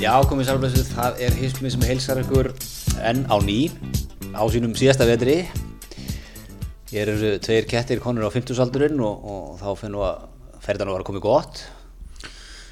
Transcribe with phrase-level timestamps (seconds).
[0.00, 2.46] Já, komið sælblessuð, það er hismið sem heilsar ykkur
[3.04, 3.68] enn á ný
[4.32, 5.42] á sínum síðasta vetri.
[6.88, 10.92] Hér eru tveir kettir konur á 50 aldurinn og, og þá finnum við að ferðan
[10.94, 11.62] var að komið gott.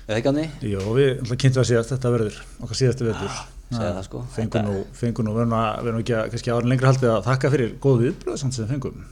[0.09, 0.46] Eða ekki á því?
[0.72, 3.39] Jó, við kynntum að síðast þetta verður okkar síðasti vetur.
[3.68, 4.25] Segja það sko.
[4.32, 8.04] Fengun nú, fengun nú, verðum ekki að kannski árin lengra haldið að þakka fyrir góð
[8.07, 9.08] viðbröð samt sem við fengum.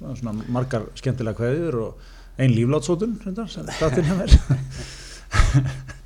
[0.00, 3.18] Það svona margar skemmtilega kveðjur og ein líflátsótun
[4.08, 4.38] hjá mér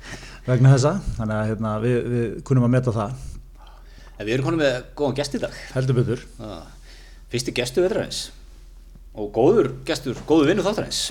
[0.47, 3.23] vegna þessa þannig að hérna, við, við kunum að meta það
[4.17, 6.21] En við erum konum með góðan gest í dag heldur betur.
[7.29, 8.21] Fyrsti gestu vetrarins
[9.17, 11.01] og góður gestur, góður vinnu þáttarins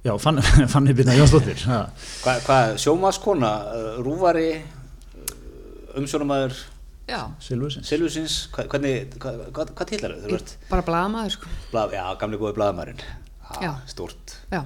[0.00, 0.40] Já, fann,
[0.72, 1.82] Fanny Birna Jónsdóttir ha.
[2.22, 3.50] Hvað hva, sjómaskona,
[4.00, 4.54] rúvari
[6.00, 6.54] umsjónumæður
[7.10, 10.28] Já, Silvusins hvernig, hvað hva, hva tillar þau?
[10.30, 11.52] Þú ert, bara blaðamaður sko.
[11.72, 13.02] blað, já, gamli góði blaðamærin
[13.60, 13.72] Já.
[13.90, 14.62] Stort Já,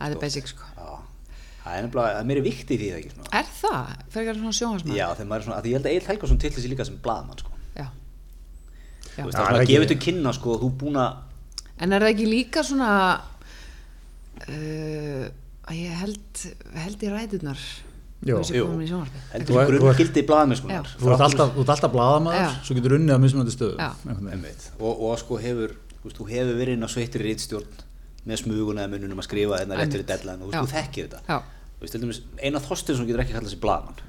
[0.00, 0.66] það er basic sko.
[1.66, 3.30] Það er nefnilega, það er meiri vikt í því það ekki svona.
[3.40, 3.86] Er það?
[4.14, 4.96] Fyrir svona sjónhansmaður?
[5.00, 6.98] Já, þegar maður er svona, að ég held að Egil Helgason til þessi líka sem
[7.02, 7.50] blaðmann sko.
[7.74, 7.86] Já.
[7.86, 9.24] Þú Já.
[9.26, 11.10] veist, Já, það er það svona að gefa þetta kynna sko, þú búin að
[11.76, 12.90] En er það ekki líka svona
[14.48, 15.26] uh,
[15.66, 16.44] að ég held,
[16.84, 17.64] held í ræðurnar
[18.26, 18.38] Jó.
[18.40, 18.66] þessi Jú.
[18.70, 19.24] komin í sjónvarpið?
[19.32, 22.46] heldur Þú þú er- þú er- grunngildi blaðmennskunar Þú ert alltaf, þú ert alltaf blaðamaður,
[22.46, 22.62] Já.
[22.64, 23.52] svo getur unnið á mismunandi.
[24.32, 24.70] Einmitt.
[24.80, 27.84] og, og sko hefur þú, veist, þú hefur verið inn á sveittir rítstjórn
[28.26, 30.08] með smuguna eða mununum að skrifa þennan rétt fyrir Einmitt.
[30.08, 31.42] deadline og þú, veist, þú þekkir þetta
[31.80, 34.04] Dæmis, Einar Þorstinsson getur ekki kallað sig blaðmann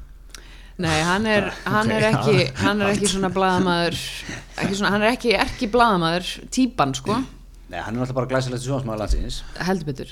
[0.77, 3.31] Nei, hann er, hann er ekki hann er ekki svona
[4.61, 7.17] ekki svona, hann er ekki erki blaðamaður típan sko,
[7.67, 9.41] Nei, hann er náttúrulega bara glæsilegt sjónsmaður landsins.
[9.67, 10.11] Heldur betur.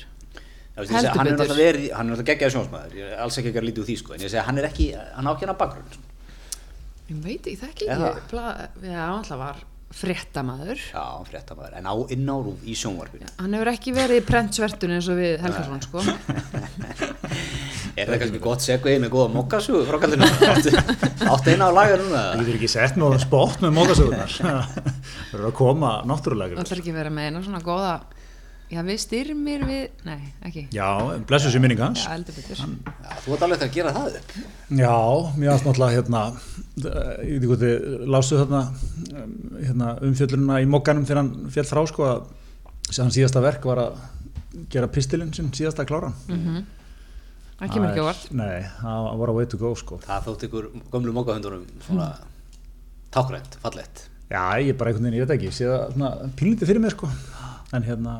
[0.75, 1.37] Ég hann er
[1.71, 1.77] er
[2.09, 4.33] náttúrulega geggjaði sjónsmaður ég er alls ekki ekki að lítið úr því sko en ég
[4.33, 6.01] segi hann er ekki, hann á ekki hana bakgrunn.
[7.05, 8.09] Ég veit, ég þekki Eða?
[8.11, 9.63] ekki blað, Já, alltaf var
[9.95, 10.81] fréttamaður.
[10.91, 13.29] Já, fréttamaður, en á innárúf í sjónvarpinu.
[13.39, 16.03] Hann hefur ekki verið í prentsvertun eins og við Helgason sko.
[17.95, 20.27] Er það kannski gott segvið með góða mokkasúgu frá kallinu?
[21.31, 22.23] Áttu eina á laga núna?
[22.33, 24.73] Það getur ekki sett með spott með mókasögunar Það
[25.31, 27.93] verður að koma náttúrulega Það ætlar ekki að vera með eina svona góða
[28.75, 30.17] Já, við styrmir við Nei,
[30.49, 30.65] ekki.
[30.75, 30.87] Já,
[31.29, 32.01] blessu sér minning hans.
[32.03, 32.59] Já, heldur betur.
[32.59, 34.33] Já, þú ert alveg eftir að gera það upp.
[34.81, 34.95] Já,
[35.39, 36.23] mér varst náttúrulega hérna
[36.75, 38.61] ég veit ekki hvað þið lástu þarna
[39.61, 42.25] hérna, umfjöllununa í mokkanum þegar hann fjall frá sko að
[42.91, 44.01] sem hann síðasta verk var að
[44.73, 46.17] gera pistilinn sinn síðasta kláran.
[46.31, 46.65] Mm
[47.55, 48.23] Það kemur ekki er- óvart.
[48.35, 49.97] Nei, það var að way to go sko.
[50.03, 52.09] Það þótt ykkur gömlu mokkahundunum svona
[53.15, 56.81] tákrænt, fallett Já, ég bara einhvern veginn, ég veit ekki, sé það svona pínlítið fyrir
[56.83, 57.07] mér sko.
[57.77, 58.15] En hérna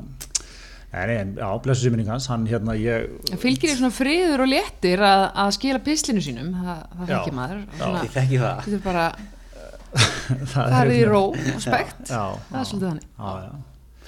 [0.96, 4.52] en, já, blessu sér minning hans, hann hérna, ég, Það fylgir því svona friður og
[4.52, 6.52] léttir að, að skila pislinu sínum?
[6.56, 7.16] Það, það Já.
[7.16, 7.64] þekkir maður.
[7.66, 7.80] Já.
[7.82, 8.62] Svona, Ég þekki það.
[8.66, 9.06] Þetta er bara
[9.96, 12.06] það farið í hérna- ró og spekt.
[12.12, 13.10] Já, Það er svolítið þannig.
[13.18, 13.52] Já, já,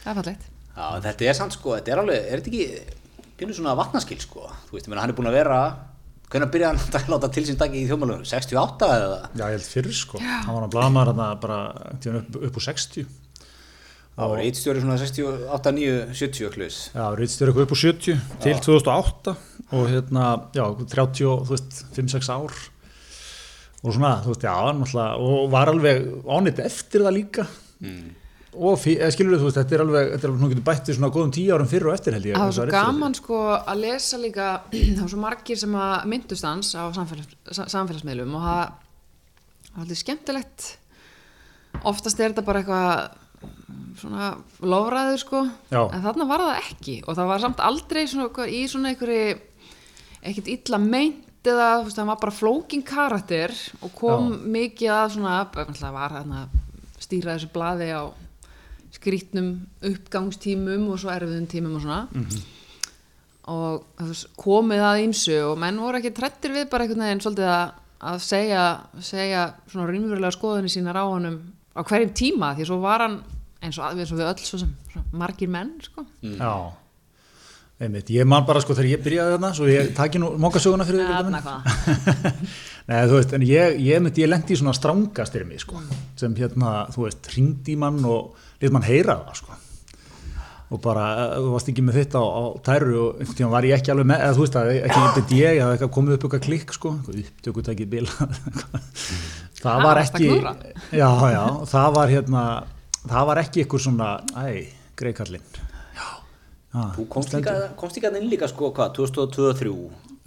[0.03, 0.47] Það er fallegt.
[0.77, 4.47] Já, þetta er samt sko, þetta er alveg, er þetta ekki pínu svona vatnaskil sko?
[4.69, 5.59] Þú veist, ég meina hann er búin að vera
[6.27, 8.25] Hvernig byrjaði hann að láta til sín dagi í þjómalöfum?
[8.27, 9.19] 68 eða?
[9.31, 10.19] já, ég held fyrir sko.
[10.19, 11.59] Hann var að blaða maður bara
[12.49, 13.05] upp úr 60
[14.17, 18.55] Það var eitt svona 68, 9, 70 klus Já, rítstjóri eitthvað upp úr 70 til
[18.65, 19.35] 2008
[19.77, 20.23] og hérna,
[20.55, 20.63] já,
[20.95, 22.53] 30, og, þú veist, 5-6 ár.
[23.83, 27.45] Og svona, þú veist, já, náttúrulega, og var alveg ánýtt eftir það líka.
[27.83, 28.07] Mm.
[28.57, 31.11] og skilur þú veist, þetta er alveg, þetta er alveg, nú getur bætt við svona
[31.13, 32.39] góðum tíu árum fyrir og eftir held ég.
[32.39, 34.47] Það var svo gaman sko að lesa líka
[34.95, 38.63] það var svo margir sem að myndust hans á samfélags, sa- samfélagsmiðlum og það
[39.75, 40.67] var alltaf skemmtilegt.
[41.85, 43.26] Oftast er þetta bara eitthvað
[43.97, 44.31] svona
[44.61, 45.81] lofræður sko Já.
[45.85, 49.37] en þarna var það ekki og það var samt aldrei svona, í svona einhverju
[50.27, 54.39] ekkert illa meint eða veist, það var bara flókin karakter og kom Já.
[54.57, 56.45] mikið að svona það var þarna
[56.97, 58.03] stýra þessu blaði á
[58.97, 59.51] skrítnum
[59.85, 62.05] uppgangstímum og svo erfiðum tímum og svona
[63.47, 67.21] og þú veist, komið að ímsu og menn voru ekki trættir við bara einhvern veginn
[67.23, 67.75] svolítið að,
[68.11, 68.63] að segja,
[68.99, 71.37] segja svona rýmverulega skoðunni sínar á honum
[71.77, 73.19] á hverjum tíma því svo var hann
[73.61, 76.05] eins og, eins og við öll svo sem svona margir menn sko.
[76.25, 76.53] Já,
[77.83, 81.05] einmitt, ég man bara sko þegar ég byrjaði þarna, svo ég taki nú mókasöguna fyrir
[81.05, 81.69] hvað.
[82.87, 85.81] Nei, þú veist, en ég, ég ég lendi í svona strángastyrmi, sko,
[86.19, 89.57] sem hérna, þú veist, ringdi mann og lit mann heyra það, sko.
[90.67, 93.63] Og bara, eh, þú varst ekki með þetta á, á tæru og einhvern tíma var
[93.69, 96.15] ég ekki alveg með, eða þú veist að ekki myndið ég, ég hafði eitthvað komið
[96.17, 98.11] upp eitthvað klikk, sko, upptökutækið bila.
[99.61, 100.27] það Ah, var að ekki,
[100.99, 102.43] já, já, það var hérna,
[103.07, 104.67] það var ekki eitthvað svona, æ,
[104.99, 105.47] greikallinn.
[105.97, 106.09] Já,
[106.97, 109.71] Þú komst líka, komst líka inn líka sko, hvað, 2023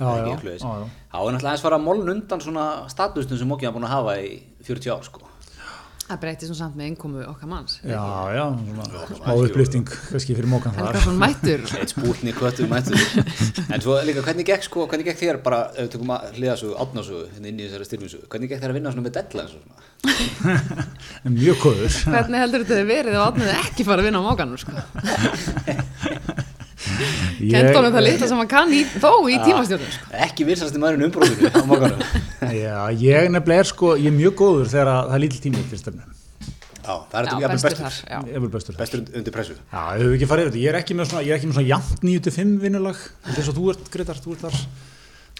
[0.01, 0.87] Já, eða já, ekki, já, já.
[1.13, 3.93] Þá er náttúrulega aðeins fara að mólun undan svona statusnum sem Mókið hafa búin að
[3.93, 4.31] hafa í
[4.65, 5.21] 40 ár sko
[6.11, 7.77] Það breytist nú samt með innkomu okkar manns.
[7.87, 8.03] Já,
[8.35, 10.89] já, svona smá upplýfting kannski fyrir mókan þar.
[10.89, 11.62] Helgason mættur.
[11.79, 12.99] eitt spútni köttur mættur
[13.71, 16.59] en svo líka hvernig gekk sko, hvernig gekk þér bara, ef við tökum að hliða
[16.59, 19.55] svo átnásu hérna inn í þessari styrfisu, hvernig gekk þér að vinna svona með deadlines
[19.55, 19.79] og svona
[21.29, 22.03] En mjög góður.
[22.11, 24.73] Hvernig heldur þetta hefur verið ef átnið ekki fara að vinna á mókanum, sko?
[26.91, 30.09] Honum það litla sem hann kann í, þó í tímastjórnum, sko.
[30.27, 31.63] ekki vinsasti maðurinn umbróðinu á
[32.61, 35.65] Já, ég nefnilega er sko, ég er mjög góður þegar að það er lítill tími
[35.71, 36.05] til stefnu.
[36.81, 38.21] já, það er Já, þetta jafnvel bestur já.
[38.27, 40.63] Vil bestur bestur und- undir pressu Já, ég hef ekki farið yfir þetta.
[40.65, 43.03] Ég er ekki með svona, ég er ekki með svona jafnt 9-5 vinnulag.
[43.31, 44.59] Er svo þú ert, Gretar, þú ert þar.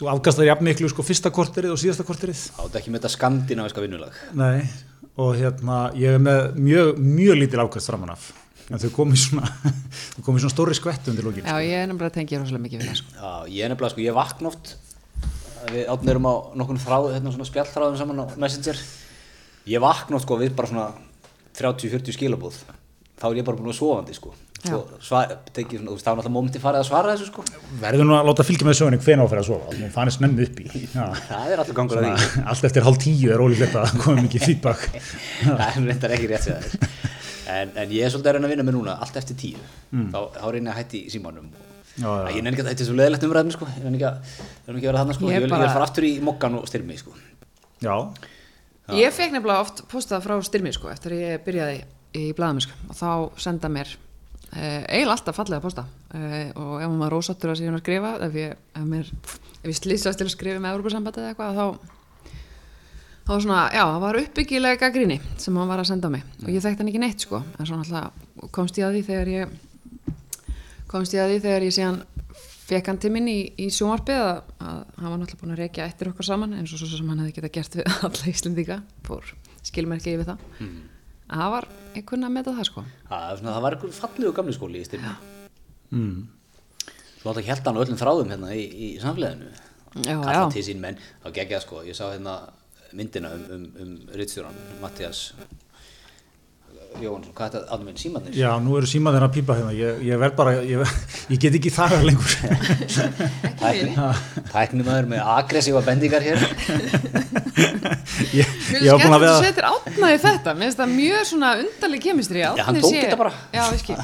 [0.01, 2.39] Þú afkastar jafn miklu sko fyrsta korterið og síðasta korterið.
[2.57, 4.63] er þetta ekki með þetta skandinaviska vinnulag Nei,
[5.21, 8.31] og hérna, ég er með mjög, mjög lítil afkast framan af.
[8.71, 9.49] En þau komið svona,
[10.15, 11.47] þau komið svona stóri skvettu undir lókin.
[11.49, 13.17] Já, ég er nefnilega að tengja rosalega mikið við það, sko.
[13.17, 14.75] já, ég er nefnilega sko, ég vakna oft
[15.69, 18.79] við átnum erum á nokkun þráð hérna svona spjallþráðum saman á Messenger
[19.69, 20.87] ég vakna oft sko við bara svona
[21.59, 22.61] 30-40 skilabúð
[23.21, 26.61] þá er ég bara búin að sofandi sko svar, tekið svona, þá er náttúrulega mómenti
[26.63, 27.45] farið að svara þessu sko
[27.81, 29.77] Verður nú að láta fylgja með sögunni hvena á fyrir að sofa.
[29.81, 30.67] Nú fannir snemmi upp í.
[31.31, 34.45] Það er allur gangur að því allt eftir hálf tíu er ólíklegt að koma mikið
[34.45, 34.85] feedback.
[35.47, 36.69] það er reyndar ekki rétt sér
[37.51, 39.61] en, en ég er svolítið að reyna að vinna með núna allt eftir tíu
[40.13, 41.51] þá, þá reyna ég að hætti í símanum
[42.01, 42.29] Já, já.
[42.37, 43.67] Ég nenni ekki að þetta er svo leðilegt umræðin sko.
[43.77, 44.11] ég nenni ekki
[44.71, 45.27] ekki að vera þarna sko.
[45.27, 47.13] Ég ég, vil, ég bara- vil fara aftur í mokkan og styrmi sko.
[47.83, 47.95] Já,
[48.91, 51.77] Ég fekk nefnilega oft postað frá styrmi, sko, eftir að ég byrjaði
[52.19, 53.11] í blaðamennsku og þá
[53.45, 57.85] senda mér uh, eiginlega alltaf fallega posta uh, og ef maður rósattur að síðan að
[57.85, 59.13] skrifa ef ég, ef mér,
[59.61, 62.00] ef ég slýsast til að skrifa með Európa-sambandi eða eitthvað þá
[63.31, 66.23] þá var svona, já, það var uppbyggilega gaggrinni sem hann var að senda á mig.
[66.43, 67.39] Og ég þekkti hann ekki neitt, sko.
[67.63, 69.53] En svona alltaf komst ég að því þegar ég
[70.91, 72.01] komst ég að því þegar ég síðan
[72.67, 75.87] fekk hann til minn í, í sjónvarpið að, að hann var náttúrulega búin að rekja
[75.87, 78.83] eftir okkar saman eins og svo sem hann hefði getað gert við alla Íslendinga.
[79.07, 79.33] Fór
[79.71, 80.45] skilmerki yfir það.
[80.59, 80.77] Mm.
[81.31, 81.71] að það var,
[82.11, 82.87] kunna að meta það sko.
[83.07, 85.17] Það, er svona, það var einhver fallegu gamli skóli í styrmi
[85.91, 86.15] mm.
[87.21, 89.51] svo alltaf held hann á öllum þráðum hérna í, í samfélaginu.
[90.07, 90.19] Já.
[90.55, 90.99] til sín menn.
[91.23, 92.41] Þá geggjað sko, ég sá hérna
[92.97, 95.29] myndina um, um, um rittstjóran Mattias
[96.99, 100.01] Jóhansson, hvað er þetta, áttum minn, símannir Já, nú eru símaðir að pípa hérna, ég,
[100.09, 100.95] ég verð bara, ég,
[101.31, 102.33] ég get ekki þagar lengur.
[104.51, 106.43] tæknum maður með aggressífa bendingar hér.
[108.35, 108.47] Ég,
[108.85, 110.53] var búin að veða, setja átnaði þetta.
[110.57, 113.33] Mér finnst það mjög svona undarleg kemistri Já, hann tók þetta bara.
[113.55, 113.97] Já, ég skil.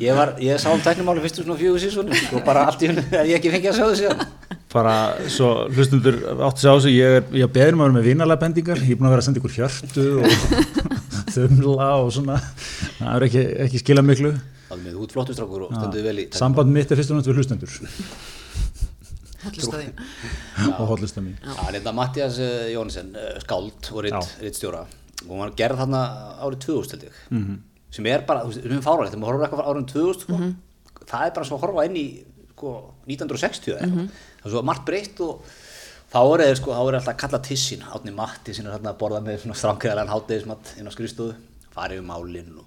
[0.00, 3.04] Ég, var, ég sá um tæknumáli fyrstu svona fjögur sísoni og bara allt í hennu
[3.04, 4.94] ef ég ekki fengið að sjá þessu síðan bara
[5.28, 6.16] svo hlustundur
[6.48, 9.00] átti sig á þessu, ég er, ég er beður maður með vinalega bendingar, ég er
[9.00, 10.28] búin að vera að senda ykkur hjörtu og
[11.34, 12.36] þumla og svona,
[12.98, 14.32] það er ekki, ekki skila miklu.
[14.72, 16.26] alveg með út flottustrákur og stenduði vel í.
[16.36, 17.68] Samband mitt er fyrst og náttúrulega hlustendur
[19.42, 19.88] Hollustaði.
[20.78, 21.30] og.
[21.42, 24.84] Já, hann er þetta Mattias uh, Jónsson, uh, skáld og rittstjóra
[25.22, 26.02] og hann var gerð þarna
[26.46, 27.56] árið 2000 held ég Mhm.
[27.92, 30.36] sem er bara, þú veist, við erum fáralegt þegar maður horfir eitthvað árið 2000 sko,
[30.38, 30.52] Mhm.
[31.10, 32.06] það er bara svo að horfa inn í
[32.54, 32.70] sko,
[33.06, 33.98] 1960 eða Mhm.
[33.98, 34.10] eitthvað
[34.42, 35.46] það er svo margt breytt og
[36.12, 38.92] þá er þeir sko, þá er alltaf að kalla tissin átni Matti sem er hérna
[38.92, 41.34] að borða með svona stránkæðalega hátdegismat inn á skrifstofu
[41.72, 42.66] farið um málinn og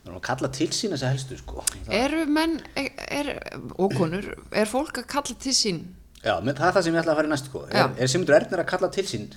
[0.00, 1.62] það er að kalla til sín þess að helstu sko.
[1.92, 2.88] Eru menn, er,
[3.20, 3.30] er,
[3.76, 5.82] og konur er fólk að kalla til sín?
[6.24, 7.62] Já, menn, það er það sem ég ætla að fara í næst sko.
[7.68, 9.28] Er, er Sigmundur Ernir að kalla til sín?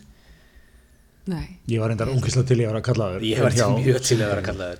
[1.29, 3.27] Nei, Ég var reyndar ógislega til ég vera að kalla þér.
[3.29, 4.71] ég var mjög til að vera að kalla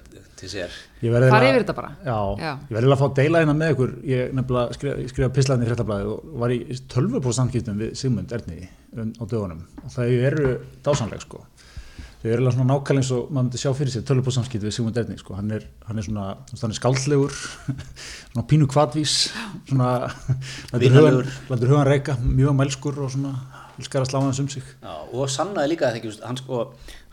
[0.44, 0.76] til sér.
[1.04, 1.94] Fara yfir þetta bara.
[2.04, 2.52] Já, Já.
[2.68, 3.96] ég verði að fá að deila hérna með ykkur.
[4.10, 6.60] Ég nefnilega skrifa, skrifa pislaðin í fréttablaðið og var í
[6.94, 8.60] tölvupróf samskiptum við Sigmund Erni
[8.98, 9.64] um, á dögunum.
[9.84, 10.54] Og það eru
[10.86, 11.44] dásanleg sko.
[12.24, 14.78] Þau eru eiginlega svona nákvæmlega eins og maður myndi sjá fyrir sér tölvupróf samskiptum við
[14.78, 15.36] Sigmund Erni sko.
[15.40, 17.36] Hann er, hann er svona, hann er skáldlegur
[18.32, 19.18] svona pínu kvadvís
[19.68, 19.90] svona
[20.72, 23.36] lætur hugan, reyka, mjög mælskur og svona
[23.80, 24.64] elskar að slá hans um sig.
[24.84, 26.60] Já, og sannaði líka að það ekki, hann sko,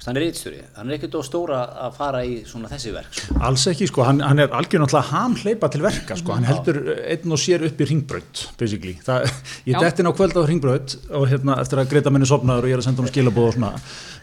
[0.07, 3.37] hann er reytstjóri, hann er ekkert of stóra að fara í svona þessi verk, sko.
[3.49, 6.79] Alls ekki, sko, hann, hann er algjör náttúrulega ham hleypa til verka, sko, hann heldur
[7.05, 8.95] einn og sér upp í ringbraut, basically.
[9.05, 9.29] Það,
[9.69, 9.83] ég Já.
[9.85, 12.79] detti inn á kvöld á ringbraut og hérna, eftir að greita minni sopnaður og ég
[12.79, 13.73] er að senda hún skilabóð og svona,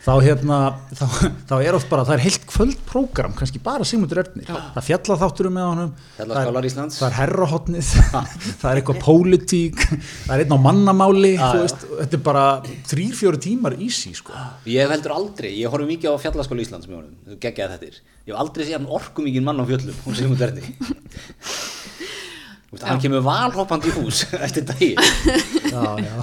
[0.08, 0.58] þá hérna,
[0.96, 1.06] þá,
[1.52, 5.58] þá er oft bara, það er heilt kvöldprógram, kannski bara Sigmundur Ernir, það fjalla þátturum
[5.60, 7.00] með honum, Fjallaskálar Íslands.
[7.02, 7.94] það er herrahotnið,
[8.64, 9.86] það er eitthvað pólitík,
[10.26, 11.34] það er einn á mannamáli,
[15.68, 15.72] Er.
[15.72, 17.88] Ég ég horfi mikið á fjallaskóla Íslands með honum, þú geggjaði þetta
[18.28, 20.32] Ég hef aldrei séð orku mikið mann á fjöllum, hún sem
[22.68, 24.90] hún veist, hann kemur valhoppandi í hús eftir dagi,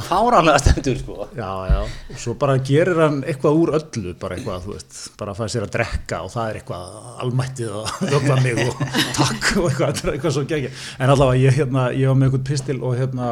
[0.05, 1.29] fáránlega stendur, sko.
[1.37, 1.79] Já, já,
[2.13, 5.53] og svo bara gerir hann eitthvað úr öllu, bara eitthvað, þú veist, bara að fæða
[5.55, 8.85] sér að drekka og það er eitthvað almættið og vögla mig og
[9.17, 10.75] takk og eitthvað, er eitthvað svo gegja.
[10.99, 13.31] En allavega, ég, hérna, ég var með eitthvað pistil og hérna,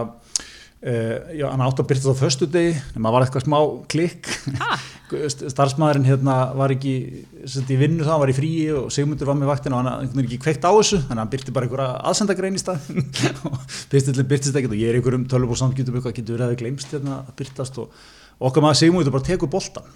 [0.82, 3.58] Uh, já, hann átti að byrta það á föstu degi en maður var eitthvað smá
[3.92, 4.30] klikk.
[4.58, 4.80] Ah.
[5.52, 9.52] starfsmæðurinn hérna var ekki í vinnu þá, hann var í fríi og Sigmundur var með
[9.52, 12.58] vaktin og hann veginn ekki kveikt á þessu þannig að hann byrti bara einhverja aðsendagrein
[12.58, 12.90] í stað.
[13.52, 16.58] Og byrstillin byrtist ekkert og ég er einhverjum tölvub og samskiptum eitthvað getur verið að
[16.64, 18.02] gleymst hérna að byrtast og
[18.42, 19.86] okkar maður Sigmundur bara tekur boltan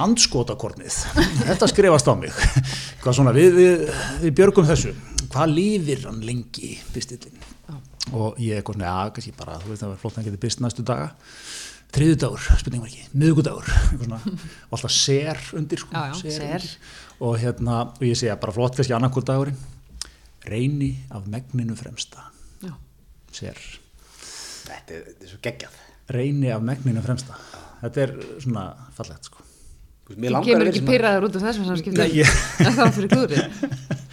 [0.00, 1.02] andskotakornið.
[1.50, 2.44] Þetta skrifast á mig.
[3.04, 3.88] Hvað svona, við, við,
[4.24, 4.96] við björgum þessu.
[5.26, 7.35] Hvað lifir hann lengi byrstillin
[8.12, 10.42] og ég eitthvað svona, já, kannski bara, þú veist það var flott að hann geti
[10.46, 11.08] byrst næstu daga.
[11.96, 13.04] Þriðudagur, spurning var ekki,
[14.02, 14.18] svona,
[14.66, 16.42] og alltaf ser undir sko, Já, já, ser.
[16.44, 16.76] undir.
[17.20, 19.56] og hérna, og ég segja bara flott kannski annarkur dagurinn.
[20.46, 22.26] Reyni af megninu fremsta.
[22.62, 22.74] Já.
[23.32, 23.56] ser,
[24.66, 25.80] Þetta er, þetta er svo geggjað.
[26.14, 27.34] Reyni af megninu fremsta.
[27.82, 28.12] Þetta er
[28.42, 29.42] svona fallegt sko.
[30.06, 31.98] Þú kemur ekki pyrraður út af þessum samskiptum.
[31.98, 33.42] Nei, ég- Það er fyrir klúðrið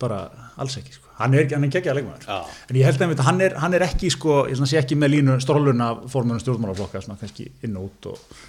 [0.00, 0.20] bara
[0.60, 1.08] alls ekki sko.
[1.20, 2.28] hann er, hann er geggjað leikmaður.
[2.28, 2.60] Já.
[2.68, 5.14] en ég held að einmitt, hann, er, hann er ekki sko, ég sé ekki með
[5.16, 8.46] línu stróluna formunum stjórnmálaflokka svona kannski inn og út og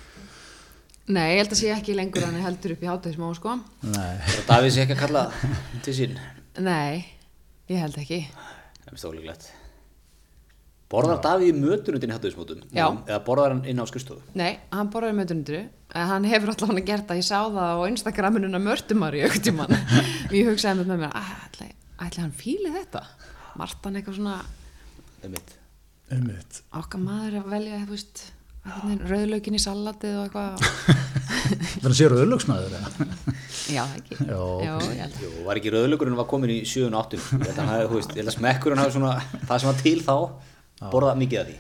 [1.12, 3.56] Nei, ég held að sé ekki lengur hann er heldur upp í hátegismá sko.
[4.48, 5.24] Davíð sé ekki að kalla
[5.84, 6.14] til sín?
[6.62, 7.02] Nei,
[7.72, 8.22] ég held ekki.
[8.86, 9.50] Það er stólíklegt
[10.92, 12.64] Borðar Davíð í mötunundin í hattuðismótum?
[12.76, 12.86] Já.
[13.08, 14.20] Eða borðar hann inn á skrifstofu?
[14.36, 15.62] Nei, hann borðaði með dundru
[15.96, 20.36] hann hefur alltaf hann gert það, ég sá það á Instagraminu mörtumar í tíman og
[20.36, 23.04] ég hugsaði með mér, "Ah, ætli, ætli hann fíli þetta?
[23.60, 24.38] Martan eitthvað svona
[25.24, 25.58] Einmitt.
[26.12, 26.62] einmitt.
[26.74, 28.24] Okkar maður að velja, þú veist
[29.10, 30.60] rauðlaukin í salatið og eitthvað.
[31.82, 33.08] Þannig að séu rauðlöksmaður eða?
[33.72, 34.18] Já, ekki.
[34.22, 37.70] Held að Jú, var ekki rauðlökurinn var komin í 7 og 8 Ég held að
[37.72, 39.14] hann þú veist, ég held að smekkurinn hafi svona
[39.50, 40.16] það sem var til þá,
[40.90, 41.58] borðað mikið af því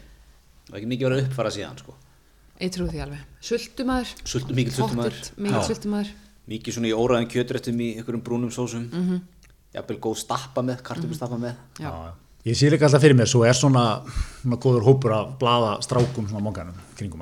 [0.72, 1.94] og ekki mikið verið að uppfara síðan sko.
[2.62, 3.22] Ég trú því alveg.
[3.42, 4.10] Sultumaður.
[4.24, 4.54] Sultu,
[5.52, 5.62] Já.
[5.68, 6.10] sultumaður.
[6.48, 9.12] mikið svona í óræðin kjötrættum í einhverjum brúnum sósum mm Mhm.
[9.12, 9.22] -hmm.
[9.74, 11.90] jafnvel góð stappa með, kartöflu stappa með Já.
[11.92, 12.14] Já.
[12.46, 14.02] Ég sé líka alltaf fyrir mér, svo er svona,
[14.42, 17.22] svona góður hópur af blaða strákum svona monganum kringum.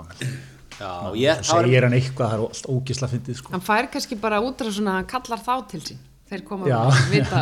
[0.79, 3.51] Já, ég, Svo segir hann eitthvað, það er ógisla fyndið sko.
[3.51, 5.97] Hann fær kannski bara út hann kallar þá til sín.
[6.29, 6.77] Þeir koma Já.
[6.85, 7.39] að vita,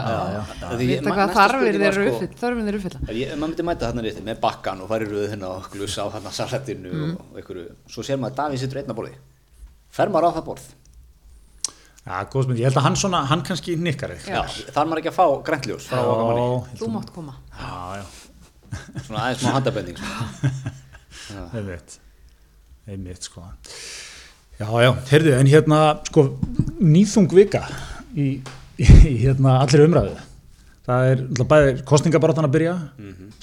[0.78, 3.00] Því ég- vita hvað næsta þarfir þeir var eru sko- uppfyll, þörfin þeir eru uppfylla.
[3.18, 6.08] Ég, maður myndi mæta þarna rétt með bakkan og fara í röðina og glussa á
[6.14, 7.16] þarna salatinu Mm.
[7.20, 9.16] og einhverju, svo sér maður að Davíð sittur einn á borði
[9.92, 10.68] fer maður á það borð
[12.08, 14.16] Já, góð smynd, ég held að hann svona, hann kannski nikkar Já.
[14.16, 14.72] eitthvað.
[14.72, 15.26] þar maður ekki að fá
[15.92, 17.34] manni, Þú mátt koma.
[17.52, 18.06] Já, já,
[19.04, 21.52] svona aðeins má handabending svona.
[21.58, 21.98] einmitt,
[22.88, 23.44] einmitt sko.
[24.58, 26.24] Já, já, heyrðu, en hérna, sko,
[26.80, 27.68] nýþung vika
[28.16, 28.40] í,
[28.82, 30.16] í, hérna allir umræðu.
[30.88, 32.74] Það er bæði kostningabaráttan að byrja,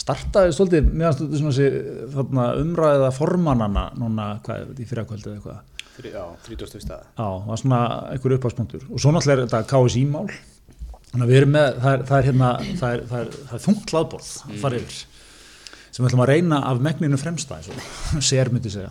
[0.00, 5.62] startaði stoltið meðan stoltið svona þessi þarna, umræða formannana núna, hvað í fyrirkvöldu eða eitthvað.
[6.02, 6.80] Já, 30.
[6.82, 11.38] staða það var svona einhver uppáspunktur og svo náttúrulega er þetta KSI-mál þannig að við
[11.38, 14.80] erum með, það er, það er hérna það er, það er, þungt hlaðborð að fara
[14.80, 14.96] yfir
[15.94, 17.60] sem við ætlum að reyna af megninu fremsta
[18.30, 18.90] sér myndi segja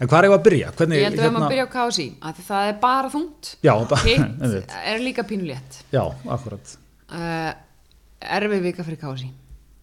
[0.00, 0.70] en hvað er ég að byrja?
[0.78, 1.70] Hvernig, Ég held að við erum að byrja á
[2.30, 3.50] af því það er bara þungt.
[4.04, 5.80] Hitt er líka pínulétt.
[5.94, 6.02] Já,
[6.36, 6.74] akkurat
[7.14, 7.50] Uh,
[8.38, 9.28] erfið vika fyrir KSI.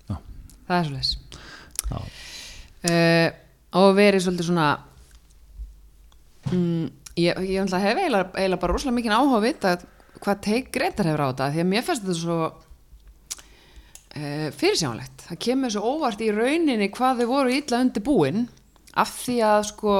[0.10, 0.16] Já,
[0.68, 1.20] Það er svolítið.
[2.92, 3.28] uh,
[3.82, 4.66] og verið svolítið svona
[6.52, 6.86] mm,
[7.22, 8.32] ég, ég að hef eiginlega,
[8.66, 9.74] bara rosalega mikið áhuga að vita
[10.22, 12.40] hvað teik Gretar hefur á þetta því að mér fannst þetta svo
[14.18, 18.44] uh, fyrirsjánlegt það kemur svo óvart í rauninni hvað þau voru illa undir búin
[19.00, 19.94] af því að sko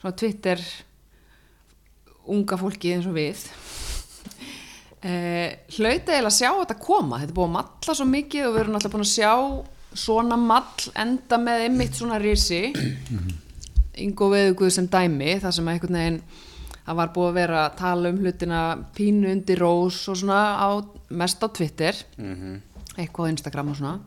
[0.00, 0.62] svona Twitter
[2.30, 3.42] unga fólki eins og við
[5.08, 7.20] uh, hlauta að sjá þetta koma.
[7.20, 9.32] Þetta er búið að matla svo mikið og við erum alltaf búin að sjá
[10.00, 12.62] svona mall enda með einmitt svona risi.
[14.00, 16.20] Ingo Veðuguð sem dæmi þar sem að einhvern veginn
[16.84, 18.60] það var búið að vera að tala um hlutina
[18.96, 20.68] pínu undir rós og svona á,
[21.10, 21.98] mest á Twitter.
[22.96, 23.98] Eitthvað á Instagram og svona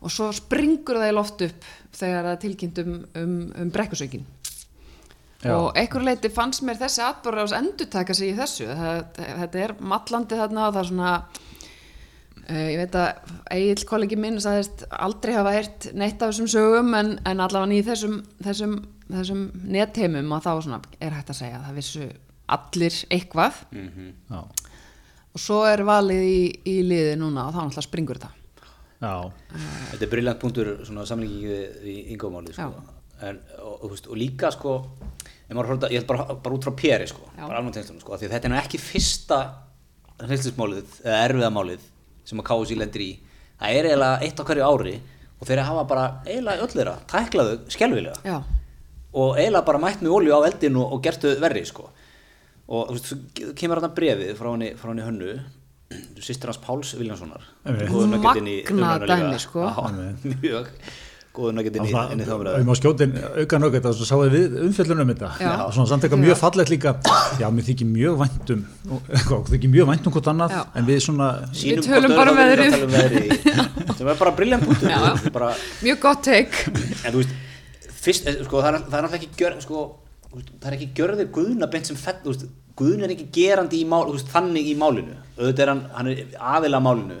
[0.00, 4.26] og svo springur það í loft upp þegar það er tilkynnt um, um, um brekkusaukin
[5.52, 8.68] og einhver leiti fannst mér þessi atbúrur ás endurtaka sig í þessu.
[8.70, 9.02] Það,
[9.42, 11.12] þetta er matlandi þarna það er svona
[12.46, 16.94] uh, ég veit að Egil kollegi minn sagðist aldrei hafa heyrt neitt af þessum sögum
[16.98, 18.78] en, en allavega í þessum, þessum,
[19.10, 19.44] þessum
[19.76, 22.08] netheimum að þá svona er hægt að segja að það vissu
[22.56, 23.62] allir eitthvað.
[24.32, 24.40] Já,
[25.36, 28.32] og svo er valið í, í liði núna og þá náttúrulega springur þetta.
[28.32, 28.45] já,
[29.92, 32.70] Þetta er briljant punktur svona samlingi við í yngómáli sko.
[33.26, 34.76] en, og, og, þú og líka sko
[35.54, 38.52] horfði, ég held bara, bara út frá Peri sko, sko, af því að þetta er
[38.52, 39.38] nú ekki fyrsta
[40.24, 41.84] hryllismálið eða erfiðamálið
[42.26, 43.10] sem að KSI lendir í.
[43.60, 44.94] Það er eiginlega eitt á hverju ári
[45.36, 48.38] og þeir hafa bara eiginlega öll þeirra tæklaðu skelvilega já,
[49.16, 51.90] og eiginlega bara mætt með olju á eldin og, og gertu verri sko.
[52.66, 55.36] og þú veist, svo kemur hann brefið frá henni, frá henni hönnu
[56.20, 59.06] sýstir hans Páls Viljánssonar líka.
[59.06, 59.68] dæmi, sko.
[60.42, 60.72] Mjög
[61.36, 63.08] góðu nögget inn í, inn í þá Ef umræðu maður skjóti
[63.42, 65.30] auka nögget þá sáðu við umfjöllunum um þetta.
[65.66, 66.94] Og svona samt eitthvað mjög fallegt líka.
[67.36, 68.62] Já, mér þykir mjög væntum
[69.52, 70.62] þykir mjög væntum hvort annað Já.
[70.80, 72.54] en við svona Við tölum bara um að
[72.86, 73.34] um veðrið
[73.98, 75.52] sem er bara er bara,
[75.84, 77.36] mjög gott teik en þú veist
[78.06, 79.82] fyrst, eh, sko, það er, það er náttúrulega ekki gjör, sko,
[80.36, 83.86] það er ekki gjörðir guðna beint sem fell, þú veist, guðn er ekki gerandi í
[83.88, 85.16] mál, veist, þannig í málinu.
[85.38, 86.22] Auðvitað er hann, hann er
[86.56, 87.18] aðila málinu.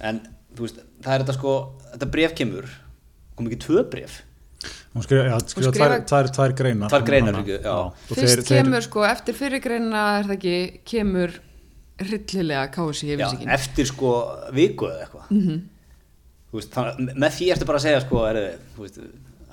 [0.00, 0.20] En
[0.58, 1.52] veist það er þetta sko,
[1.92, 2.70] þetta bref kemur
[3.38, 4.16] kom ekki tvö bref
[4.94, 6.90] hún skrifa, já, skrifa skrifa- tvær, tvær greinar.
[6.90, 7.74] Tvær greinar, ekki, já.
[8.08, 10.56] fyrst þeir- kemur sko eftir fyrirgreinina er það ekki
[10.90, 11.36] kemur
[12.02, 14.10] hryllilega kási Já, yfirsíkin eftir sko
[14.56, 15.62] viku eða eitthvað.
[16.52, 18.40] Veist, þannig, með því ertu bara að segja sko, er,
[18.78, 18.98] veist,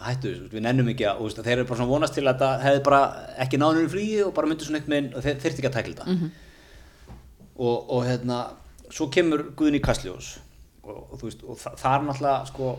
[0.03, 2.41] hættu þessu, við nennum ekki að, þú veist, þeir eru bara svona vonast til að
[2.41, 3.01] það hefði bara
[3.45, 5.77] ekki náðunum í fríi og bara myndi svona eitthvað með, og þeir þyrfti ekki að
[5.77, 6.15] tækla þetta.
[6.15, 6.33] Mhm.
[7.55, 8.39] og, og hérna
[8.91, 10.33] svo kemur Guðni Kastljós
[10.83, 12.73] og, og þú veist, og þa það er náttúrulega sko,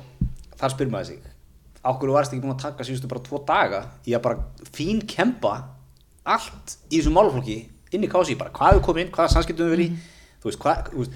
[0.61, 1.32] þar spyr maður sig
[1.87, 5.54] ákveður varst ekki búin að taka síðustu bara tvo daga í að bara fín kempa
[6.26, 7.58] allt í þessum málaflokki
[7.94, 9.99] inn í kási, bara hvað komið inn, hvaða samskiptum við verið í?
[10.42, 11.14] Þú veist, hvað, þú veist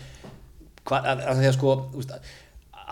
[0.86, 2.14] hvað, að, að að sko, þú veist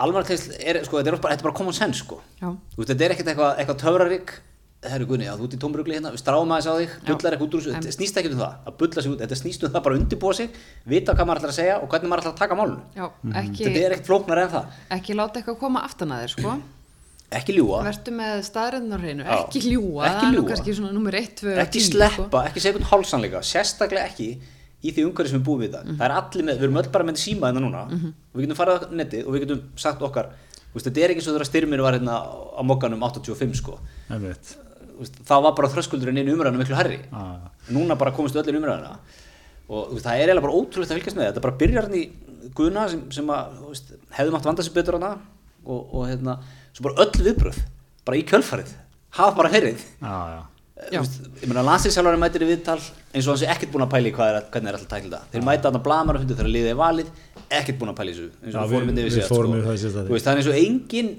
[0.05, 2.21] almannategsl er, sko, þetta er, bara, þetta er bara common sense, sko.
[2.39, 2.49] Já.
[2.49, 4.37] þú veist, þetta er ekkert eitthvað, eitthvað töfrarík.
[4.79, 7.47] Herru Guðni, já, þú ert í tómbrugli hérna, við stráum aðeins á þig, bullar eitthvað
[7.49, 7.73] út úr þessu.
[7.75, 10.33] Þetta snýst ekkert um það, að bulla sig út, þetta snýst um það bara undirbúa
[10.37, 10.47] sig,
[10.87, 13.05] vita hvað maður ætlar að segja og hvernig maður ætlar að taka málun Já,
[13.41, 16.53] ekki, þetta er ekkert flóknar en það, ekki láta eitthvað koma aftan að þér sko.
[17.29, 21.13] Ekki ljúa vertu með staðræðin á hreinu, ekki ljúa Ekki það er kannski svona nummer
[21.19, 22.79] 1, 2 ekki sleppa, ekki segja
[24.83, 26.89] í því umhverfi sem við búum við það það er allir með, við erum öll
[26.93, 27.81] bara með síma hérna núna.
[28.31, 30.29] Og við getum farið á netið og við getum sagt okkar
[30.73, 33.79] veist, þetta er ekki svo þegar styrmir var hérna á mokkanum 85 sko.
[34.99, 37.49] Veist, þá var bara þröskuldurinn inn í umræðinu miklu herri Ah.
[37.71, 38.97] núna bara komist öll inn í umræðina
[39.69, 41.27] og veist, það er eiginlega bara ótrúlegt að fylgjast með.
[41.29, 42.03] Þetta bara byrjar hann í
[42.55, 45.11] guðna sem, sem að þú veist, hefði mátt vanda sig betur hana
[45.65, 46.37] og, og hérna,
[46.73, 47.59] svo bara öll viðbröð
[48.07, 48.71] bara í kjölfarið,
[49.19, 49.83] hafa bara ferið
[50.33, 50.39] já,
[50.93, 51.01] Já.
[51.03, 54.13] ég meina landslýsjálfari mætir í viðtal eins og hans er ekkert búin að pæla í
[54.15, 56.71] hvað er, hvernig er alltaf tækla það þeir mæta þarna blamar að fundi þegar liðið
[56.73, 57.09] er valið
[57.59, 59.57] ekkert búin að pæla í þessu eins og við fórum við- við síðast, fórum sko.
[59.59, 61.09] yfir það það er eins og engin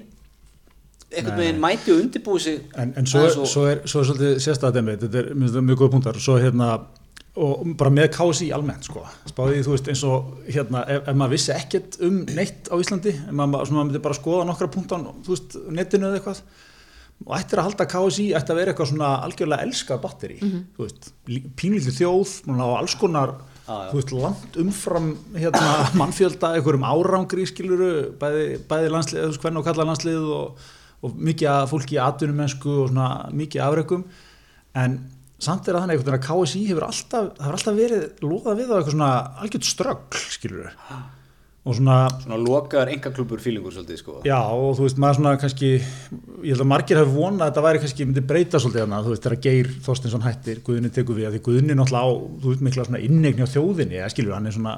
[1.11, 2.59] einhvern veginn mæti og undirbúi sig.
[2.79, 5.79] En, en svo, er, og- svo, er, svo er svolítið sérstæðið þetta er það mjög
[5.81, 6.69] góð punktar svo hérna
[7.41, 9.03] og bara með KSI almennt sko.
[9.29, 13.13] Spáði þú veist eins og hérna ef, ef maður vissi ekkert um neitt á Íslandi
[13.15, 16.41] ef maður, maður myndi bara skoða nokkra punktar á þú veist netinu eða eitthvað
[17.25, 21.09] og ættir að halda KSI ætti að vera eitthvað svona algjörlega elskað batteri þú veist
[21.59, 23.35] pínlítið þjóð á alls konar
[23.67, 23.91] já.
[23.91, 29.61] þú veist langt umfram hérna mannfjölda einhverjum árangri skiluru bæði, bæði landslið, þú veist hvernig
[29.61, 30.67] og kalla landslið og,
[31.01, 34.05] og mikið að fólki í atvinnumennsku og svona mikið afrekum.
[34.77, 34.99] En
[35.41, 38.69] samt er það þannig einhvern veginn að KSI hefur alltaf, hefur alltaf verið loðað við
[38.69, 40.75] á eitthvað svona algjört ströggl skiluru
[41.61, 44.13] og svona svona lokaðar engaklubur fílingur svolítið sko.
[44.25, 47.63] Já og þú veist maður svona kannski ég held að margir hafi vonað að þetta
[47.67, 51.27] væri kannski myndi breyta svolítið hana, þú veist þegar Geir Þorstinsson hættir Guðni tekur við
[51.29, 52.09] að því Guðni náttúrulega á
[52.41, 54.73] þú veist mikla svona innegni á þjóðinni eða skilur hann er svona,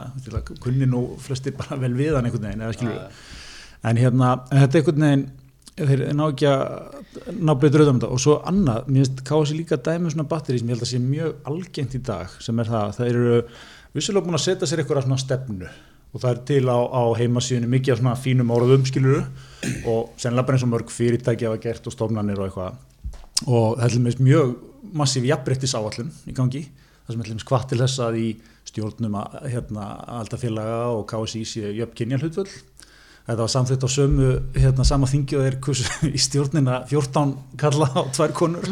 [0.65, 3.23] kunni nú flestir bara vel við hann einhvern veginn eða skilur
[3.83, 5.25] en hérna, en þetta er einhvern veginn
[5.73, 8.11] þeir ná ekki að ná betur auðvitað um þetta.
[8.13, 10.91] Og svo annað, mér finnst kási líka dæmi um svona batteri sem ég held að
[10.91, 13.39] sé mjög algengt í dag sem er það, það eru
[13.95, 15.71] vissulega búin að setja sér eitthvað svona stefnu
[16.13, 19.23] og það er til á, á heimasíðunni mikið af svona fínum orðum skiluru
[19.89, 22.77] og sennilega bara eins og mörg fyrirtæki hafa gert og stofnanir og eitthvað.
[23.49, 24.55] Og það er mjög
[24.93, 26.67] massíf jafnbrettis áallun í gangi.
[27.03, 28.27] Það sem er hvað til þess að í
[28.69, 29.87] stjórnum að, hérna,
[30.21, 32.53] aldafélaga og KSI sé jöfn kynja hlutvöld
[33.23, 37.87] þetta var samþitt á sömu hérna, sama þingi og þeir kursu í stjórnina 14 kalla
[37.95, 38.67] á tvær konur.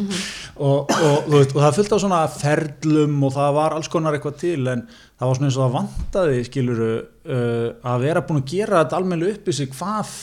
[0.58, 4.38] Og, og, og, og það fylgta á svona ferlum og það var alls konar eitthvað
[4.44, 8.54] til en það var svona eins og það vantaði skiluru uh, að vera búin að
[8.54, 10.16] gera þetta almennilega upp í sig hvað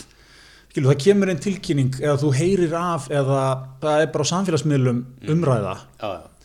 [0.69, 3.45] skilur það kemur einn tilkynning eða þú heyrir af eða
[3.83, 5.79] það er bara á samfélagsmiðlum umræða.
[5.97, 6.38] Já, já.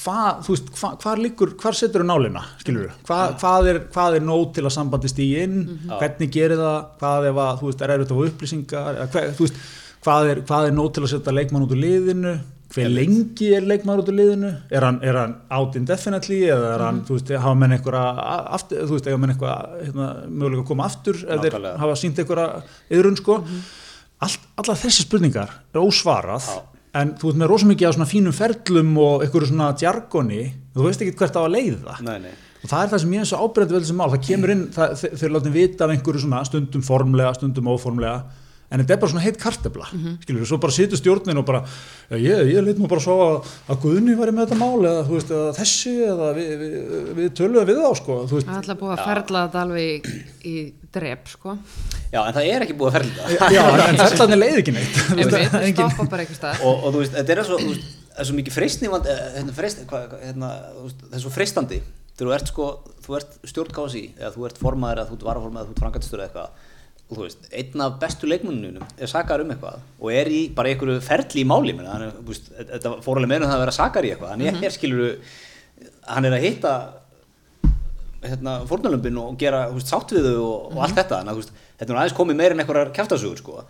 [0.00, 3.80] Hvað, þú veist, hva, hvar liggur, hvar setur þú nálina, skilur þú, Hva, hvað, er,
[3.94, 5.58] hvað er nóg til að sambandi stíði inn,
[5.90, 9.46] hvernig gerir það, hvað ef að, þú veist, er erfitt fá upplýsingar, eða hver, þú
[9.46, 9.60] veist,
[10.06, 12.32] hvað er, hvað er nóg til að setja leikmann út úr liðinu,
[12.70, 16.84] hver lengi er leikmann út úr liðinu, er hann, er hann out indefinitely eða er
[16.86, 18.06] hann, þú veist, hafa menn einhverja,
[18.56, 21.80] aftur, þú veist, hafa menn einhverja, hérna, mögulega að koma aftur, ef þeir Nákvæmlega.
[21.82, 22.50] hafa sínt einhverja
[22.94, 23.40] yðrun, sko,
[24.20, 26.44] Allt, allar þessi spurningar er ósvarað.
[26.44, 26.58] Já.
[26.94, 30.40] En þú veist með rosa mikið á svona fínum ferlum og einhverju svona djargoni
[30.74, 31.96] þú veist ekki hvert á að leiða.
[32.06, 32.32] Nei, nei.
[32.64, 34.10] og það er það sem ég er svo ábyrjandi vel þessi mál.
[34.14, 38.16] Það kemur inn, það, þe- þeir látum vita af einhverju svona stundum formlega, stundum óformlega
[38.70, 39.86] en þetta er bara svona heitt kartebla
[40.22, 43.48] skilur, svo bara situr stjórnin og bara já, ég, ég leit nú bara svo að,
[43.72, 47.32] að Guðni væri með þetta mál eða, þú veist, eða þessi eða við, við, við
[47.40, 50.20] töluðum við þá sko, þú veist, Það er alltaf búið að ferla þetta alveg í,
[50.50, 50.54] í
[50.94, 51.56] drep, sko.
[52.10, 55.18] Já, en það er ekki búið að ferla já, en ferðarnir leið ekki neitt Þú
[55.20, 56.62] veist, Einmitt, engin- stoppa bara einhver stað.
[56.66, 59.06] og, og þú veist, þetta er svo, þú veist, það er svo mikið freistni vand,
[59.10, 59.84] eh, hérna, freist,
[60.24, 61.78] hérna, þú veist, það er svo freistandi
[62.20, 62.66] þegar þú ert sko,
[63.06, 65.84] þú ert stjórn KSI eða þú ert formaður eða þú ert varaformaður eða þú ert
[65.86, 66.66] frangatistur eða eitthvað
[67.10, 71.02] þú veist, einn af bestu leikmununum er sakar um eitthvað og er í bara einhverju
[71.02, 74.06] ferli í máli minna, hann er, veist, þetta fór alveg um það að vera sakar
[74.06, 75.12] í eitthvað, hann er, er skiluru
[76.06, 76.74] hann er að hitta
[78.24, 81.20] hérna, fórnalömbin og gera þú veist, sátt við þau og, og allt þetta.
[81.20, 83.64] Þannig að þú veist, þetta er aðeins komið meira en einhverjar kjæftasugur sko.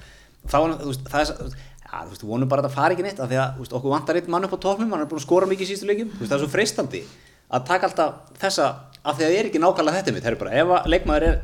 [0.50, 3.20] þá þú veist, það er já, þú veist, vonum bara að það fari ekki neitt
[3.20, 5.20] af því að þú veist, okkur vantar einn mann upp á topnum hann er búin
[5.20, 6.12] að skora mikið í sístu leikjum.
[6.16, 7.02] Þú veist, það er svo freistandi
[7.50, 8.68] að taka alltaf þessa
[9.00, 11.26] af því að það er ekki nákvæmlega þetta mitt það er bara, ef að leikmaður
[11.30, 11.38] er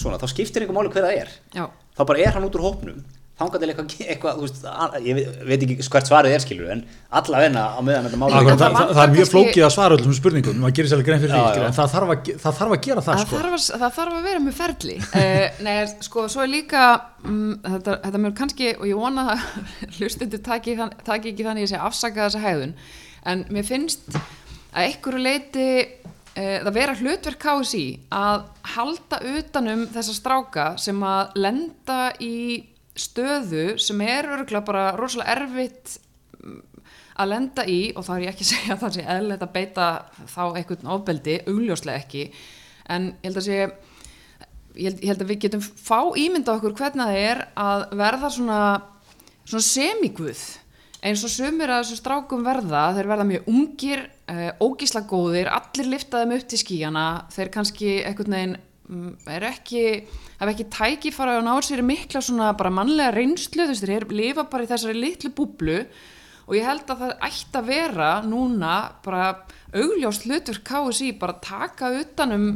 [0.00, 1.34] svona, þá skiptir einhver máli hver það er.
[1.56, 1.66] Já,
[1.98, 3.02] þá bara er hann út úr hópnum.
[3.42, 6.72] Þangar til eitthvað, eitthvað þú veist, að, ég veit, veit ekki hvert svarið er skilur
[6.74, 6.82] en
[7.18, 10.16] allavegna á meðan þetta máli Akkurat, það það, það, er mjög flókið að svara öllum
[10.18, 13.04] spurningum, maður gerir sérlega grein fyrir því, en það þarf, að, það þarf að gera
[13.06, 13.40] það, það, sko.
[13.40, 14.98] þarf að, það þarf að vera með ferli.
[15.08, 15.72] Uh, nei,
[16.06, 16.84] sko, svo er líka,
[17.24, 19.48] um, þetta, þetta mér kannski, og ég vona að
[19.96, 20.76] hlustundur taki,
[21.08, 22.76] taki ekki þannig að ég sé afsaka þessa hegðun,
[23.32, 25.68] en mér finnst að einhverju leiti
[26.34, 32.36] það vera hlutverk KSI að halda utanum þessa stráka sem að lenda í
[32.96, 35.98] stöðu sem er örgulega bara rosalega erfitt
[36.40, 36.58] mm,
[37.22, 39.54] að lenda í og þá er ég ekki að segja að það sé eðlilegt að
[39.56, 39.88] beita
[40.32, 42.26] þá einhvern ofbeldi, augljóslega ekki.
[42.92, 46.76] En ég held að sé ég held, ég held að við getum fá ímynda okkur
[46.78, 48.60] hvernig það er að verða svona,
[49.44, 50.42] svona semiguð
[51.02, 54.04] eins og sumir að þessu strákum verða þeir verða mjög ungir,
[54.62, 58.56] ógísla góðir allir lifta þeim upp til skíjana þeir kannski einhvern veginn
[58.88, 59.84] mm, er ekki,
[60.40, 64.46] hafa ekki tækifara og náður sér mikla svona bara mannlega reynslu, þú veist, þeir lifa
[64.50, 65.78] bara í þessari litlu búblu
[66.48, 69.26] og ég held að það ætti að vera núna bara
[69.72, 72.48] augljóst hlutur KSI bara taka utanum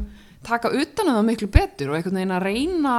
[0.47, 2.97] taka utanum það miklu betur og einhvern veginn að reyna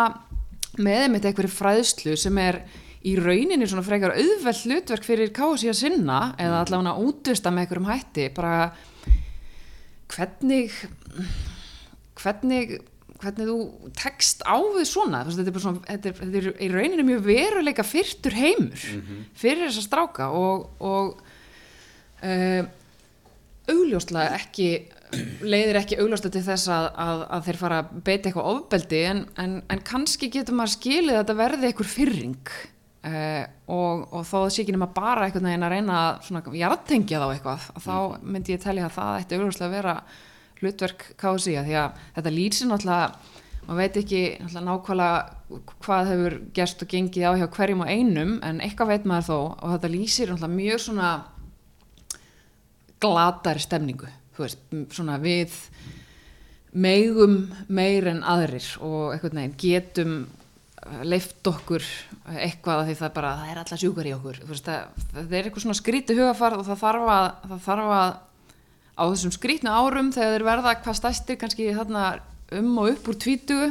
[0.78, 2.62] með þeim eitthvað fræðslu sem er
[3.06, 7.66] í rauninni svona frekar auðveld hlutverk fyrir KSI að sinna eða allavega að útvista með
[7.66, 8.30] einhverjum hætti.
[8.36, 8.56] Bara
[10.14, 10.74] hvernig
[12.18, 12.80] hvernig
[13.22, 17.06] hvernig þú tekst á við svona, þetta, er svona þetta, er, þetta er í rauninni
[17.08, 18.84] mjög veruleika fyrtur heimur
[19.38, 21.24] fyrir þessa stráka og, og
[22.22, 22.70] uh,
[23.74, 24.70] augljóslega ekki
[25.42, 29.22] leiðir ekki augljóslega til þess að, að, að þeir fara að beita eitthvað ofbeldi en,
[29.40, 32.56] en, en kannski getur maður skilið að þetta verði eitthvað fyrring
[33.08, 33.44] uh,
[33.74, 37.28] og, og þó það sé ekki nema bara einhvern veginn að reyna að jartengja þá
[37.32, 39.98] eitthvað og þá myndi ég telja að það ætti augljóslega að vera
[40.58, 43.36] hlutverk KSI að því að þetta lýsir náttúrulega
[43.68, 44.22] maður veit ekki
[44.64, 49.28] nákvæmlega hvað hefur gerst og gengið á hjá hverjum og einum en eitthvað veit maður
[49.28, 51.12] þó og þetta lýsir mjög svona
[53.04, 54.62] glatari stemningu veist,
[54.94, 55.54] svona við
[56.78, 60.18] megum meir en aðrir og einhvern veginn getum
[61.08, 61.84] leift okkur
[62.38, 64.40] eitthvað því það bara, það er alltaf sjúkar í okkur.
[64.48, 68.10] Veist, það, það er eitthvað svona skríti hugafarð og það þarf að, það þarf að
[68.98, 72.08] á þessum skrítnu árum þegar þeir verða hvað stæstir kannski þarna
[72.58, 73.68] um og upp úr tvítugu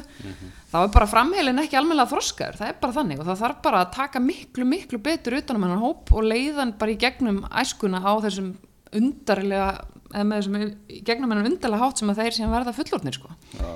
[0.68, 3.80] þá er bara framheilin ekki almennilega þroskar það er bara þannig og það þarf bara
[3.80, 8.12] að taka miklu miklu betur utanum hennan hóp og leiðan bara í gegnum æskuna á
[8.26, 8.52] þessum
[8.96, 9.70] undarlega
[10.12, 13.32] eða með þessum í gegnum hennan undarlega hátt sem að þeir sem verða fullornir sko.
[13.56, 13.70] Já,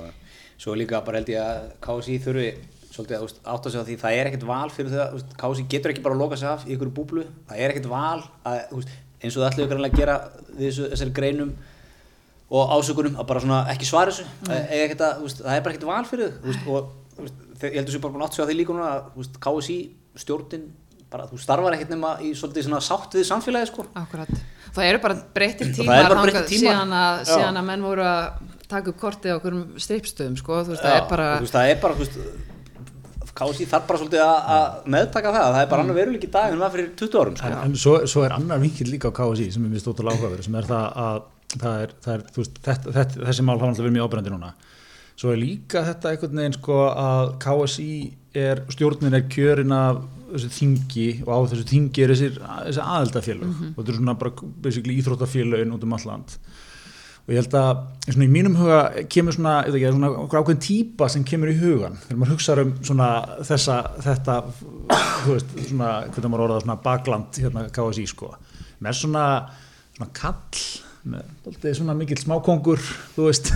[0.61, 2.49] Svo líka bara held ég að KSI þurfi
[3.01, 5.95] svolítið að úst, átta sig á því það er ekkert val fyrir úst, KSI getur
[5.95, 8.93] ekki bara að loka sig af í ykkur búblu það er ekkert val að, úst,
[9.21, 10.17] eins og það ætlaðu greinlega að gera
[10.59, 11.55] við þessari greinum
[12.51, 14.71] og ásökunum að bara svona ekki svara þessu mm.
[14.85, 18.05] ekkert að, úst, það er bara ekkert val fyrir þau og úst, ég heldur sem
[18.05, 19.81] bara búin að átta sig á því líka núna að KSI
[20.21, 20.71] stjórnin
[21.11, 24.31] bara þú starfar ekkert nema í svolítið svona sátt við samfélagi sko Akkurat.
[24.71, 26.77] Það eru bara breyttir það tímar, bara breyttir tímar.
[26.77, 28.21] síðan, að, síðan að menn voru að
[28.71, 30.63] taka upp kortið á okkur stripstöðum sko.
[30.71, 31.99] það er bara
[33.37, 36.49] KSI þarf bara svolítið að, að meðtaka það, það er bara annar veruleik í dag
[36.49, 37.51] en það var fyrir 20 árum sko.
[37.51, 40.47] en, en svo, svo er annar vinkil líka á KSI sem er mjög stóttal áhugaverð
[40.49, 41.21] sem er það að
[41.59, 44.53] það er, það er, veist, þetta, þetta, þessi mál hafa alltaf verið mjög ábrendi núna.
[45.21, 47.91] Svo er líka þetta einhvern veginn sko að KSI
[48.41, 53.49] er, stjórnin er kjörin af þessu þingi og á þessu þingi er þessir, þessi aðeldafélög
[53.51, 56.37] og þetta er svona bara basically íþróttafélögin út um alland
[57.31, 61.23] og ég held að svona í mínum huga kemur svona, ekki, svona ákveðin típa sem
[61.23, 63.11] kemur í hugan þegar maður hugsa um svona
[63.47, 64.37] þessa, þetta
[65.29, 68.33] veist, hvernig maður orðað bakland hérna KSI sko.
[68.83, 69.25] Með svona,
[70.19, 70.65] kall
[71.07, 72.83] með dálítið svona mikill smákongur
[73.15, 73.55] þú veist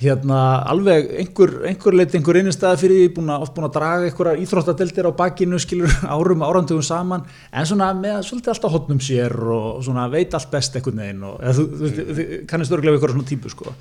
[0.00, 4.08] hérna alveg einhver, einhver leitt einhver einnigstæða fyrir því, búin að, oft búin að draga
[4.10, 9.36] einhverjar íþróttadeldir á bakinu, skilur árum árandugum saman, en svona með svolítið alltaf hotnum sér
[9.36, 13.00] og svona veit allt best einhvern veginn og eða, þú, þú, þú, þú kannist örglega
[13.00, 13.72] ykkur svona típu sko.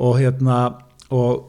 [0.00, 0.60] Og hérna
[1.16, 1.48] og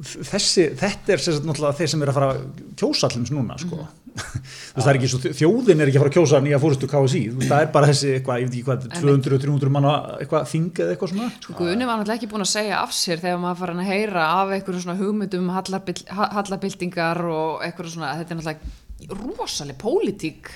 [0.00, 2.44] þessi, þetta er náttúrulega þeir sem er að fara að
[2.80, 3.84] kjósa allins núna sko.
[4.20, 6.90] Þú veist það er ekki svo, þjóðin er ekki að fara að kjósa nýja fórustu
[6.90, 10.48] KSI, þú veist það er bara þessi eitthvað, ég veit ekki hvað, 200-300 manna eitthvað
[10.52, 11.28] þing eða eitthvað svona.
[11.40, 14.26] Sko Guðni var náttúrulega ekki búin að segja af sér þegar maður fara að heyra
[14.40, 20.52] af einhverjum svona hugmyndum hallabild, hallabildingar og einhverjum svona, þetta er náttúrulega rosaleg pólitík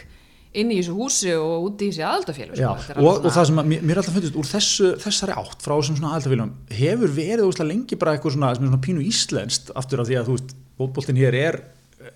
[0.54, 2.96] inn í þessu húsi og úti í þessi aðaldafélag Já, sko.
[3.02, 5.98] og, og það sem að, mér, mér alltaf fundist úr þessu, þessari átt frá þessum
[5.98, 10.20] svona aðaldafélagum hefur verið úrslega lengi bara eitthvað svona, svona pínu íslenskt aftur af því
[10.20, 11.58] að þú veist, bótboltin hér er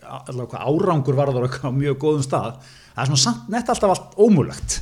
[0.09, 4.81] allavega árangur varður á mjög góðum stað það er svona samt nett alltaf allt ómúlegt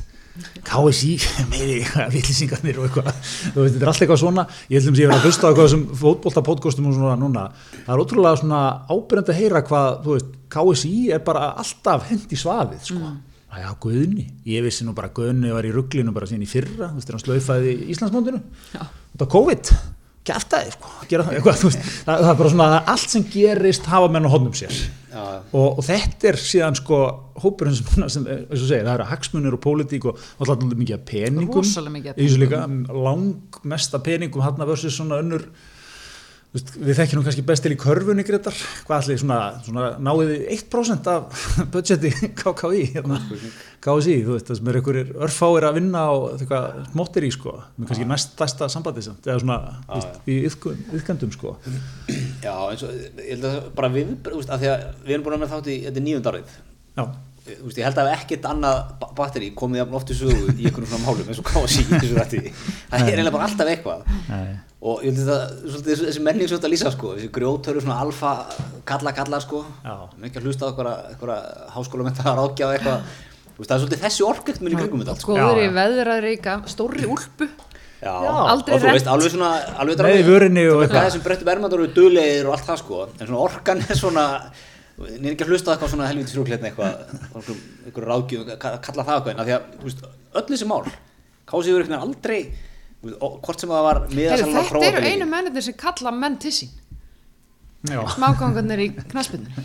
[0.67, 1.15] KSI,
[1.51, 1.79] meiri
[2.13, 3.07] vittlýsingarnir og eitthvað,
[3.55, 4.43] þú veist, þetta er alltaf eitthvað svona.
[4.69, 7.45] Ég held um að ég verið að hlusta á eitthvað sem fótboltapodcastum og svona núna,
[7.79, 8.61] það er ótrúlega svona
[8.91, 13.43] ábyrjandi að heyra hvað, þú veist KSI er bara alltaf hend í svaðið sko, mm.
[13.49, 14.25] að já, Guðni.
[14.53, 17.23] Ég vissi nú bara Guðni var í rugglinu bara síðan í fyrra, þú veist, hann
[17.23, 18.43] slaufaði í Íslandsmóndinu
[18.75, 19.73] þetta er COVID
[20.27, 23.25] gæftæði, sko, gera það eitthvað, þú veist, það, það er bara svona að allt sem
[23.33, 24.81] gerist hafa menn á honum sér.
[25.07, 25.23] Já,
[25.55, 26.99] og, og þetta er síðan sko
[27.41, 31.07] hópurinn sem, sem eins og segir, það eru hagsmunir og pólitík og alltaf mikið af
[31.09, 31.63] peningum.
[31.63, 32.61] Rosalega mikið þessu líka,
[33.07, 35.47] lang mesta peningum hann versus svona önnur
[36.55, 38.55] veist, við þekkjum kannski best til í körfunni Gretar,
[38.87, 43.19] hvað allir svona, svona náðið 1% af budgeti KKI, hérna,
[43.83, 47.53] KSI þú veist, það sem er einhverjir örfáir að vinna og eitthvað smóttir í sko.
[47.77, 51.55] Með kannski næst stærsta sambandi samt, eða svona þú veist, í yðkendum sko.
[52.47, 55.25] Já, eins og ég held að bara við, þú veist, af því að við erum
[55.27, 56.55] búin að með þátt í, þetta er nýjundarið
[56.97, 57.03] já,
[57.47, 60.89] veist, ég held að ekkert annað ba- batteri komið jafn oft í sögu í einhvern
[60.89, 62.41] svona málum eins og KSI í þessu rætti.
[62.89, 64.09] Það er eiginlega bara alltaf eitthvað.
[64.31, 64.55] Nei.
[64.81, 67.99] Og ég held að þetta, svolítið, þessi- menning svolítið að lýsa sko, þessi grjótöru svona
[68.03, 68.33] alfa
[68.85, 69.95] kalla kalla sko, Já.
[70.21, 71.39] mikið að hlusta á eitthvað, eitthvað
[71.73, 72.99] háskólamenta rákja á eitthvað,
[73.55, 75.33] þú veist, það er svolítið þessi orkelt minn í kringum þetta allt, sko.
[75.33, 75.77] góður í Já, já.
[75.79, 76.35] veðraðri
[76.69, 77.49] stórri úlpu
[77.97, 81.05] Já, Aldrei og þú veist, alveg svona alveg Nei, í vörinni og eitthvað eitthvað.
[81.09, 84.25] þessum breyttum ermandur og duglegir og allt það sko en svona orkan er svona
[85.01, 86.93] er ekki að hlusta á eitthvað svona helvítið frúkletni eitthvað
[87.33, 87.57] einhver,
[87.89, 90.05] einhver ráðgjöf, ka- kalla það eitthvað en að því að, þú veist,
[90.37, 90.85] öll þessi mál
[91.49, 92.39] Kási yfir einhvern veginn aldrei
[93.15, 96.75] hvort sem það var Heru, þetta eru einu mennir sem kalla menn til sín.
[97.87, 99.47] Já, smágangarnir í knaspinu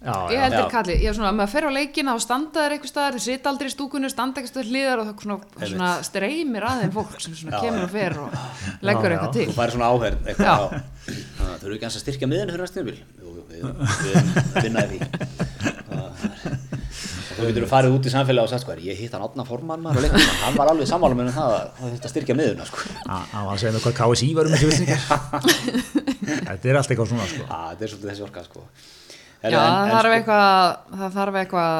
[0.00, 0.40] já, ég já.
[0.40, 0.58] held Já.
[0.58, 3.26] þér kalli, ég er svona, maður fer á leikina og standa þér eitthvað staðar, þið
[3.26, 6.94] sita aldrei í stúkunni standa eitthvað staðar hliðar og það svona, svona streymir að þeim
[6.96, 8.28] fólk sem svona Já, kemur og fer og
[8.88, 9.34] leggur Já, eitthvað já.
[9.36, 9.46] til.
[9.50, 10.18] Þú færi svona áherð
[11.60, 13.64] þau eru ekki að styrkja fyrir næstum vil við
[14.00, 15.49] við vinnaði því
[17.40, 19.96] þú getur farið út í samfélag og sagt sko ég hitt hann átna formann maður?
[19.96, 22.78] Og leiknum hann var alveg sammála með um það að það þetta styrkja miðuna sko.
[23.08, 25.02] Á- á að segja mér hvað KSI var um þessu vilsingar
[26.50, 27.46] þetta er allt eitthvað svona sko.
[27.48, 28.64] að þetta er svolítið þessi orka sko.
[29.40, 31.72] Já, En- en- það þarf sko- eitthvað það þarf eitthvað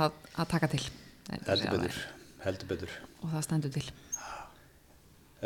[0.00, 0.82] að, að taka til.
[1.30, 2.02] Heldur betur
[2.46, 2.90] heldur betur.
[3.24, 3.86] Og það stendur til.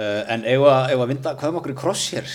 [0.00, 2.28] Uh, en eigum að- að vinda hvað um okkur í kross hér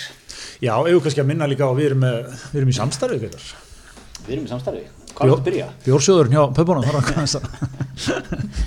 [0.61, 3.45] já, eigum kannski að minna líka og við erum, með, við erum í samstarfi Grétar.
[4.25, 4.83] Við erum í samstarfi.
[5.15, 5.69] Hvað er þetta að byrja?
[5.85, 7.37] Bjórsjóðurinn hjá pöpunum þar að hvað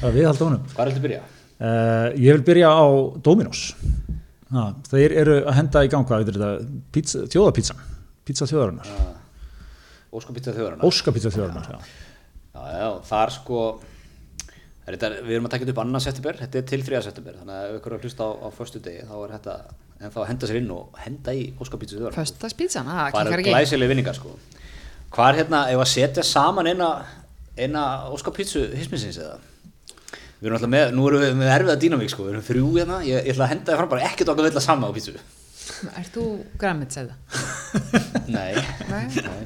[0.09, 0.65] að við halda honum.
[0.73, 1.23] Hvað er þetta að byrja?
[1.59, 2.87] Uh, ég vil byrja á
[3.27, 3.63] Dominos.
[4.49, 7.83] Ha, þeir eru að henda í gang hvað veitir þetta, pizza, þjóðapítsan
[8.29, 8.89] pizza þjóðarinnar,
[10.13, 11.69] óskapítsa þjóðarinn óskapizza þjóðarinnar.
[11.69, 11.79] Já.
[12.55, 13.65] já, já, þar sko
[14.89, 17.03] er þetta, við erum að taka þetta upp annað september þetta er til 3.
[17.09, 19.57] september þannig að ef ykkur er að hlusta á, á förstu degi þá er þetta
[19.99, 24.19] en þá henda sér inn og henda í óskapítsa þjóðarinn föstudagspítsan, það er glæsileg vinningar
[24.19, 24.37] sko
[25.15, 26.89] hvað er hérna, ef að setja saman eina
[27.59, 29.39] eina óskapítsu hisminsins eða
[30.39, 32.99] við erum alltaf með, nú erum við með erfiða dýnamík sko, við erum þrjú hérna,
[33.07, 35.17] ég, ég ætla að henda þér fram bara ekkert okkar vilja saman á pítsu
[35.99, 36.23] Ert þú
[36.59, 37.17] græmitsæða?
[38.37, 38.53] nei,
[38.89, 39.03] Nei.
[39.19, 39.43] nei.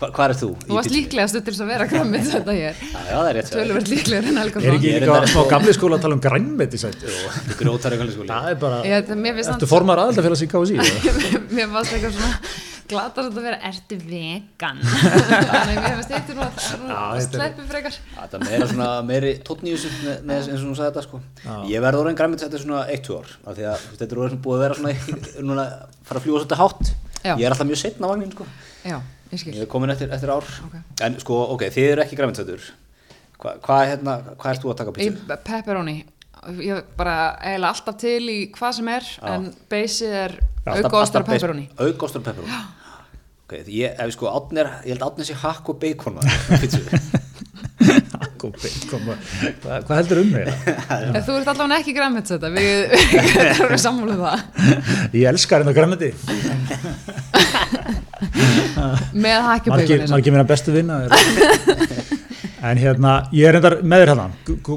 [0.00, 0.48] Hva, hvað er þú?
[0.64, 3.50] Þú varst líklega stuttur að vera græmitsæða hér já, já, það er rétt.
[3.52, 6.22] Töluvert líklega en er Helgason ekki Ég er líka á gamli skóla að tala um
[6.24, 10.00] grænmeti sætt Jú, grótar eitthvað skóli það er bara, Ég, það- mér finnst ertu formar
[10.06, 11.14] aðaldafélags í KSI eða?
[11.60, 12.32] mér fannst eitthvað svona
[12.90, 14.80] glata að vera, ertu vegan?
[15.50, 17.98] Þannig mér finnst þetta nú að þetta að er- sleppu frekar.
[18.16, 19.32] Það er meira svona meiri
[20.30, 21.22] með, eins og hún sagði þetta sko.
[21.70, 24.58] Ég verði orðin græmið þetta svona 1-2 ár af því að þetta er orðin búið
[24.58, 25.66] að vera svona núna
[26.10, 26.92] fara að fljúa svolítið hátt.
[27.20, 27.32] Já.
[27.36, 28.46] Ég er alltaf mjög setna á vagnin sko.
[28.84, 28.96] já,
[29.30, 30.46] ég Ég er komin eftir, eftir ár.
[30.66, 30.78] Ok.
[31.04, 32.56] En sko, ok, þið eru ekki græmið þetta
[33.40, 35.20] Hva, Hvað hérna, hva ert þú að taka pítsu?
[35.44, 35.98] pepperoni.
[36.64, 41.66] Ég bara eiginlega alltaf til í hvað sem er en beysið er alltaf og pepperoni.
[42.08, 42.79] ostar og pepperoni
[43.50, 46.36] Ok, því ég, ef sko, átn er, ég held átn er sér hakk og maður,
[46.62, 46.84] pítsu
[48.38, 49.08] Kókó bacon
[49.58, 50.46] Hvað, hvað heldur um mig?
[50.86, 52.94] En þú ert allavega ekki græmmet þetta, við,
[53.64, 54.44] erum sammálum það.
[55.18, 56.12] Ég elskar hérna græmiti
[59.10, 60.10] Með Margir, hakkjubökunni.
[60.14, 61.10] margir minna bestu vinna er.
[62.70, 64.28] En hérna, ég er reyndar með þér hérna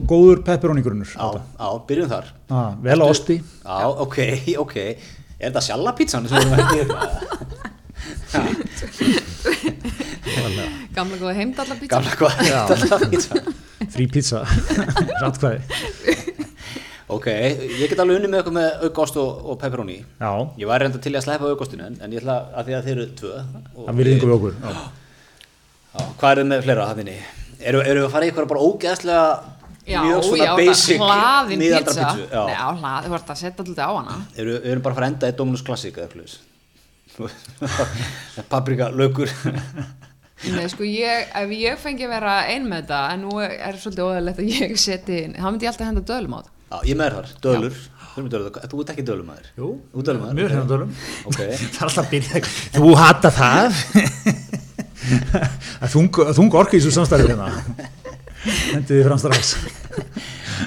[0.10, 4.18] Góður pepperoni grunnur Já, já, byrjum þar ah, Vel á osti Já, ok,
[4.66, 7.53] ok Er þetta sjalla pizzan sem við erum að gera?
[10.94, 12.00] Gamla góða heimdallar pizza.
[12.00, 12.30] Gamla
[12.72, 13.44] þetta pizza?
[13.94, 14.44] Frí pizza
[15.24, 15.60] Rattkvæði
[17.14, 20.30] Ok, ég get alveg unni með eitthvað með aukost og, og pepperoni Já,
[20.62, 22.94] Ég var reynda til að sleppa aukostinu en, en ég ætla að því að þeir
[22.96, 24.70] eru tvö og það virðingu við okkur Já.
[25.94, 27.18] Já, Hvað er þið með fleira hann inni?
[27.64, 29.28] Eru eru við að fara í eitthvað bara ógeðslega
[29.84, 32.00] Já, mjög svona já, basic hlaðin pizzu?
[32.32, 32.42] Já.
[32.48, 34.14] Nei, á hlað, þú ert að setja alltaf á hana.
[34.40, 36.38] Eru, við erum bara að fara að enda í Dominus Classic eða eitthvað
[38.52, 39.30] Paprika, laukur
[40.44, 44.04] Nei, sko, ég, ef ég fengi að vera ein með þetta, en nú er svolítið
[44.10, 46.50] óðalegt að ég seti inn, þá myndi ég alltaf henda dölum á það.
[46.74, 47.78] Já, ég með þér þar, dölur.
[48.14, 50.92] Dölur, þú ert ekki dölum Jú, ert dölum maður mjög hérna dölum.
[51.30, 51.40] Ok,
[51.78, 52.42] Það er alltaf að byrja
[52.76, 53.80] Þú hata það.
[55.04, 57.48] Það er þung, þung orki í þessu samstæði hérna.
[58.44, 59.56] Hendið þið fram strax.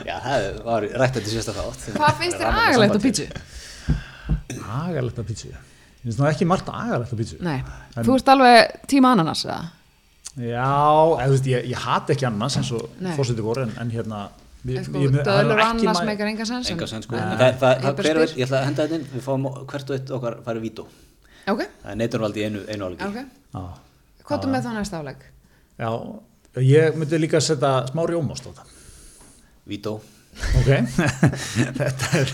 [0.09, 1.87] Já, það var rætt þetta sérsta þátt.
[2.01, 3.31] Hvað finnst þér agalegt á sambandi.
[4.81, 5.23] Agalegt pítsu?
[5.23, 5.55] að pítsu?
[5.55, 5.76] Ég
[6.07, 7.59] finnst nú ekki margt agalegt að pítsu Nei,
[7.99, 9.61] þú ert alveg tíma ananas, eða?
[10.37, 10.67] Já,
[11.17, 13.15] eða, þú veist, ég, ég hata ekki annars eins og Nei.
[13.17, 14.27] fórseti voru en, en hérna
[14.67, 16.67] Sko, það annars mæ- meikar enga sens.
[16.71, 18.95] en- Enga sen sko en- En það, það, Ég það, er, ætla að henda þetta
[18.99, 20.87] inn Við fáum hvert og eitt okkar farið vító
[21.47, 23.19] Ok, Það er neitunvaldi í einu, einu álíki ok.
[23.55, 23.63] Já,
[24.27, 25.17] Hvað er með þá næsta áleg?
[25.79, 25.91] já,
[26.67, 28.75] ég myndi líka að setja smá rjómást á það
[29.71, 30.01] Vító
[30.57, 30.69] Ok,
[31.79, 32.33] þetta er,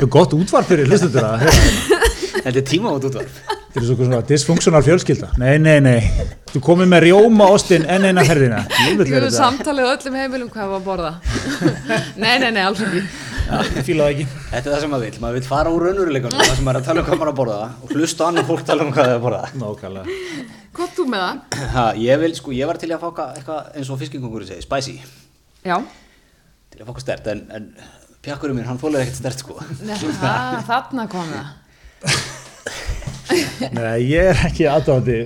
[0.00, 2.40] er gott útvarp fyrir hlustundur að heyra þetta.
[2.44, 3.42] Er tíma út útvarp
[3.74, 5.28] Þetta er svona dysfunktional fjölskylda.
[5.42, 6.26] Nei, nei, nei.
[6.52, 8.22] Þú komið með rjóma ostin enn eina
[9.10, 9.38] vera vil þetta.
[9.40, 11.10] samtalið öllum heimilum hvað var að borða.
[12.22, 13.02] nei, nei, nei, alls ekki.
[13.44, 14.26] Já, Ég fíla það ekki.
[14.52, 16.84] Þetta er það sem maður vil, maður vil fara úr raunveruleikunum það sem maður er
[16.84, 18.94] að tala um hvað maður er að borða og hlusta á annar fólk tala um
[18.94, 20.14] hvað það er að borða Nákvæmlega.
[20.78, 21.58] Hvað ert þú með það?
[21.74, 24.64] ha, Ég vil, sko, ég var til að fá eitthvað- eitthvað eins og fiskingungurinn segi,
[24.64, 24.96] spicy
[25.66, 25.76] Já.
[26.74, 27.68] Til að eitthvað stert, en, en
[28.24, 32.22] pjakkurinn minn, hann fólir ekkert stert, sko Nei, það, þarna kom það.
[33.78, 35.18] Nei, ég er ekki aðdáðandi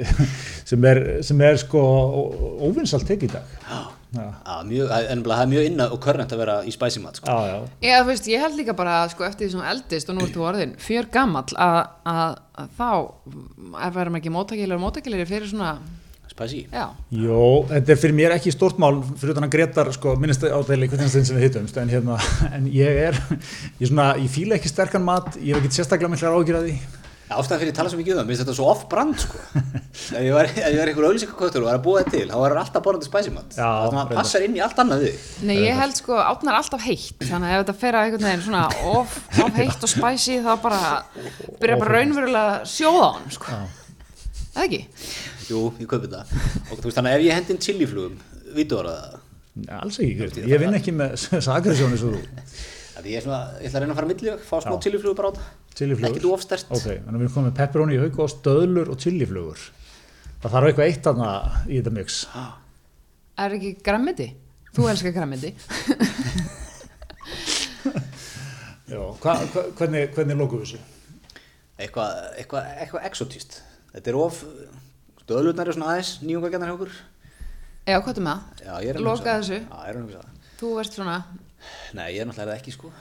[0.69, 1.81] sem er, sem er sko
[2.69, 3.55] óvinsalt tekið í dag.
[3.65, 3.79] Já.
[4.09, 7.29] Já, mjög, en það er mjög innað og körnent að vera í spicy mat, sko
[7.29, 7.57] Já, já.
[7.85, 10.37] Já, þú veist, ég held líka bara, sko, eftir því sem eldist og nú ert
[10.37, 12.39] þú orðin fjör gamall að,
[12.79, 12.89] þá
[13.85, 15.75] er verðum ekki móttakilir og móttakilir fyrir svona,
[16.29, 16.61] Spicy.
[16.73, 20.45] Já, Jó, þetta er fyrir mér ekki stórt mál fyrir utan að Gretar, sko, minnist
[20.45, 22.19] á þeirri hvernig sem við hittumst, en hérna
[22.57, 23.19] en ég er,
[23.81, 26.79] ég svona, ég fíla ekki sterkan mat ég hef ekki sérstaklega miklar ágjur að því.
[27.29, 29.41] Ástæðan fyrir að tala svo mikið um það, mér finnst þetta svo off-brand, sko.
[30.17, 32.39] Ef ég var, ef ég var einhver auðlýsingaköttur og var að búa þetta til, þá
[32.41, 33.51] var hann alltaf borðandi spicy mat.
[33.59, 34.15] Já, Það reyndar.
[34.17, 35.27] passar inn í allt annað við.
[35.51, 38.47] Nei, ég held sko, átnar alltaf heitt þannig að ef þetta fer að einhvern veginn
[38.47, 38.63] svona
[38.95, 40.81] of, of heitt og spæsi þá bara
[41.61, 43.59] byrja bara raunverulega að sjóða á hann sko.
[44.55, 44.81] Eða ekki?
[45.49, 46.35] Jú, ég kaupi það
[46.69, 48.19] Og þú veist, þannig að ef ég hendi inn chiliflugum,
[48.57, 49.17] vítur það
[49.79, 50.45] alls ekki, Kristi.
[50.49, 51.17] ég vinn ekki með
[51.49, 52.21] sagrisjóni svo þú
[53.07, 55.33] ég, er svona, ég ætla að reyna að fara millið, fá smá chiliflugur bara á
[55.39, 55.47] það
[55.79, 56.11] Chiliflugur.
[56.11, 59.61] Ekkert ofstert Ok, þannig að við erum komið með pepperoni, haukost, döðlur og chiliflugur.
[60.43, 61.29] Það þarf eitthvað eitt þarna
[61.69, 62.17] í þetta mix.
[63.39, 64.27] Er ekki grammiti?
[64.75, 65.53] Þú elskar grammiti
[68.89, 70.81] Já, hva, hva, hvernig, hvernig lókum við þessu?
[71.79, 72.11] Eitthvað
[72.43, 73.61] eitthva, eitthva exotist
[73.99, 74.41] Þetta er of
[75.25, 76.93] Stöðlutnar er svona aðeins nýjungagennar hjá okkur
[77.89, 78.63] Já, hvað er með það?
[78.63, 79.59] Já, ég er hugsa Loka þessu.
[79.59, 81.17] Já, ég er að hugsa það Þú ert svona,
[81.99, 82.93] Nei, ég er náttúrulega ekki sko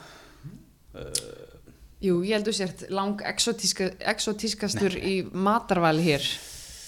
[2.02, 6.26] jú, ég held þú sért lang exotíska, exotískastur í matarvæli hér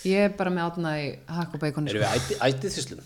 [0.09, 2.21] Ég er bara með átna í hakk og beikoni Erum sko.
[2.35, 3.03] við ætið, þyslum?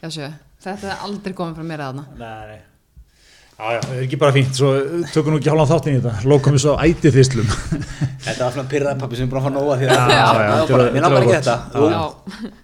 [0.00, 0.30] Já, sjö,
[0.64, 2.60] þetta er aldrei komið frá mér að þarna Nei, nei.
[3.60, 4.68] Já, já, það er ekki bara fínt, svo
[5.12, 6.12] tökum nú ekki hálfan þáttinn í þetta.
[6.32, 7.48] Lókum við svo ætið þyslum.
[8.24, 10.08] Þetta var svona pyrraði pappi sem er búin að fá nóga því að já, það
[10.16, 10.24] var
[10.70, 11.56] bara, er- Mér langar ekki þetta.
[11.60, 12.02] er Já,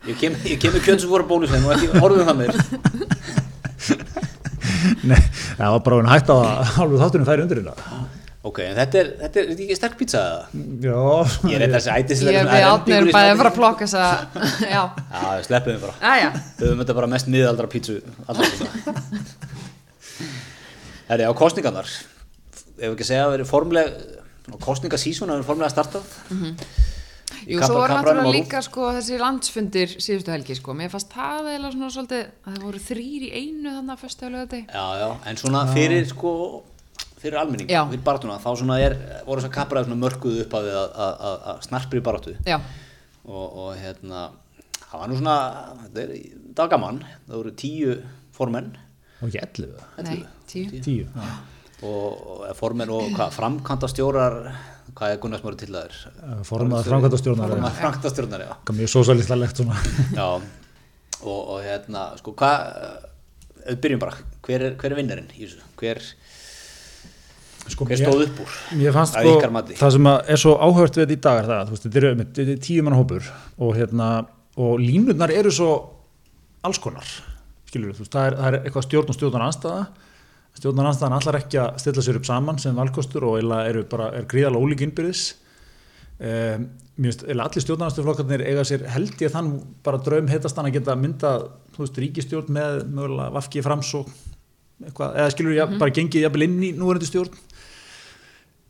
[0.08, 2.52] Ég kem, ég kem með kjönn sem voru bónusinn og ekki horfum það mér
[5.10, 5.20] nei,
[5.58, 6.42] það var bara að hætta að
[6.76, 7.74] hálfu þáttunum færi undir þetta.
[8.46, 10.42] Ok, en þetta er, þetta er, þetta er ekki sterk pizza eða?
[10.86, 11.00] Já,
[11.50, 13.82] Ég er eitthvað þessi ætið ég er við átni erum bæðið að fara að plokka
[13.84, 14.16] þess að,
[14.76, 14.82] já,
[21.06, 21.86] Tíma Herri, á kostningarnar
[22.76, 23.92] Ef ekki segja að verið formleg
[24.62, 26.04] kostningasísun að verið formlega startað.
[27.46, 31.10] Í Jú, kappa- svo var náttúrulega líka sko þessi landsfundir síðustu helgi sko, mér fannst
[31.10, 34.60] það eða svona svolítið að það voru þrýr í einu þannig að fyrstu hefðu þetta
[34.76, 36.32] Já, já, en svona fyrir sko
[37.18, 37.82] fyrir almenning, Já.
[37.90, 41.14] fyrir baráttuna þá svona er, voru þess að kapraði svona mörkuð upp að, að, að,
[41.30, 42.36] að, að snarpri baráttu.
[42.46, 42.58] Já,
[43.26, 44.24] og, og hérna
[44.86, 45.36] það var nú svona
[45.82, 46.16] þetta, er,
[46.54, 47.96] það var gaman, það voru tíu
[48.36, 48.70] formenn
[49.22, 50.16] og ekki 11 Nei,
[50.50, 50.66] tíu.
[50.70, 51.36] 10 já.
[51.82, 54.36] og, og formenn og hvað, framkvæmda stjórar
[54.96, 55.96] hvað er Gunnar Smári til það er
[56.26, 58.52] Eh, formaður framkvæmdastjórnar er- formaður framkvæmdastjórnar, já.
[58.54, 59.80] Eitthvað mjög sósalistalegt svona.
[60.20, 60.28] Já,
[61.26, 62.56] og, og hérna, sko, hvað,
[62.86, 65.60] eh, við byrjum bara, hver er, hver er vinnarinn í þessu?
[65.80, 66.00] Hver,
[67.74, 68.56] sko, hver stóð upp úr?
[68.78, 69.36] Mér fannst sko,
[69.80, 72.00] það sem að er svo áhört við þetta í dag er það, þú veist, þetta
[72.02, 74.10] eru einmitt- þetta er tíu manna hópur og hérna,
[74.56, 75.70] og línurnar eru svo
[76.66, 77.08] alls konar,
[77.76, 79.86] skilur þú veist, það er, það er eitthvað stjórn og stjórnar anstæða,
[80.56, 84.10] stjórnar anstæðan allar ekki að stilla sér upp saman sem valkostur og eða eru bara,
[84.16, 85.24] er gríðalega ólík innbyrðis.
[86.16, 89.50] Um, mér finnst, eða allir stjórnarnastuflokkarnir eiga sér held ég þann
[89.84, 91.32] bara draum heitast hann að geta mynda,
[91.74, 94.08] þú veist, ríkistjórn með mögulega vafki framsók
[94.80, 97.36] eitthvað, eða skilur ég bara gengið jafnvel inn í núverandi stjórn.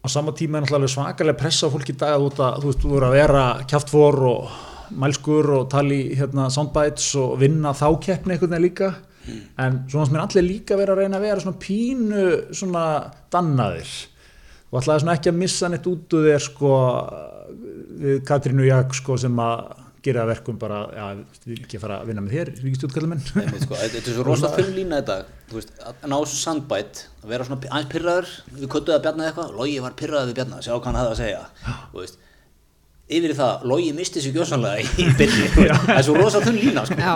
[0.02, 2.26] Á sama tíma er náttúrulega svakalega pressa fólk í dag að
[2.62, 4.50] þú veist, þú voru að vera kjaftfor og
[4.90, 8.90] mælskur og tali hérna soundbites og vinna þá keppni einhvern veginn líka.
[9.58, 12.84] En svona sem er allir líka verið að reyna að vera svona pínu svona
[13.34, 13.94] dannaðir.
[14.70, 16.70] Og alltaf svona ekki að missa neitt út úr þér sko
[18.02, 21.06] við Katrínu Jak sko sem að gera verkum bara, já,
[21.42, 22.50] við vil ekki fara að vinna með þér,
[23.42, 25.16] Einmitt, sko, þetta er svo rosa þunn lína þetta
[25.90, 29.80] að ná þessu sandbætt að vera svona aðeins pyrraður við köttuðu að bjarna eitthvað Logi
[29.82, 31.42] var pyrraður við bjarna, sjá hvað hann hafði að segja.
[31.90, 32.20] Þú veist,
[33.06, 36.96] yfir það Logi misti sér gjósanlega í byrni það er svo rosa þunn lína sko.
[36.98, 37.14] Já,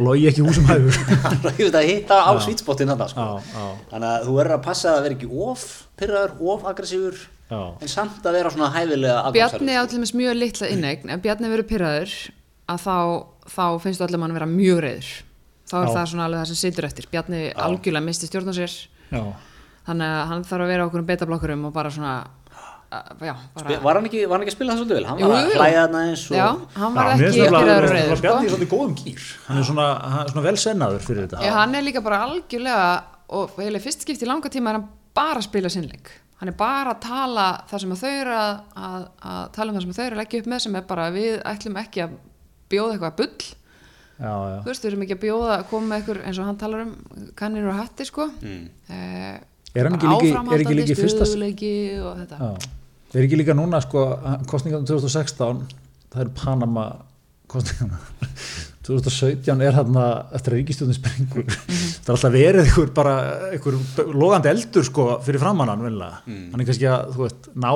[0.00, 0.96] logi ekki húsum hæfur.
[1.46, 3.26] Logi veit að hitta á svítspottin þarna sko.
[3.26, 3.66] Já, já.
[3.92, 5.66] þannig að þú verður að passa að vera ekki of
[6.00, 7.20] pyrraður, of aggressífur
[7.50, 7.60] Já.
[7.82, 11.22] en samt að vera svona hæfilega Bjarni á afgangsarður, til dæmis mjög litla innegn ef
[11.24, 12.12] Bjarni verður pyrraður
[12.70, 12.96] að þá,
[13.50, 15.10] þá finnst þú allir mann vera mjög reyður
[15.70, 15.92] þá er Já.
[15.96, 17.08] það svona alveg það sem situr eftir.
[17.10, 18.76] Bjarni algjörlega misti stjórn á sér.
[19.10, 19.22] Já,
[19.86, 21.66] þannig að hann þarf að vera okkur um betablokkurum
[22.90, 25.04] já, bara, var hann ekki, var hann ekki að spila það svolítið vel?
[25.10, 25.58] hann Jú, var að jú.
[25.60, 26.46] hlæja þarna eins og já,
[26.80, 28.56] hann var ekki og mér reyður finnst Bjarni í sko.
[28.56, 31.74] svolítið góðum gýr hann er svona, hann er svona vel sennaður fyrir þetta Já, hann
[31.78, 32.88] er líka bara algjörlega
[33.38, 36.10] og eiginlega fyrst skipti í langa tíma er hann bara að spila sinnleik
[36.40, 38.52] hann er bara að tala það sem að þau eru að,
[38.88, 40.86] að, að tala um það sem að þau eru að leggja upp með sem er
[40.90, 42.14] bara að við ætlum ekki að
[42.70, 43.44] bjóða eitthvað bull
[44.20, 44.56] já, já.
[44.64, 46.82] þú veist, við erum ekki að bjóða að koma með eitthvað eins og hann talar
[46.86, 46.92] um
[47.38, 48.66] kannir og hatti sko mm.
[49.70, 51.72] Er hann ekki líka- er ekki líka í fyrsta- stöðuleiki
[52.02, 52.70] og þetta Já.
[53.18, 54.04] Er ekki líka núna sko
[54.50, 55.64] kostningarna 2016
[56.12, 56.84] það eru Panama
[57.50, 57.98] kostningarna
[58.86, 59.98] 2017 er hann
[60.36, 63.16] eftir að ríkistjóðin springur það er alltaf verið einhver bara
[63.50, 63.80] einhver
[64.14, 67.72] logandi eldur sko fyrir framannan velna, hann er kannski að þú veist ná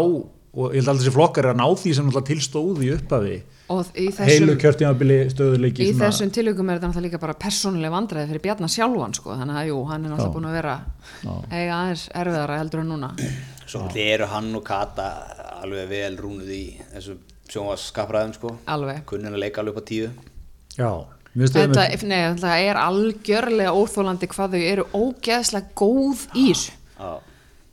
[0.54, 3.38] og ég held að þessi flokkar er að ná því sem alltaf tilstóði í upphafi.
[3.74, 7.34] Og í heilu þessum, kjörtímabili stöðuleiki í svona- þessum tilökum er þetta náttúrulega líka bara
[7.42, 10.34] persónuleg vandræði fyrir Bjarnar sjálfan sko, þannig að jú, hann er náttúrulega Já.
[10.36, 10.76] búin að vera
[11.50, 13.10] eiga aðeins erfiðara heldur en núna
[13.74, 15.08] svo eru hann og Kata
[15.64, 16.62] alveg vel rúnuð í
[16.92, 17.18] þessu
[17.50, 18.54] sjónvaskapræðum sko.
[18.70, 19.02] Alveg.
[19.08, 20.08] Kunnin að leika alveg upp á tíu.
[20.78, 20.90] Já,
[21.34, 26.74] Þetta, nei, það er algjörlega óþólandi hvað þau eru ógeðslega góð í þessu.
[26.94, 27.10] Já.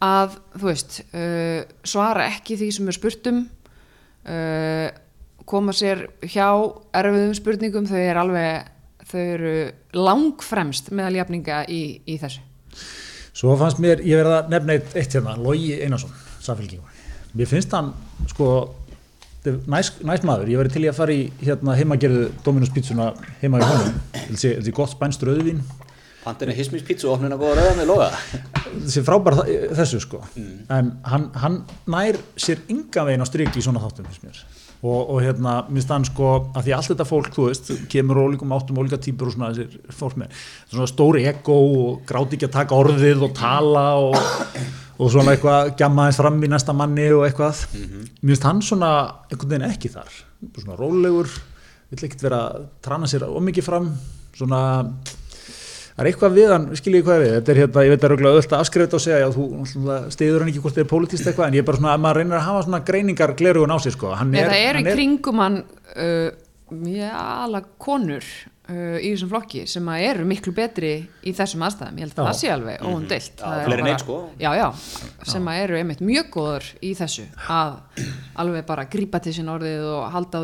[0.01, 3.43] að, þú veist, uh, svara ekki því sem er spurt um
[4.25, 4.87] uh,
[5.45, 6.47] koma sér hjá
[6.97, 8.71] erfiðum spurningum, þau eru alveg
[9.11, 9.53] þau eru
[9.93, 12.41] langfremst meðal jafninga í, í þessu
[13.41, 16.11] Svo fannst mér, ég verða að nefna eitt, eitt hérna, Logi Einarsson,
[16.45, 16.99] samfélkingur.
[17.33, 17.87] Mér finnst hann,
[18.29, 18.49] sko,
[19.49, 23.07] er næs, maður, ég verði til í að fara í hérna heimagerðu Dominus pítsuna
[23.41, 23.95] heima í honum,
[24.27, 25.63] þessi, þessi gott spænst rauðvín,
[26.21, 28.09] Pantinu Hismis pítsu og opnuna góða rauða með loga
[28.75, 29.39] þessi frábær
[29.73, 30.19] þessu, sko.
[30.37, 34.43] En hann, hann nær sér ynga veginn á strik í svona þáttum, finnst mér.
[34.81, 38.53] Og, og hérna, minnst hann sko, að því allt þetta fólk, þú veist, kemur ólíkum
[38.55, 40.39] áttum, ólíka típur og svona þessir fólk með,
[40.71, 44.17] svona stóri ego og gráti ekki að taka orðið og tala og,
[44.97, 47.61] og svona eitthvað gjamma eins fram í næsta manni og eitthvað.
[47.77, 48.91] Mér finnst hann svona
[49.29, 50.17] einhvern veginn ekki þar.
[50.57, 51.29] Svona rólegur,
[51.93, 53.93] vill ekkert vera að trana sér ómikið fram
[54.33, 54.61] svona
[56.01, 57.31] það er eitthvað við hann, skiljið hvað við.
[57.37, 59.43] Þetta er hérna, ég veit að röglega öll að afskrifa og segja já, þú
[60.15, 62.19] stiður hann ekki hvort þið er pólitíst eitthvað en ég er bara svona, að maður
[62.21, 64.87] reynir að hafa svona greiningar glerugun á sig sko, hann Nei, er, það eru hann
[64.89, 66.29] í kringum hann uh,
[66.71, 68.23] mjög ala konur
[68.71, 70.91] uh, í þessum flokki sem að eru miklu betri
[71.27, 72.29] í þessum aðstæðum, ég held að Já.
[72.31, 74.17] það sé alveg Það er fleiri en bara- einn, sko.
[74.39, 74.67] já, já,
[75.33, 77.77] sem að eru einmitt mjög góður í þessu að
[78.41, 80.41] alveg bara grípa til sín orðið og halda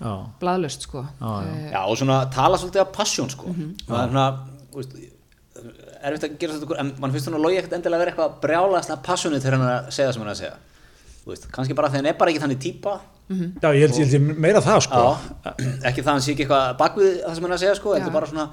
[0.00, 1.04] á blaðlust sko.
[1.20, 1.52] Já, já.
[1.54, 3.54] Eh, Já, og svona tala svolítið af passion sko.
[3.86, 4.26] Það er svona,
[4.74, 4.96] veist
[6.00, 9.02] erfitt að gera þetta, en mann finnst svona logi ekkert endilega að vera eitthvað brjálaðslega
[9.04, 10.58] passionið þegar hann er að segja það sem hann að segja.
[11.26, 12.94] Veist, kannski bara þegar hann er bara ekki þannig típa.
[13.30, 15.02] Já, ég held, ég meira það sko.
[15.04, 15.52] Já,
[15.86, 18.08] ekki það að hann sé ekki eitthvað bakvið það sem hann að segja sko, þetta
[18.10, 18.46] er bara svona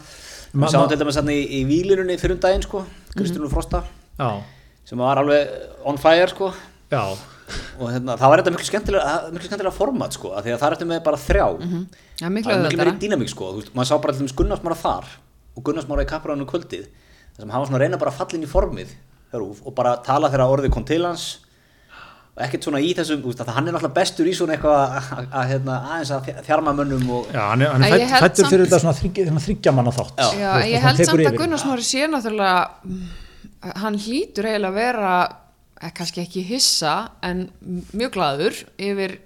[0.58, 2.84] við sáum til dæmis hann í, í vílinunni fyrir um daginn sko,
[3.16, 3.82] Kristján Frosta
[4.20, 4.30] já,
[4.88, 5.50] sem var alveg
[5.90, 6.52] on fire sko.
[6.94, 7.02] Já,
[7.80, 10.68] og hérna, það var þetta miklu skemmtilega, miklu skemmtilega format sko, af því að það
[10.70, 13.74] er þetta með bara þrjá Já, miklu það er miklu meiri dýnamík sko, þú veist,
[13.78, 15.12] maður sá bara til þess Gunnarsmára þar
[15.58, 18.38] og Gunnarsmára í kappræðinu kvöldið þar sem hann var svona að reyna bara að falla
[18.40, 18.96] inn í formið
[19.38, 21.28] RÚV, og bara tala þegar orðið kom til hans
[22.38, 25.08] og ekkert svona í þessum veist, að hann er náttúrulega bestur í svona eitthvað að,
[25.18, 28.68] að, að, hérna, aðeins að þjarma mönnum og Já, hann er, er fættur samt- fyrir
[28.68, 30.52] þetta svona þryggja, manna þátt Já.
[30.70, 31.40] Ég held samt að yfir.
[31.42, 33.08] Gunnar Smári sé náttúrulega mm,
[33.82, 35.16] hann hlýtur eiginlega að vera
[35.98, 36.94] kannski ekki hissa
[37.26, 37.48] en
[37.94, 39.18] mjög glaður yfir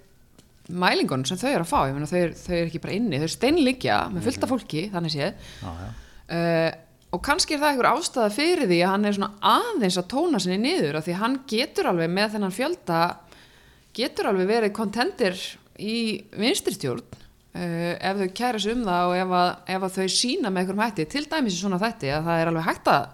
[0.72, 1.80] mælingunum sem þau eru að fá.
[1.90, 4.84] Ég meina þau, eru- þau eru ekki bara inni, þau eru steinliggja með fullta fólki,
[4.94, 5.50] þannig séð.
[5.62, 5.72] Já.
[6.38, 6.72] uh,
[7.12, 10.40] og kannski er það einhver ástæða fyrir því að hann er svona aðeins að tóna
[10.40, 13.00] sinni niður af því hann getur alveg með þennan fjölda
[14.00, 15.42] getur alveg verið kontendir
[15.82, 15.98] í
[16.40, 20.52] vinstristjórn uh, ef þau kæra sig um það og ef að, ef að þau sína
[20.54, 21.08] með einhverjum hætti.
[21.12, 23.10] Til dæmis í svona þætti að það er alveg hægt að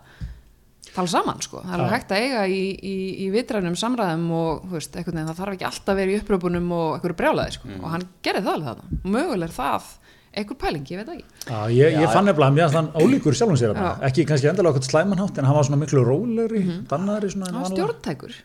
[0.98, 1.98] tala saman sko, það er alveg Já.
[1.98, 6.02] hægt að eiga í, í, í vitrænum samræðum og veist, það þarf ekki alltaf að
[6.02, 9.50] vera í uppröpunum og einhverju brjálaði sko, og hann gerði það alveg þarna, og mögulega
[9.50, 9.90] er það
[10.38, 11.40] einhver pæling, ég veit það ekki.
[11.48, 13.88] Já, ég, ég fann nefnilega að mér að hann ólíkur sjálfum sér þarna.
[13.88, 14.10] Já.
[14.10, 16.86] ekki kannski endilega okkur slæmanhátt en hann var svona miklu rólegri, mm -hmm.
[16.92, 17.72] dannari svona en hann var.
[17.74, 18.36] stjórntækur.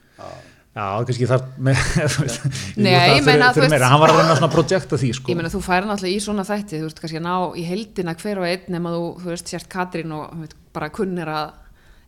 [0.72, 1.80] Já, kannski þar með
[2.80, 5.28] Nei, það ég meina, fyrir veist- meira, hann var að reyna svona projekta því sko.
[5.28, 8.14] Ég meina þú færi náttúrulega í svona þætti þú veist kannski að ná í heildina
[8.14, 11.52] hver og einn nema þú, þú veist, sért Katrín og veit, bara kunnir að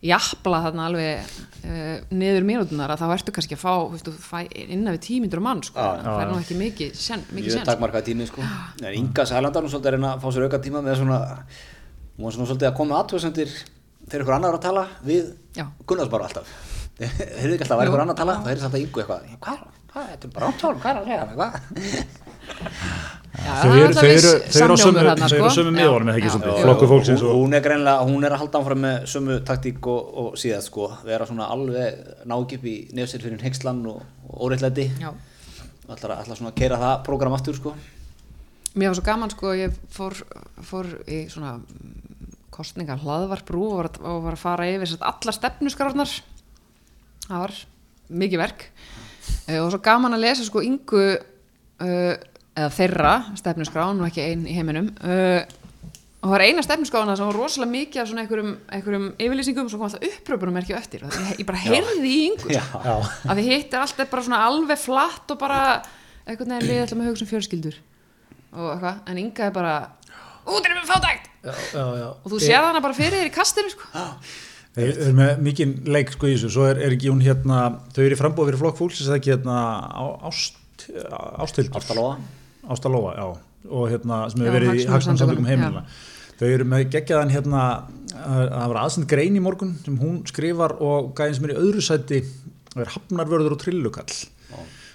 [0.05, 1.35] jafla þarna alveg
[1.65, 5.63] uh, niður mínútunar að þá ertu kannski að fá veist, fæ innan við tímyndur mann
[5.65, 8.45] sko, Já, það færi nú ekki mikið sen, mikið mjög sen takmarkaði tími sko.
[8.83, 12.27] en Inga Sælandar hún svolítið að reyna að fá sér auka tíma með svona hún
[12.27, 13.57] var svona svolítið að koma aðtöðsendir
[14.05, 15.25] þegar ykkur annar að tala við
[15.57, 15.65] Já.
[15.89, 16.53] Gunnars bara alltaf.
[17.01, 19.59] Heyrðu ekki alltaf að vera ykkur annar að tala þá heyrðist alltaf Ingu eitthvað hvað,
[19.95, 21.39] hvað, þetta er bara áttálum, hvað er að
[22.45, 24.33] Já, þau það er eru,
[24.71, 25.03] á sömu,
[25.51, 25.65] sko.
[25.75, 26.33] miðunum eða ekki
[26.63, 29.89] flokku fólksins hún, og hún er greinlega, hún er að halda áfram með sömu taktík
[29.91, 30.91] og, og síðast sko.
[31.07, 35.11] Vera svona alveg nákip í nefsir fyrir hengslan og, og óreittlæti Já.
[35.89, 37.75] allar, allar svona að keira það program aftur sko.
[38.75, 40.19] Mér var svo gaman sko, ég fór,
[40.67, 41.57] fór í svona
[42.55, 46.11] kostninga hlaðvarprú og var, og var að fara yfir allar stefnusgráðnar
[47.29, 47.55] það var
[48.15, 48.69] mikið verk.
[49.49, 52.15] Uh, og svo gaman að lesa sko yngu uh,
[52.55, 55.43] eða þeirra stefnusgráðan og ekki einn í heiminum uh,
[56.25, 59.81] og það var eina stefnusgráðana sem var rosalega mikið af svona einhverjum, einhverjum yfirlýsingum sem
[59.81, 62.63] kom alltaf uppröpunum ekki eftir og ég, ég bara heyrði í yngu Já.
[62.69, 62.81] sko.
[62.87, 62.95] Já.
[63.29, 65.59] að því hitt er alltaf bara svona alveg flatt og bara
[66.25, 67.77] einhvern veginn við ætlum að hugsa um fjölskyldur
[68.55, 69.75] og eitthvað, en Inga er bara
[70.47, 72.09] útrið með fátækt Já, já, já.
[72.25, 73.91] og þú sér hana bara fyrir þér í kastinu sko.
[74.75, 77.59] Þeir eru með mikinn leik sko í þessu, svo er, er ekki hún hérna,
[77.95, 79.59] þau eru í frambúið fyrir flokk fólksins eða ekki hérna
[79.93, 80.57] á- ást,
[81.45, 81.85] ástildur.
[82.71, 83.27] Ástalóa já,
[83.71, 85.85] og hérna sem hefur verið í hagsmannsamtökum heimilina.
[86.39, 87.65] Þau eru með geggjaðan hérna,
[88.15, 91.59] að- það var aðsend grein í morgun sem hún skrifar og gæðin sem er í
[91.61, 92.23] öðru sæti
[92.77, 94.15] er hafnarvörður og trillukall.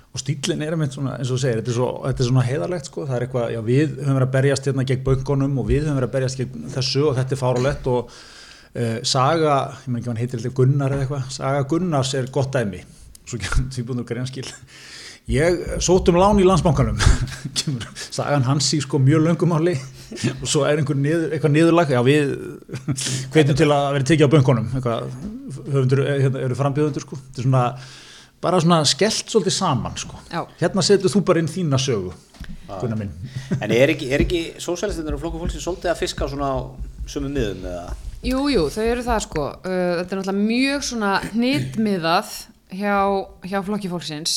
[0.10, 2.44] Og stílinn er einmitt svona, eins og þú segir, þetta er, svo, þetta er svona
[2.48, 5.68] heiðarlegt sko, það er eitthvað, já við höfum verið að berjast hérna gegn böngunum og
[5.70, 9.88] við höfum verið að berjast gegn þessu og þetta er fáralegt og uh, Saga, ég
[9.94, 12.82] menn ekki hann heitir eitthvað Gunnar eða eitthvað, Saga Gunnars er gott dæmi,
[13.30, 14.50] svo kemur tíbundur greinskil.
[15.30, 16.98] Ég sótt um lán í landsbankanum,
[17.58, 19.76] kemur Sagan hans í sko mjög löngumáli
[20.40, 22.32] og svo er einhver niður, eitthvað niðurlag, já við
[23.36, 25.12] hvetjum til að vera tekið á bönkunum, eitthvað,
[25.68, 27.64] höfundur, eh, hérna, eru frambjöðundur sko, þetta er svona
[28.42, 30.18] bara svona skellt svolítið saman sko.
[30.32, 30.42] Já.
[30.64, 32.16] Hérna setur þú bara inn þína sögu,
[32.70, 33.14] Gunnar minn.
[33.64, 36.58] En er ekki, er ekki sósælistinir og flokku fólksins svolítið að fiska svona á
[37.10, 37.90] sömu miðum eða?
[38.26, 39.44] Jú, jú, þau eru það sko.
[39.62, 42.32] Uh, þetta er náttúrulega mjög svona hnitmiðað
[42.70, 42.96] hjá,
[43.50, 44.36] hjá flokki fólksins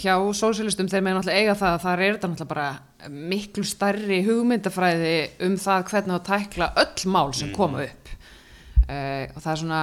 [0.00, 2.68] hjá sósíalistum þeir með náttúrulega eiga það að það er þetta bara
[3.12, 5.14] miklu stærri hugmyndafræði
[5.46, 8.12] um það hvernig að tækla öll mál sem koma upp.
[8.86, 9.80] Uh, og það er svona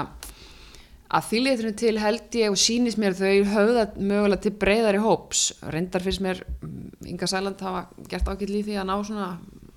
[1.14, 5.46] að þýliðinu til held ég og sýnist mér þau höfða mögulega til breyðari hóps.
[5.74, 9.30] Reyndar finnst mér mm, Inga Sæland hafa gert ágætt líf því að ná svona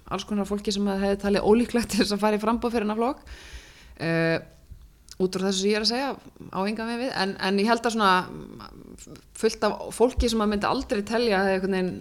[0.06, 3.24] alls konar fólki sem hefði talið ólíklegt þess að fara í frambóð fyrir hennar flokk.
[3.96, 4.38] Uh,
[5.22, 6.10] út frá þessu sem ég er að segja
[6.52, 8.12] á enga með við en, en ég held að svona
[9.36, 11.94] fullt af fólki sem að myndi aldrei telja að einhvern veginn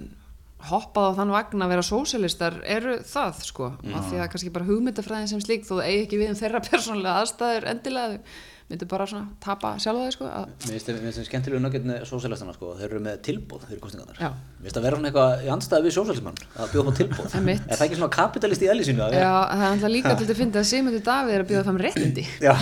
[0.65, 3.69] hoppað á þann vagn að vera sósialistar eru það sko.
[3.93, 6.61] Af því að kannski bara hugmyndafræðin sem slík þó það eigi ekki við um þeirra
[6.69, 8.21] persónulega aðstæður endilega
[8.65, 12.71] myndu bara svona tapa sjálfa þau sko að, Mér finnst skemmtilegu nöggjöld með sósælistana sko,
[12.79, 14.17] þeir eru með tilbúð fyrir kostningarnar.
[14.17, 14.29] Já.
[14.33, 17.35] Mér finnst það vera svona eitthvað í andstæði við sósælismann, að bjóða upp á tilbúð.
[17.37, 17.61] Einmitt.
[17.69, 19.09] Er það ekki svona kapitalist í eðli sínu?
[19.13, 21.79] já, það er alltaf líka til að finna að Sigmundur Davíð er að bjóða fram
[21.85, 22.53] réttindi Já.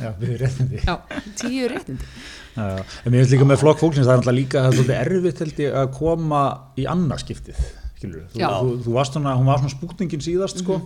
[0.00, 0.82] Já, erum réttindi.
[0.84, 0.94] já,
[1.40, 2.10] tíu réttindi
[2.50, 2.84] Já, já.
[3.04, 5.60] en mér finnst líka með flokk fólksins það er alltaf líka það er erfitt held
[5.64, 6.40] ég að koma
[6.80, 7.60] í annarskiptið
[8.00, 10.80] þú, þú, þú varst svona, hún var svona spútningin síðast sko,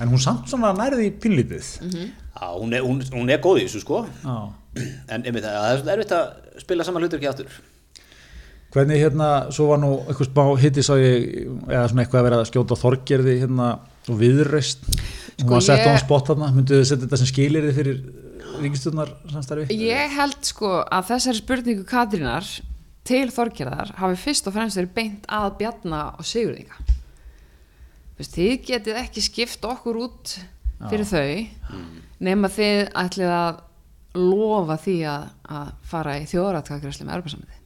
[0.00, 1.66] en hún samt svona nærði í pinnlítið
[2.40, 4.04] Já, hún er, hún, hún er góð í þessu sko.
[4.24, 4.36] já,
[5.10, 7.56] En einmitt, það er svolítið erfitt að spila saman hlutur ekki aftur.
[8.70, 11.24] Hvernig hérna, svo var nú eitthvað spá hitti sá ég,
[11.66, 13.66] eða svona eitthvað að vera að skjóta á þorgerði hérna
[14.06, 17.18] og viðreist hún Sko, var sett á ég- hann spott þarna, mynduðu þið setja þetta
[17.24, 17.98] sem skilirði fyrir
[18.62, 19.66] ríkistjórnar samstarfi?
[19.74, 22.46] Ég held sko að þessari spurningu Katrínar
[23.10, 26.78] til Þorgerðar hafi fyrst og fremst verið beint að Bjarna og Sigurðinga
[28.20, 30.34] Vist, Þið getið ekki skipt okkur út
[30.90, 31.80] fyrir þau
[32.20, 33.60] nema þið ætlið að
[34.20, 35.24] lofa því að,
[35.56, 37.56] að fara í þjóðratkakræslu með Europasamöndi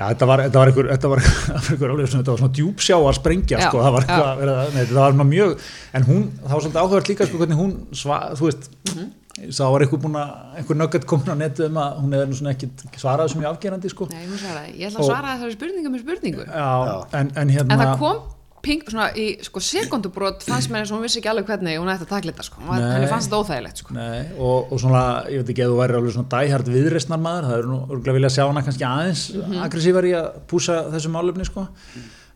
[0.00, 2.54] Já, þetta var, þetta var einhver, þetta var, það einhver alveg svona, þetta var svona
[2.56, 4.12] djúpsjá að sprengja, Já, sko, það var já.
[4.14, 5.50] eitthvað, nei, þetta var svona mjög,
[5.98, 9.10] en hún, það var svolítið áhugavert líka, sko, hvernig hún, sva, þú veist, Mhm.
[9.58, 10.30] sá var eitthvað búin að,
[10.62, 12.70] einhver nöggat komin á netið um að hún hefði nú svona ekki
[13.02, 14.08] svarað þessum mjög afgerandi, sko.
[14.14, 16.46] Nei, hún svaraði, ég ætla að Og- svara þessari spurningu með spurningu.
[16.48, 16.72] Já,
[17.20, 18.22] en, en hérna, En það kom
[18.62, 21.88] ping svona í sko sekundubrót fannst mér eins og hún vissi ekki alveg hvernig hún
[21.92, 23.96] ætti að takla þetta sko, henni fannst þetta óþægilegt sko.
[23.96, 25.02] Nei, og, og svona,
[25.32, 28.16] ég veit ekki að þú væri alveg svona dæhært viðreistnar maður, það er nú örgulega
[28.18, 30.06] vilja sjá hana kannski aðeins mm Mhm.
[30.10, 31.66] í að púsa þessu málefni sko.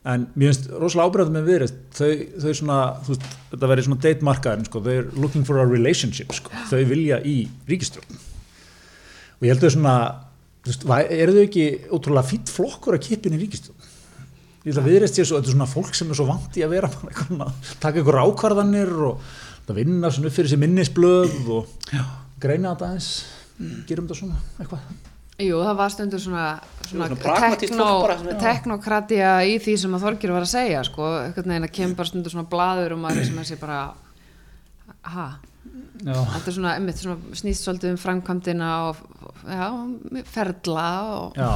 [0.04, 2.10] en mér finnst rosalega ábyrðað með viðreist þau,
[2.42, 3.22] þau svona, þú veist,
[3.52, 7.20] þetta verið svona date markaðin, sko, þau er looking for a relationship sko, þau vilja
[7.24, 8.18] í ríkistjórn
[9.40, 9.94] og ég held þau svona
[10.64, 10.84] þú veist,
[11.18, 13.83] eru þau ekki ótrúlega fýtt flokkur að kipin í ríkistjórn
[14.64, 16.64] ég held að viðreist sé svo, þetta er svona fólk sem er svo vant í
[16.64, 17.48] að vera bara eitthvað, svona,
[17.84, 19.32] taka ykkur ákvarðanir og
[19.68, 22.04] það vinna svona upp fyrir sér minnisblöð og já,
[22.40, 23.10] greina þetta aðeins.
[23.88, 24.86] Gerum þetta svona eitthvað.
[25.44, 26.42] Jú, það var stundur svona,
[26.86, 30.52] svona, Svona pragmatískt fólk bara sem er- teknokratía í því sem að Þorgir var að
[30.52, 33.58] segja sko, einhvern veginn að kemur bara stundur svona blaður og maður sem er sér
[33.58, 33.80] bara
[35.14, 35.24] ha,
[36.04, 39.02] þetta er svona, einmitt, svona snýst svolítið um framkvæmdina og
[39.50, 39.66] já,
[40.36, 40.86] ferla
[41.18, 41.50] og já,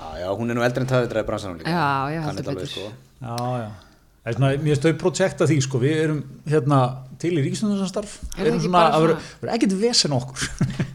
[0.00, 1.84] Já, já, hún er nú eldri en töðudræði bransanum líka Já,
[2.14, 2.72] ég Kann heldur betur.
[2.72, 2.90] sko.
[3.20, 3.70] já, já.
[4.20, 6.78] Það er svona, mér stöðu projekta því sko, við erum hérna
[7.20, 10.48] til í ríkistundarstarf Er það erum svona, bara að vera, svona- vera ekkert vesen okkur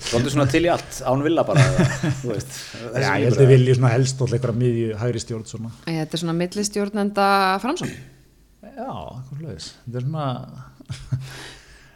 [0.05, 1.87] Svolítið svona til í allt, án vilja bara eða,
[2.21, 5.71] þú veist, já, ég held að vilji svona helst og eitthvað miðju hægri stjórn svona
[5.85, 7.29] þetta er svona millistjórnenda
[7.65, 7.95] framsókn
[8.75, 9.67] Já, eitthvað hlutis.
[9.85, 10.25] Þetta er svona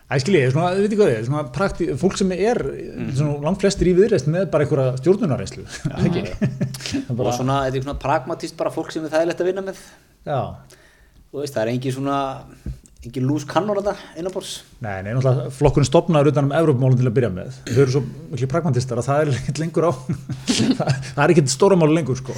[0.09, 2.59] Æskili, svona, við veitum hvað þið svona prakti, fólk sem er
[3.13, 5.65] svona langt flestir í viðreist með bara einhverja stjórnunarreyslu,
[7.13, 9.83] Og svona, þetta er svona pragmatist bara fólk sem er þægilegt að vinna með.
[10.25, 10.39] Já,
[11.29, 12.19] Þú veist, það er engin svona
[13.05, 14.49] engin lús kannor þetta innanbors
[14.83, 17.59] nei, nei, náttúrulega flokkurinn stopnaður utan um Evrópmálun til að byrja með.
[17.69, 18.01] Þau eru svo
[18.33, 19.91] miklu pragmatistar að það er ekkert lengur á,
[20.81, 22.35] það, er ekkert stóramál lengur, sko.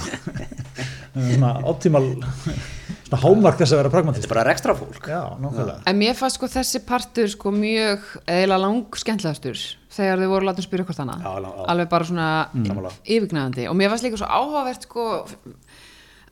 [1.16, 4.28] Svona optimal, svona hámark þess að vera Þetta pragmatist.
[4.30, 5.82] er bara rekstra fólk Já, nákvæmlega.
[5.90, 9.60] En mér fannst sko þessi partur sko mjög eða lang skemmtilegastur
[9.92, 12.94] þegar þau voru látum spyrja hvort annað Já, já, alveg bara svona Sammála.
[13.04, 15.08] yfirgnæðandi og mér fannst líka svo áhugavert sko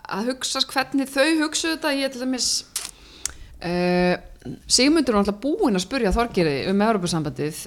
[0.09, 2.47] að hugsa hvernig þau hugsuðu þetta ég til dæmis
[3.67, 4.15] uh,
[4.69, 7.65] Sigmundur var alltaf búinn að spyrja Þorgeri um Evropasambandið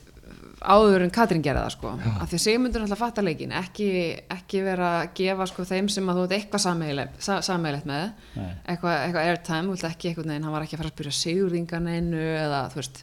[0.62, 1.92] áður en Katrín gerði það sko.
[2.22, 3.88] Af því að Sigmundur er alltaf fattar leikin ekki,
[4.30, 8.04] ekki vera að gefa sko þeim sem að þú ert eitthvað sameiginlegt sa, með.
[8.36, 11.16] Eitthvað, eitthvað airtime, þú vilt ekki eitthvað neginn hann var ekki að fara að spyrja
[11.18, 13.02] sigurðingan einu eða þú veist,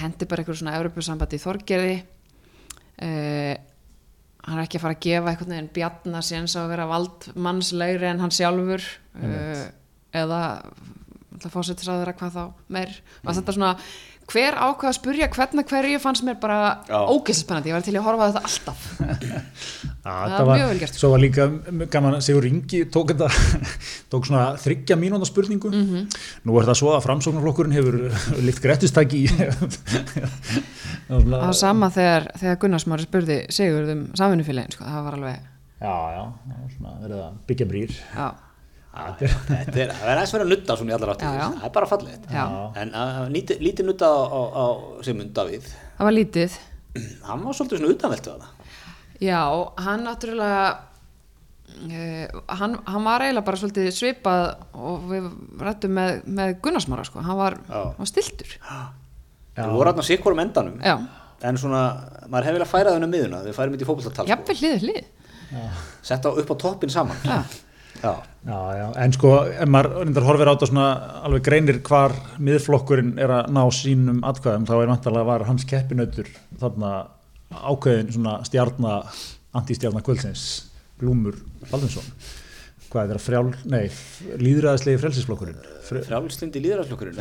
[0.00, 1.98] hendi bara eitthvað svona Evropasambandi í Þorgerði
[3.00, 3.54] uh,
[4.46, 8.08] hann er ekki að fara að gefa eitthvað neginn bjarnar séns á að vera valdmannslegri
[8.08, 8.86] en hann sjálfur
[9.20, 9.66] uh,
[10.16, 10.40] eða
[11.50, 12.44] fósittisraður að hvað þá
[12.76, 13.74] meir og þetta svona
[14.30, 16.98] hver ákvað að spurja hvernig hverju fannst mér bara Já.
[17.10, 18.80] ógeðsspennandi, ég var til að horfa á þetta alltaf
[20.00, 21.00] Það var mjög vel gert, sko.
[21.02, 21.46] Svo var líka
[21.92, 23.26] gaman að Sigur Ingi tók þetta,
[24.12, 25.68] tók svona þryggja mínúna spurningu.
[25.74, 26.06] Mhm.
[26.48, 27.98] Nú er það svo að framsóknarflokkurinn hefur
[28.46, 29.28] líkt grettistæki í...
[31.10, 35.48] það var sama þegar, þegar Gunnarsmári spurði Sigurð um samvinnufélagin sko, það var alveg
[35.80, 37.92] Já, já, það var svona verið að byggja brýr.
[38.14, 38.26] já,
[38.90, 41.34] Þetta er- Þetta er, það er aðeins verið að nutta svona í allar áttir.
[41.40, 42.28] Það er bara fallið.
[42.82, 42.94] En
[43.36, 44.64] lítið, lítið nutta á, á, á
[45.06, 45.68] Sigmund Davíð.
[46.00, 46.56] Það var lítið.
[47.28, 48.56] Hann var svolítið svona utanveltu að það
[49.20, 49.40] Já,
[49.84, 50.60] hann náttúrulega
[51.84, 54.46] uh, hann, hann var eiginlega bara svolítið svipað
[54.80, 55.26] og við
[55.60, 58.54] rættum með, með Gunnarsmára sko, hann var, var stiltur
[59.60, 60.78] Það voru hann á sikkurum endanum.
[60.80, 60.94] Já,
[61.44, 61.82] En svona,
[62.28, 65.06] maður hefði viljað færa um miðuna Við færum þetta í fótboltatal jafnvel hlið hlið.
[66.06, 67.16] Sett á upp á toppin saman.
[67.26, 67.38] Já,
[68.00, 70.84] Já, Já, já, en sko, ef maður reyndar horfir á þetta svona
[71.28, 76.30] alveg greinir hvar miðflokkurinn er að ná sínum atkvæðum, þá er vantarlega var hans keppinautur
[76.62, 76.92] þarna
[77.52, 78.94] ákveðin svona stjarna,
[79.60, 80.46] antistjarna kvöldsins,
[81.00, 81.36] Glúmur
[81.68, 82.08] Baldinsson.
[82.90, 83.84] Hvað er það, frjál, nei,
[84.40, 85.60] líðræðislegi frelsisflokkurinn.
[85.84, 87.20] Fre, frjálsindi líðræðisflokkurinn.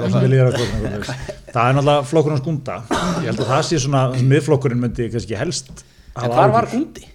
[1.52, 2.80] það er náttúrulega flokkurinn hans gunda.
[3.20, 5.84] Ég held að það sé svona, miðflokkurinn myndi kannski helst
[6.18, 7.06] En hvar var Gundi?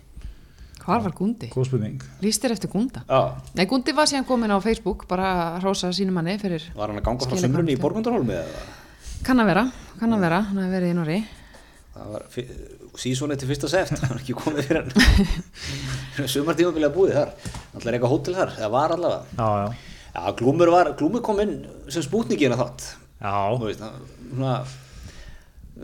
[0.85, 1.49] Hvar var Gundi?
[1.53, 2.01] Góð spurning.
[2.23, 3.03] Lýstir eftir Gunda?
[3.09, 3.21] Já,
[3.57, 7.07] Nei, Gundi var síðan komin á Facebook bara hrósa sínum manni fyrir var hann að
[7.09, 8.67] ganga frá sumrunni í Borgundarholmi eða?
[9.25, 9.65] kann að vera,
[10.01, 11.19] kann að vera, hann hefði verið í Nóri
[11.95, 12.25] Það var
[12.99, 16.27] sísónið til fyrsta seft, hann var ekki komið fyrir hann.
[16.35, 17.31] Sumartímabilið að búið þar.
[17.71, 19.39] Alltaf er eitthvað hótel þar, eða var allavega?
[19.39, 21.55] Já, já, Já, Glúmur var, Glúmur kom inn
[21.91, 22.85] sem spútningina þátt.
[23.23, 24.03] Já, Þú veist, það-
[24.35, 24.55] svona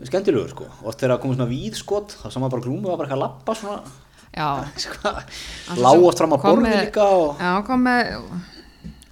[0.07, 3.19] skemmtilegur sko, og þegar það komið svona víðskot þá maður bara Glúmur var bara eitthvað
[3.19, 3.79] að lappa svona.
[3.81, 4.71] Hann lág
[5.75, 8.11] svo oft fram á kom borði með- líka og Já, kom með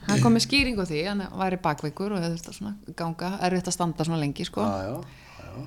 [0.09, 3.76] hann kom með skýring á því, hann væri bakveikur og þetta svona ganga, erfitt að
[3.76, 4.95] standa svona lengi sko, já,
[5.43, 5.65] já,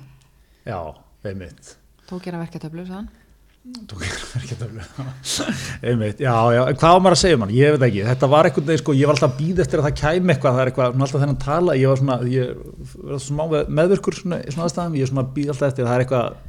[0.67, 0.79] já,
[1.29, 1.75] einmitt.
[2.09, 3.07] Tók hérna verketöflu sann.
[3.87, 4.73] tók ekki að
[5.87, 8.49] einmitt, já, já, en hvað var maður að segja mann, ég veit ekki, þetta var
[8.49, 10.71] einhvern veginn sko, ég var alltaf að býða eftir að það kæmi eitthvað, það er
[10.73, 14.97] eitthvað, alltaf þennan tala, ég var svona, ég var svona smá meðvirkur svona, svona aðstæðum,
[14.99, 16.41] ég er svona að býða alltaf eftir, eitthvað Það er eitthvað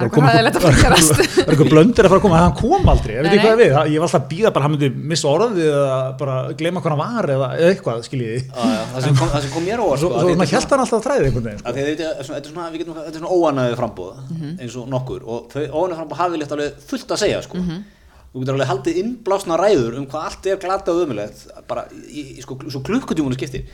[0.00, 1.12] hræðilegt að fara að gerast.
[1.14, 3.52] Það er eitthvað blöndir að fara að koma, hann kom aldrei, ég veit ekki hvað
[3.54, 6.36] er við, það- ég var alltaf að býða bara, hann myndi missa orðið eða bara
[6.60, 8.42] gleyma hvað hann var eða eða eitthvað, skiljið þið.
[8.50, 10.46] já, já, það, sem kom, það sem kom mér á óvart Svo, sko, að þetta
[10.46, 11.62] er held hann alltaf að træði einhvern veginn.
[11.64, 14.12] að að þetta er svona, þetta er svona, við getum, þetta er svona óanæðu frambúð
[14.30, 14.50] Mhm.
[14.60, 17.56] eins og nokkur og þau óanæðu frambúð hafi líkt alveg fullt að segja sko.
[17.58, 17.84] Mhm.
[18.30, 22.38] þú getur alveg haldið innblásna ræður um hvað allt er glata og ömulegt bara í,
[22.38, 23.64] í sko, svo klukkutímunu skiptir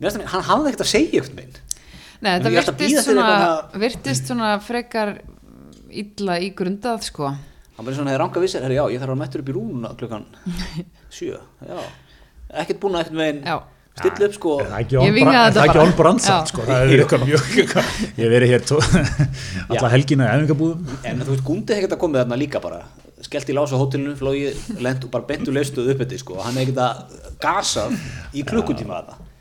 [0.00, 1.54] mér finnst hann, hann hafði ekkert að segja minn
[2.22, 5.16] Nei, þetta virtist svona, eitthvað virtist svona frekar
[6.02, 7.32] illa í grundað sko.
[7.32, 9.92] hann bara svona hefði ranga vissir, herri já, ég þarf að mættur upp í rúnuna
[9.98, 10.26] klukkan
[11.16, 11.78] sjö, já
[12.62, 13.56] ekkert búin að ekkert megin Já.
[13.98, 16.12] stilla upp sko Er Það er ekki Ég on vingaði þetta það er ekki bara.
[16.12, 16.26] Já.
[16.26, 17.46] samt, sko, það er eitthvað mjög,
[18.18, 18.80] ég hef verið hér tó,
[19.72, 20.92] alla helgina í æfingabúðum.
[21.10, 22.82] en þú veist, Gundi hefði ekkert að komið þarna líka bara
[23.22, 24.52] skellt í lása hótelinu, flói
[24.82, 27.86] lent og bara bentu leistuð upp þetta sko, hann hefði ekkert að gasa
[28.34, 29.31] í klukkutíma þarna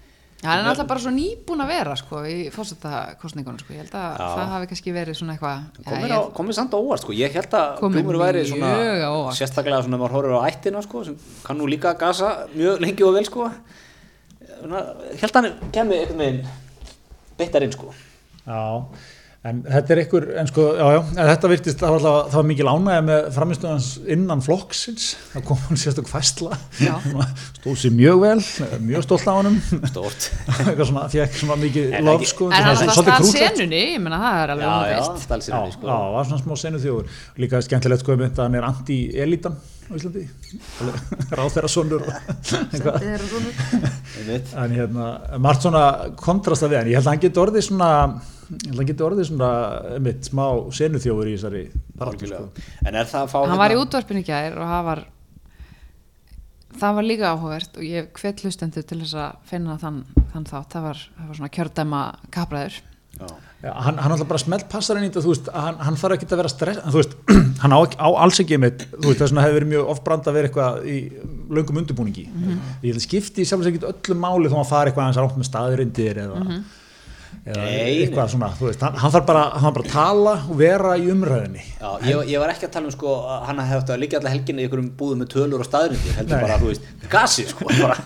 [0.41, 3.73] Hann er alltaf bara svo nýbúin að vera sko, í fórsetakostningunum sko.
[3.75, 4.29] ég held að Já.
[4.37, 7.13] það hafi kannski verið svona eitthvað Já, komið, ég- á, komið samt á óvart sko.
[7.13, 8.71] ég held að Glúmur væri svona
[9.37, 13.03] sérstaklega svona maður horfir á ættina sko, sem kann nú líka að gasa mjög lengi
[13.05, 13.51] og vel sko.
[14.61, 14.81] Svona,
[15.21, 16.47] held að hann kemur einhvern veginn
[17.37, 17.93] beittar inn sko.
[18.47, 18.59] Já,
[19.41, 22.37] en þetta er einhver, en sko, já, já, en þetta virtist, það var alltaf, það
[22.37, 26.91] var mikil ánægja með framistöðans innan flokksins, það kom hann sérstök fæsla, Já.
[27.57, 28.35] stóð sér mjög vel,
[28.85, 29.55] mjög stolt á honum,
[29.89, 30.27] stórt
[30.59, 33.39] eitthvað svona, fekk svona mikið En lof, sko, En svolítið stað krútlegt.
[33.57, 35.89] senunni, ég menna það er alveg já, já, umveist stalsir Já, henni já, sko.
[35.89, 40.21] það var svona smá senu þjóður, líka skemmtilegt sko að hann er anti-elitan á Íslandi,
[41.33, 42.21] ráð þeirra.
[44.21, 44.53] Einmitt.
[44.53, 45.07] en hérna,
[45.41, 45.83] margt svona
[46.21, 48.15] kontrasta við hann, ég held að hann geti orðið svona að
[48.51, 49.49] hann geti orðið svona
[50.03, 50.45] mitt smá
[50.75, 52.43] senuþjófur í þessari sko.
[52.85, 55.03] en er það að fá Hann var í hérna- útvarpinu í gær og það var
[56.81, 60.71] það var líka áhugavert og ég hvet hlustendur til þess að finna þann, þann þátt,
[60.75, 62.79] það var, það var svona kjördæma kapraður
[63.21, 63.27] Já.
[63.61, 66.15] Já, hann, hann alltaf bara smelt passar inn í þetta þú veist, hann, hann þarf
[66.15, 67.11] ekki að vera stress þú veist,
[67.61, 70.49] hann á, á alls ekki þú veist, þess vegna hefur verið mjög ofbrand að vera
[70.49, 70.95] eitthvað í
[71.51, 72.23] löngum undirbúningi.
[72.31, 75.49] Ég held að skipti sjálfs ekki öllu máli þó hann fari eitthvað hans rátt með
[75.51, 76.39] staðurindir eða,
[77.41, 80.59] eða Nei, eitthvað svona þú veist, hann, hann þarf bara, hann bara að tala og
[80.59, 83.79] vera í umræðinni Já, ég, ég var ekki að tala um sko að hann hefði
[83.79, 86.45] átt að liggja alla helginni í einhverjum búðum með tölur og staðrindir heldur Nei.
[86.45, 87.97] bara, þú veist, gasi sko bara,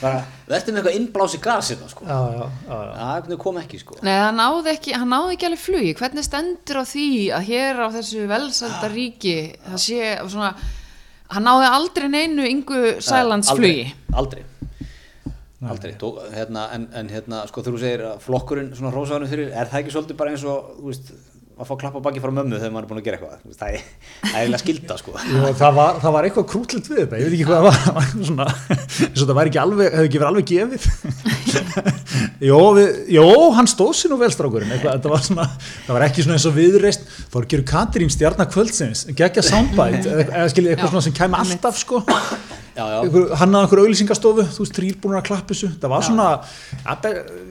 [0.00, 2.08] bara verður með eitthvað innblási gasi sko.
[2.08, 2.92] já, já, já, já.
[3.28, 4.00] það kom ekki sko.
[4.06, 5.92] Nei, hann náði ekki, hann náði ekki alveg flugi.
[6.00, 7.06] Hvernig stendur á því
[7.36, 9.36] að hér á þessu velsælda ríki
[9.68, 10.54] það sé svona
[11.30, 13.86] hann náði aldrei neinu yngu Sælands flugi?
[14.10, 14.44] aldrei, aldrei,
[15.68, 15.92] aldrei.
[16.00, 19.82] Tó, hérna, en, en hérna, sko þú segir að flokkurinn svona rósaðanum fyrir, er það
[19.82, 21.12] ekki svolítið bara eins og, þú veist,
[21.60, 23.60] að fá klappa baki frá mömmu þegar maður er búin að gera eitthvað, Þú veist,
[23.60, 23.82] það er,
[24.22, 25.14] það er eiginlega skilda sko.
[25.30, 27.80] Jú, það, var, það var eitthvað krútlitt við þetta, ég veit ekki hvað það var,
[27.84, 28.46] það svona,
[29.10, 30.86] eins og það væri ekki alveg, hefði ekki verið alveg gefið.
[32.50, 32.88] jó, við,
[33.18, 33.26] jó,
[33.58, 35.46] hann stóð sér nú vel strákurinn, eitthvað, þetta var svona,
[35.84, 40.48] það var ekki svona eins og viðreist, þá gerur Katrín stjarnar kvöldsins, geggja soundbite, eða,
[40.54, 42.00] skiljið eitthvað Já, svona sem kæmi alltaf, sko,
[43.40, 46.28] hann að einhver auðlýsingastofu, þú veist, þrýr búin að klappa þessu, það var svona,
[46.84, 46.96] ja,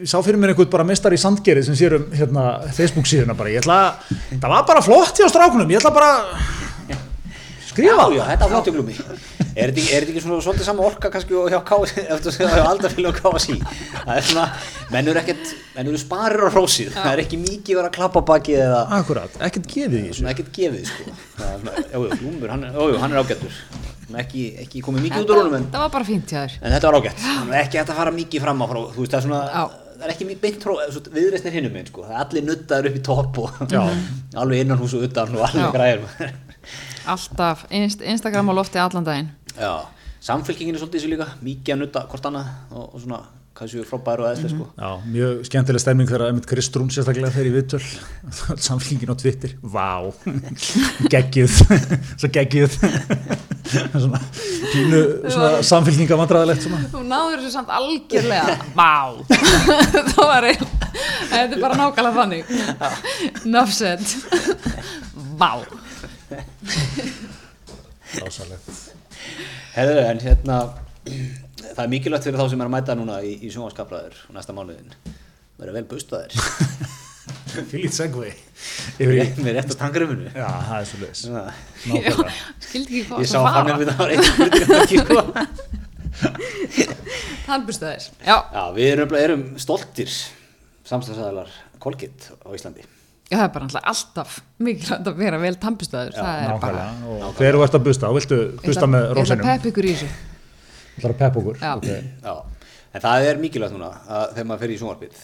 [0.01, 2.45] ég sá fyrir mér einhvern bara mestar í sandgerið sem sér um, hérna,
[2.77, 6.11] Facebook síðuna bara, ég ætla, að- það var bara flott hjá strákunum, ég ætla bara,
[6.33, 6.78] já,
[7.71, 8.05] skrifa?
[8.15, 8.95] Já, þetta flottu glúmi
[9.59, 12.45] er þetta ekki, er þetta ekki svona svolítið sama orka kannski og hjá KSI, eftir
[12.45, 14.45] að hjá Aldarfélag og KSI það er svona,
[14.93, 18.23] menn eru ekkert menn eru sparir á rósið, það er ekki mikið verið að klappa
[18.23, 21.15] á bakið eða Akkurat, ekkert gefið svona ekkert gefið sko.
[21.39, 22.67] Það er svona, jú, jú, Glúmur, hann,
[23.03, 23.61] hann er ágættur
[24.17, 26.57] ekki, ekki komið mikið út úr honum en, það var bara fínt hjá þér.
[26.63, 27.23] En þetta var ágætt.
[27.27, 29.63] Hann er ekki að fara mikið fram á frá þú veist það er svona, Já.
[29.99, 30.77] það er ekki mikið beint tró,
[31.19, 33.81] viðreistnir hinnum einn sko, það er allir nuttaður upp í topp og Já.
[34.41, 35.71] alveg innan hús og utan og allir Já.
[35.77, 36.33] græðir
[37.13, 39.33] alltaf, Inst Instagram á lofti allan daginn.
[39.55, 39.73] Já,
[40.23, 43.19] samfélkingin er svolítið þessu líka, mikið að nutta hvort annað og, og svona,
[43.59, 44.67] hvað séu frábæður og eðslega sko.
[44.79, 47.81] Já, mjög skemmtileg stemming þegar Emmett Kristrún sérstaklega þegar í viðtöl.
[48.69, 49.55] Samfélgin á Twitter.
[49.63, 49.89] Vá,
[51.13, 51.57] geggjuð.
[52.21, 52.79] Svo geggjuð.
[53.69, 54.21] Svona,
[54.71, 56.79] pínu svona samfélginga vandræðilegt svona.
[56.89, 58.55] Þú náður þessu samt algjörlega.
[58.73, 58.95] Vá.
[60.15, 60.79] Það var einn
[61.29, 62.43] þetta er bara nákvæmlega þannig.
[63.75, 64.01] Said.
[65.39, 65.51] Vá
[68.21, 68.69] rosalegt
[69.75, 70.57] Herðu, en hérna
[71.59, 74.93] það er mikilvægt fyrir þá sem er að mæta núna í, í sjónvaskapræður næsta mánuðin
[75.59, 76.31] vera vel bustaðir
[78.99, 80.97] yfir í með rétt á tangrumunu Já, það er svo
[81.89, 82.33] Nákvæmlega.
[82.65, 84.09] Skildi ekki hvað ég sá hann er við það var
[84.89, 85.17] sko
[87.49, 90.11] Tannbustæðir, já, Já, við erum, erum stoltir
[90.89, 91.49] samstæðsæðalar
[91.81, 92.83] Colgate á Íslandi
[93.29, 95.55] já, það er bara alltaf alltaf mikilvægt að vera vel
[96.43, 97.23] er bara Nákvæmlega.
[97.29, 99.19] Og þegar þú ert að busta, þá viltu Ég busta ætla- með Ég ætla að
[99.23, 99.45] rósinum?
[99.49, 100.11] peppa ykkur í þessu.
[100.99, 101.73] Það er að peppa okkur Já.
[101.77, 101.89] ok.
[102.23, 102.35] Já,
[102.93, 105.19] en það er mikilvægt núna að þegar maður fer í sjónvarpið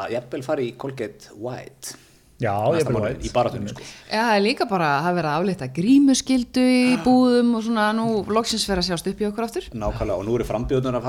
[0.00, 1.94] að jafnvel fari í Colgate White.
[2.40, 3.82] Já, ég er mánuðin, bara í baratunni sko.
[4.08, 7.88] Já, það er líka bara að það verið að aflita grímuskyldu í búðum og svona
[7.92, 9.66] nú loksins verið að sjást upp í okkur aftur.
[9.76, 11.04] Nákvæmlega, og nú eru frambjöðunar að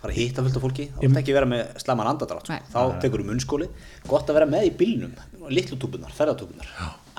[0.00, 0.86] fara að hitta fullt af fólki.
[0.94, 2.56] Þá þetta ekki vera með slæman andadrátt sko.
[2.56, 2.62] Nei.
[2.72, 3.68] þá tekur um munnskóli,
[4.08, 5.12] gott að vera með í bílnum
[5.50, 6.68] litlu túbunar, ferðatúbunar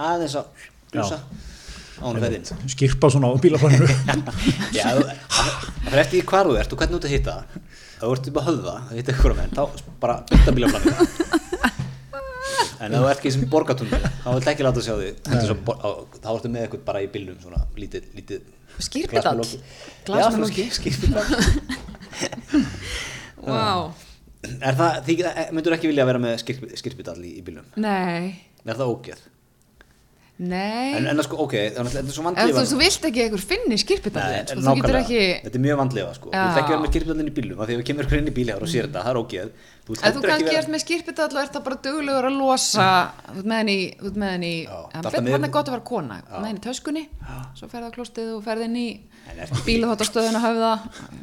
[0.01, 0.45] aðeins að
[0.93, 3.33] blusa á hún ferðin Skirpa svona á
[4.97, 7.67] þú- það það fer eftir hvar þú ert og hvernig þú ert að hitta það.
[8.01, 9.63] Þú ert upp að höfða, að hitta ykkur á menn þá
[10.01, 10.95] bara bytta bílaflanninu
[12.81, 15.19] en þú ert ekki sem borgatúnni þá vilt ekki láta sjá þig.
[15.27, 18.41] Þetta er svo bo- á- þá ertu með eitthvað bara í bílnum svona lítið, lítið
[23.47, 23.91] Vá,
[24.41, 24.95] Er það,
[25.53, 27.67] myndur ekki vilja vera með skirp, skirpidall í, í bílnum?
[27.81, 28.33] nei,
[28.65, 29.21] Er það ógeð?
[30.41, 33.07] Nei En, en sko, ok, þannig að þetta er svo Ef þú, vandlifað þú vilt
[33.09, 36.81] ekki einhver finni sko, þú getur ekki Þetta er mjög vandlifað sko Þú ekki vera
[36.81, 39.21] með skirpidallin í Því að við kemur inn í bíli og sér þetta, það er
[39.21, 42.89] ógeð Þú Ef þú kannski ert með skýrpitall og ert það bara duglegur að losa
[43.31, 45.85] þú ert með henni í, þú ert með henni en hann er gott að vera
[45.89, 47.03] kona með henni í töskunni,
[47.57, 48.85] svo ferð á klostið og ferð inn í
[49.31, 50.71] En bílaþóttastöðun að höfða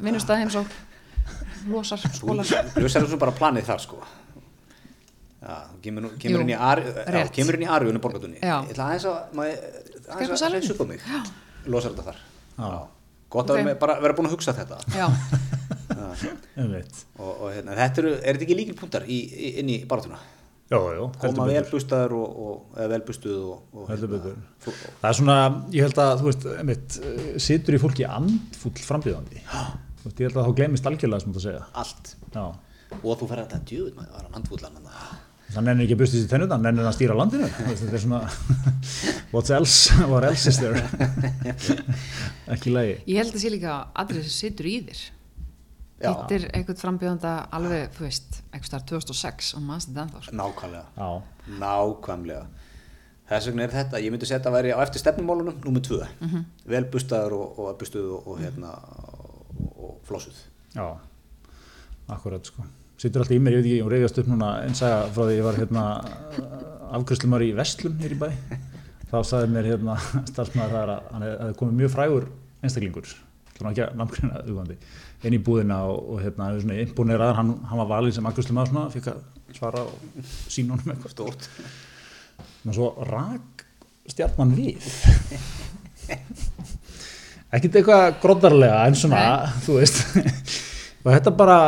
[0.03, 0.75] vinnustæð heims og
[1.71, 4.28] losar, skólar Ljósar er svo bara planið þar sko þú
[5.83, 8.39] kemur, inn í Ariðunni borgatunni.
[8.43, 9.59] Ég ætla aðeins að, maður,
[10.15, 10.41] aðeins að
[10.75, 11.05] upp á mig.
[11.71, 12.23] Losar þetta þar.
[13.29, 14.79] Gott að vera, með, bara vera búin að hugsa þetta.
[17.19, 19.05] Og, og hérna, þetta eru, er þetta ekki líkil punktar
[19.63, 20.19] inn í baratuna?
[21.17, 21.71] Koma heldur vel betur.
[21.79, 24.35] bustaður og, og eða vel bustuð og, og Heldur betur.
[24.65, 25.37] þú- Það er svona,
[25.73, 26.99] ég held að, þú veist, einmitt,
[27.47, 28.75] situr í fólki andfull
[30.05, 31.63] veist, ég held að þá glemist algjörlega sem þú segja.
[31.85, 32.13] allt.
[32.35, 32.45] Já.
[32.99, 34.93] og þú fer að þetta djöð maður var hann handfúllan hann
[35.49, 37.47] Það nennir ekki að busta sér tennut, hann nennir að stýra landinu.
[37.49, 38.19] Þetta er svona,
[39.33, 40.83] what's else, what else is there?
[42.53, 42.99] ekki í lagi.
[43.09, 45.07] ég held að sé líka aðrið sem situr í þér
[45.99, 46.13] Já.
[46.13, 50.35] Hittir einhvern frambjóðanda alveg, þú veist, eitthvað starf 2006 og maður þetta ennþá sko.
[50.39, 51.09] nákvæmlega Já,
[51.65, 52.45] nákvæmlega
[53.29, 56.07] þess vegna er þetta, ég myndi setja að væri á eftir stefnumálunum nummer tvö,
[56.71, 60.39] vel bustaður og, og bustuð og, og hérna og, og flossuð
[60.79, 60.87] já,
[62.15, 62.63] akkurat, sko.
[62.99, 65.35] Situr alltaf í mér, ég veit ekki, ég reyðast upp núna eins að frá því
[65.37, 65.83] ég var hérna
[66.99, 68.29] afgjörslumar í Vestlum hér í bæ.
[69.13, 69.95] Þá sagði mér hérna
[70.33, 72.27] starfsmæður það að hann hefði komið mjög frægur
[72.59, 73.13] einstaklingur,
[73.55, 74.79] svona ekki að namngrina auðvandi,
[75.29, 78.73] inn í búðina og, og hérna, hefði svona imponeraður, hann, hann var valinn sem afgjörslumaður
[78.73, 79.23] svona, fikk að
[79.61, 81.15] svara og sína honum eitthvað.
[81.15, 81.49] stórt
[82.69, 83.63] og svo rak
[84.11, 84.83] stjarnan við
[87.55, 89.23] ekkert eitthvað grótarlega en svona,
[89.63, 90.03] þú veist
[91.05, 91.59] og þetta bara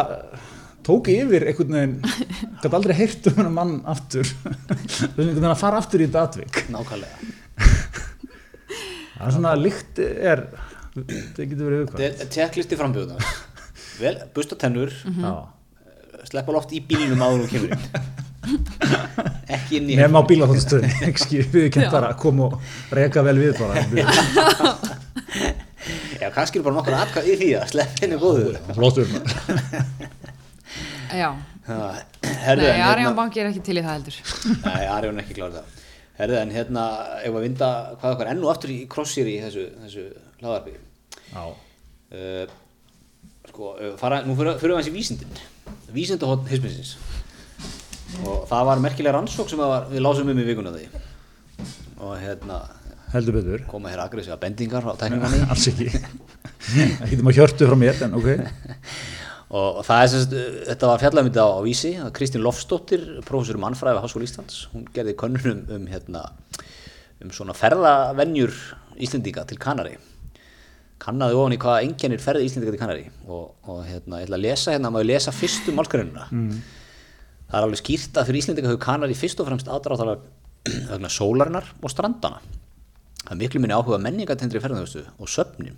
[0.86, 1.96] tók yfir einhvern veginn
[2.62, 4.26] gæti aldrei heyrt um hennar mann aftur.
[4.80, 6.64] Þess einhvern veginn að fara aftur í þetta atvik.
[6.72, 7.30] Nákvæmlega.
[9.20, 10.46] Það er svona líkt er
[10.96, 13.30] það getur verið þetta auðvitað er tjekklisti frambjóðuna
[14.00, 15.32] vel, busta tennur Já.
[16.30, 17.84] sleppa loft í bílnum áður og kemur inn.
[19.50, 23.36] Ekki inn í nema á bílaþóttastöðin ekki við kent bara að koma og reka vel
[23.40, 23.84] við bara.
[26.20, 28.56] Já, kannski er bara nokkur atkvæð í því að sleppa henni góðu.
[28.76, 29.06] Flottur
[31.16, 31.28] Já,
[31.66, 34.18] herðu, nei, en hérna- Arjón Banki er ekki til í það heldur.
[34.68, 35.76] Nei, Arjón er ekki klár það.
[36.20, 36.84] Herðu, en hérna,
[37.24, 37.68] ef að vinda
[38.00, 40.04] hvað okkar enn og aftur í crossir í þessu, þessu
[40.42, 40.74] hlaðarpi
[41.32, 41.44] Já.
[41.46, 42.42] uh,
[43.48, 45.40] sko, uh, fara, nú fyrir, við hans í vísindin.
[45.94, 46.96] Vísindahotn hisminsins
[48.26, 50.88] og það var merkilega rannsók sem að var, við lásum um í vikuna því.
[52.02, 52.56] Og hérna
[53.14, 53.64] heldur betur.
[53.70, 55.88] Koma hér aggressíva bendingar á tækningarni alls ekki.
[57.06, 58.28] Ekki um að hjörtu frá mér en ok
[59.50, 63.06] og, það er sem sagt, uh, þetta var fjallamindi á, á vísi að Kristín Lofsdóttir,
[63.26, 66.22] prófessor um mannfræði við Háskóla Íslands, hún gerði könnunum um hérna,
[67.20, 68.54] um svona ferðavenjur
[69.00, 69.96] Íslendinga til Kanari.
[71.00, 73.06] Kannaði ofan í hvaða engjarnir ferði Íslendinga til Kanari.
[73.26, 76.62] Og, og hérna, ég ætla að lesa hérna, maður lesa fyrstu málsgreinuna mm.
[77.48, 80.20] það er alveg skýrt að fyrir Íslendinga hefur Kanari fyrst og fremst aðdráttalega
[80.92, 82.42] vegna sólarinnar og strandana
[83.24, 85.76] það er miklu minni áhuga menningatendri ferðarþjónustu og söfnum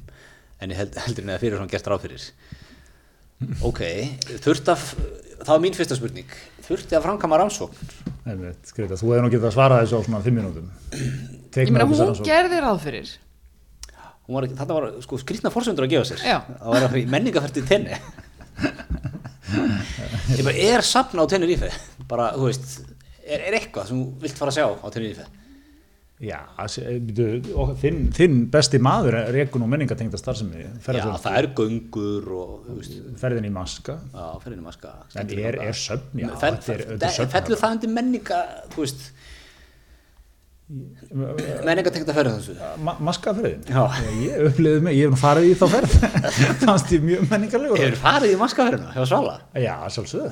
[0.62, 2.27] en ég held, heldur en að fyrir svona gert ráð fyrir
[3.68, 3.82] ok,
[4.45, 4.86] þurft að
[5.43, 6.32] það var mín fyrsta spurning.
[6.62, 7.93] Þurfti að framkama rannsókn?
[8.30, 10.68] Einmitt, Greta, þú hefði nú getað að svara þessu á svona fimm mínútum.
[11.59, 13.11] Ég meina, hún gerði ráð fyrir.
[14.22, 16.22] Hún var, ekki- þetta var sko skrýtna fórsöndur að gefa sér.
[16.22, 16.38] Já.
[16.62, 17.97] að vera fyrir menningaferð til tenni
[20.32, 21.68] ég bara, er safn á Tenerife?
[22.09, 22.78] Bara, þú veist
[23.26, 25.26] er, er eitthvað sem þú vilt fara að sjá á Tenerife
[26.23, 26.39] Já,
[26.79, 27.01] eh,
[27.83, 32.68] þinn, þinn besti maður er reikun og menningatengda starfsemi já, það er göngur og
[33.18, 33.97] ferðin í maska.
[34.12, 34.93] Já, ferðinu maska.
[35.18, 38.39] En er, er söfn, já, þetta er, er söfn fellur það undir menninga
[38.70, 39.09] þú veist?
[40.73, 42.55] Menningatengda ferð þessu
[42.87, 43.83] Ma maskaferðin Já.
[44.23, 45.99] ég upplifði mig, ég hef farið í þá ferð.
[46.62, 47.83] Fannst ég mjög menningarlegur.
[47.83, 49.37] Hefur farið í maskaferðina hjá Svala?
[49.59, 50.31] Já, sjálfsögðu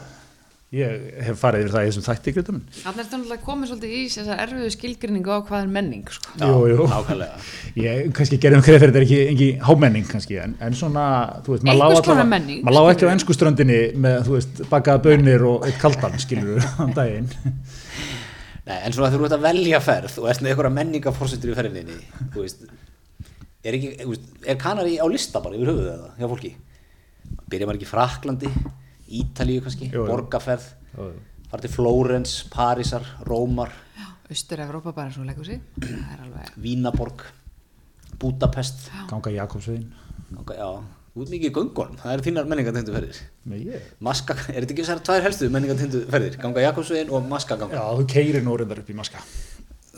[0.71, 2.61] ég hef farið yfir það í þessum þætti minn.
[2.79, 6.35] Þannig er þetta komið svolítið í þessa erfiðu skilgrinningu á hvað er menning sko.
[6.39, 6.85] Já, Jú, jú.
[6.93, 7.41] nákvæmlega
[7.83, 11.07] ég kannski gerðum kreið fyrir þetta er ekki, ekki hámenning kannski, en, en svona
[11.43, 13.15] þú veist, maður lá Einhvers konar menning, maður lá ekki á skilurðu.
[13.17, 17.27] ennsku ströndinni með, þú veist, bakaða bönir og eitt kaldan, skilur á daginn
[18.71, 21.97] Nei, en svona þú ert að velja ferð og ert með einhverja menningaforsendur í ferðinni
[22.37, 22.61] þú veist
[23.67, 26.53] er, ekki, þú veist, er kanari á lista bara yfir höfuð eða hjá fólki
[27.51, 28.53] byrja maður ekki í Fraklandi
[29.11, 30.07] Ítalíu kannski, Jú, jú.
[30.11, 30.71] borgarferð
[31.51, 33.73] fara til Flórens, Parísar, Rómar.
[34.31, 35.61] Austur-Evrópa bara svo leikur sig.
[35.83, 37.25] Það er alveg Vínaborg
[38.21, 39.87] Budapest ganga Jakobsvegin
[40.41, 40.69] okay, já,
[41.17, 44.85] ert mikið í göngunum það eru þínar menningatendu ferðir Nei, ég Maska, er þetta ekki
[44.85, 48.83] þessar tvær helstu menningatendu ferðir ganga Jakobsvegin og Maska ganga Já, þú keirir nú reyndar
[48.83, 49.23] upp í maska.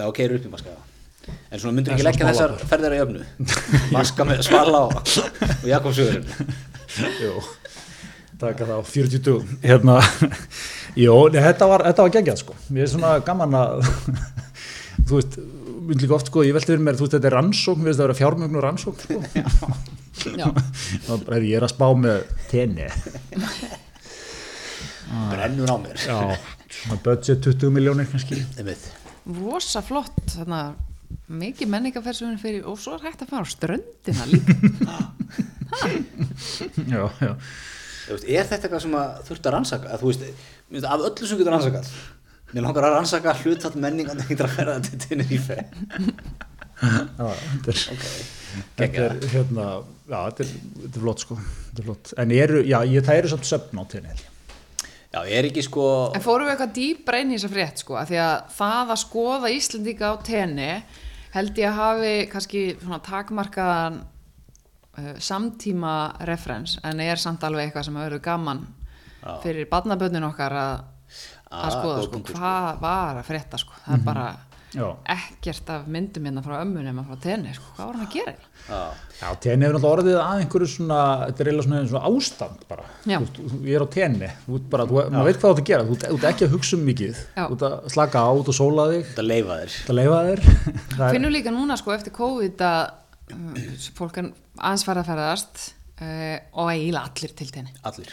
[0.02, 0.78] Og keirur upp í Maska já.
[1.52, 3.26] en svona myndur En ekki leggja þessar ferðir að jöfnu?
[3.94, 5.16] Maska með svala og,
[5.62, 6.28] og Jakobsvegin
[7.22, 7.34] Jú,
[8.42, 9.96] taka það á 40 dugum Hérna,
[11.32, 12.58] nei, þetta var, þetta var geggjað sko.
[12.68, 13.82] Mér er svona gaman að
[15.08, 15.40] Þú veist,
[15.88, 18.00] mynd líka oft sko Ég velti fyrir mér, þú veist, þetta er rannsókn Við veist,
[18.00, 19.72] það vera fjármögnu rannsókn sko.
[20.22, 20.46] Já,
[21.40, 22.84] Ég er að spá með tenni.
[25.32, 25.98] Brennur á mér.
[25.98, 26.18] Já,
[26.70, 28.38] svona budget 20 miljónir kannski.
[29.40, 30.60] Rosa flott þarna,
[31.32, 34.54] mikið menningaferðsum fyrir og svo er hægt að fara á ströndina líka.
[36.92, 37.32] Já, já
[38.08, 41.40] veist, er þetta eitthvað sem að þurft að rannsaka að, þú veist, af öllu sem
[41.40, 41.92] getur rannsakað
[42.52, 45.58] mér langar að rannsaka hlutall menningan þegar að ferða til Tenerife
[46.82, 47.28] Já,
[47.62, 47.80] þetta er,
[48.74, 49.66] þetta er hérna,
[50.10, 50.48] já, þetta er,
[50.80, 52.12] þetta er flott sko, þetta er flott.
[52.18, 54.10] En eru, já, ég, það eru samt söfn á tenni.
[54.10, 54.88] held ég.
[55.12, 55.86] já, er ekki sko
[56.16, 59.00] En fórum við eitthvað dýbra inn í þessa frétt sko, af því að það að
[59.04, 60.72] skoða Íslandíka á tenni
[61.36, 64.02] held ég að hafi kannski svona takmarkaðan
[64.98, 65.94] uh, samtíma
[66.28, 68.64] referens en er samt alveg eitthvað sem hefur verið gaman
[69.22, 69.34] Já.
[69.44, 70.86] fyrir barnaböndin okkar að,
[71.52, 72.38] að skoða sko, sko.
[72.38, 74.30] hvað var að frétta sko, það er bara
[74.72, 78.14] Já, ekkert af myndum hérna frá ömmu nema frá tenni, sko, hvað var hann að
[78.14, 78.32] gera?
[78.64, 78.78] já,
[79.18, 82.86] já, tenni hefur náttúrulega orðið að einhverju svona, þetta er eiginlega svona, svona ástand bara.
[83.04, 85.84] Þú, þú- ég er á tenni, þú ert þú, veit hvað þú ert að gera,
[85.90, 87.44] þú ert- þú ert ekki að hugsa um mikið, Já.
[87.50, 90.44] þú ert að slaka át og sóla þig, þetta leifa þér þetta leifa þér.
[90.96, 92.80] Það finnum líka núna sko eftir COVID að
[93.98, 94.28] fólk er
[94.58, 95.64] aðeins farið að ferðast
[96.02, 98.12] uh, og eiginlega allir til tenni allir,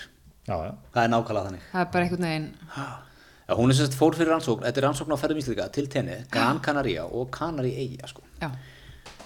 [0.49, 1.65] Já, já, það er nákvæmlega þannig.
[1.71, 5.13] Það er bara einhvern veginn já, hún er sagt fór fyrir rannsókn, þetta er rannsókn
[5.13, 8.23] á ferðum íslika til Tenni, Gran Canaria og Canary Eyja sko.
[8.41, 8.49] já,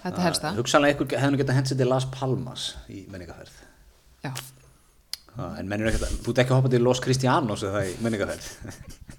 [0.04, 3.56] þetta helst það hugsanlega einhver hefði nú getað hent sér til Las Palmas í menningaferð
[4.24, 4.32] já,
[5.34, 7.94] en mennur ekkert að, þú ert ekki að hoppa til Los Cristianos eða það í
[8.06, 8.48] menningaferð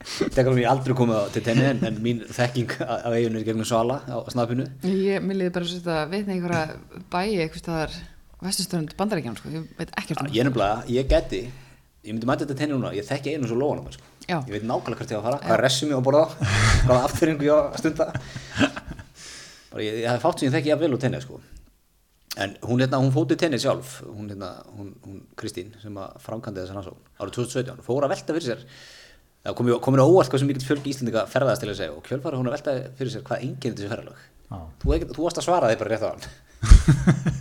[0.04, 3.46] þetta er ég aldrei komið á- til tenni en, en mín þekking af eiginni er
[3.48, 4.66] gegnum Svala á snapinu.
[4.84, 7.96] Ég milliði bara svo þetta vitna einhverja bæi eitthvað staðar
[8.44, 11.40] vestustönd bandaríkján sko, ég veit ekkert um ég er nefnilega, ég geti
[12.04, 14.04] ég myndi mæta þetta tenni núna, ég þekki einu svo lóðan sko.
[14.28, 14.38] Já.
[14.44, 16.28] ég veit nákvæmlega hvert ég á að fara hvað resum ég á að borða á,
[16.84, 18.06] hvaða afturringu ég á að stunda.
[19.72, 21.53] Bara ég, ég
[22.41, 24.01] en hún, hérna, hún fótið tenni sjálf.
[24.09, 28.37] Hún, hérna, hún, hún Kristín sem að framkandi þessar rannsókn árið 2017, fór að velta
[28.37, 28.64] fyrir sér
[29.45, 32.39] það komið komi óvart hvað sem mikill fjölgi Íslendinga ferðast til að segja og kjölfara
[32.41, 34.22] hún að velta fyrir sér hvað enginn þessi ferðalög.
[34.45, 34.59] Já.
[34.80, 36.22] þú, þú varst að svara þig bara rétt á hann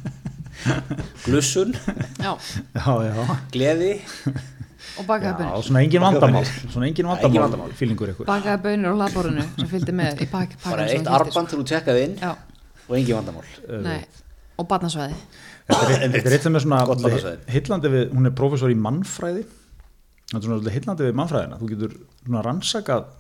[1.26, 1.72] glussun.
[2.20, 2.34] Já,
[2.76, 3.14] já, já.
[3.24, 3.94] og gleði
[4.94, 7.72] Já, bakaða bönir svona engin vandamál, svona engin vandamál, vandamál.
[7.80, 8.28] fílingur ykkur.
[8.28, 12.04] bakaða bönir á laborinu sem fylgdi með í pak, bara eitt arband til þú tjekkaði
[12.10, 12.34] inn já,
[12.86, 13.48] og engin vandamál.
[13.88, 14.04] Nei,
[14.60, 15.18] og barnasvæði.
[15.68, 19.46] Þetta er, þetta er eitt sem er svona hillandi við, hún er prófessor í mannfræði.
[20.30, 21.60] Þetta er svona hillandi við mannfræðina.
[21.62, 23.12] Þú getur svona rannsakað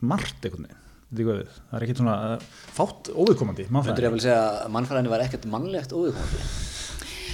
[0.00, 0.68] margt einhvern
[1.10, 2.44] veginn, er það er ekkert svona uh,
[2.76, 6.44] fátt óviðkomandi myndur mannfræði ég að vel segja að mannfræðinni var ekkert mannlegt óviðkomandi?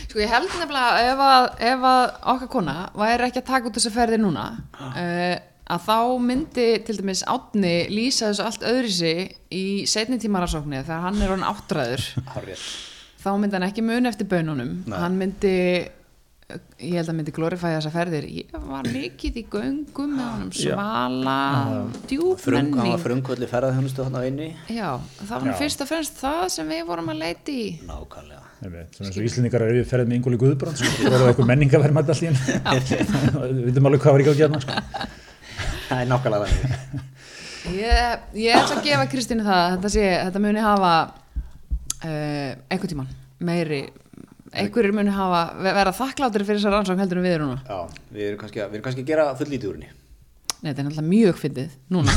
[0.07, 3.78] Sko ég held nefnilega ef að, ef að okkar kona væri ekki að taka út
[3.78, 4.47] þessi ferði núna
[4.80, 5.37] uh,
[5.76, 9.22] að þá myndi til dæmis átni lýsa þessu allt öðri sig
[9.55, 12.07] í setni tímarasóknir þegar hann er hann áttræður.
[12.32, 12.68] Hárrétt.
[13.27, 14.72] Þá myndi hann ekki mun eftir bönunum.
[14.87, 14.99] Nei.
[15.03, 15.55] hann myndi
[16.47, 18.27] ég held að myndi glorifæja þessa ferðir.
[18.31, 21.39] Ég var mikið í göngum með honum svala,
[22.39, 24.53] Frung, hann var frungvöldi ferðarþjónustu hann á einni.
[24.70, 24.93] Já,
[25.24, 25.59] það var nú Já.
[25.64, 27.66] fyrst og fremst það sem við vorum að leita í.
[27.89, 28.45] Nákvæmlega.
[29.27, 30.95] Íslendingar eru við ferðið með Ingóli Guðbrand sko.
[31.03, 32.39] það var eitthvað menningaverðmætt henn
[33.51, 34.79] við veitum alveg hvað var í gátt hérna sko.
[35.91, 36.49] það er nákvæmlega
[37.74, 40.95] ég, ég ætla að gefa Kristínu það að þetta, sé, þetta muni hafa
[42.07, 43.12] einhvern tíman
[43.46, 43.82] meiri
[44.57, 47.62] einhverjir muni hafa vera þakkláttir fyrir þessar rannsókn heldur en við erum núna.
[47.66, 49.92] Já, við erum kannski við erum kannski að gera full lítið úr henni.
[50.57, 52.14] Nei, þetta er náttúrulega mjög fyndið núna,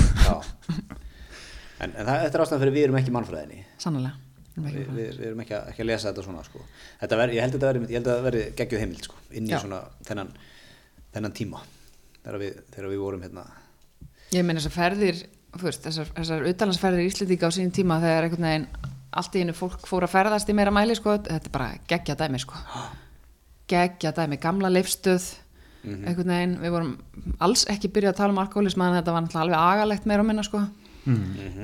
[1.84, 3.64] en, en það, þetta er ástæðan fyrir við erum ekki mannfræðinni.
[3.82, 4.14] Sannlega
[4.60, 6.62] við, við, við erum ekki að, ekki að lesa þetta svona sko.
[7.02, 9.60] þetta ver, ég held að þetta verði, geggjuð heimild sko, inn í Já.
[9.64, 10.32] svona þennan,
[11.16, 11.64] þennan tíma.
[12.20, 13.46] Þegar við, þegar við vorum hérna.
[14.36, 15.22] Ég meina þessar ferðir,
[15.64, 18.68] veist, þessar, þessar utalansferðir í Íslendinga á sínum tíma þegar einhvern veginn
[19.12, 22.16] allt í einu fólk fór að ferðast í meira mæli, sko, þetta er bara geggja
[22.20, 22.60] dæmi, sko.
[23.70, 25.30] Geggja dæmi, gamla leifstöð,
[25.86, 26.92] einhvern veginn, við vorum
[27.40, 30.28] alls ekki byrjað að tala um alkoholism en þetta var náttúrulega alveg agalegt meira og
[30.30, 30.64] minna, sko.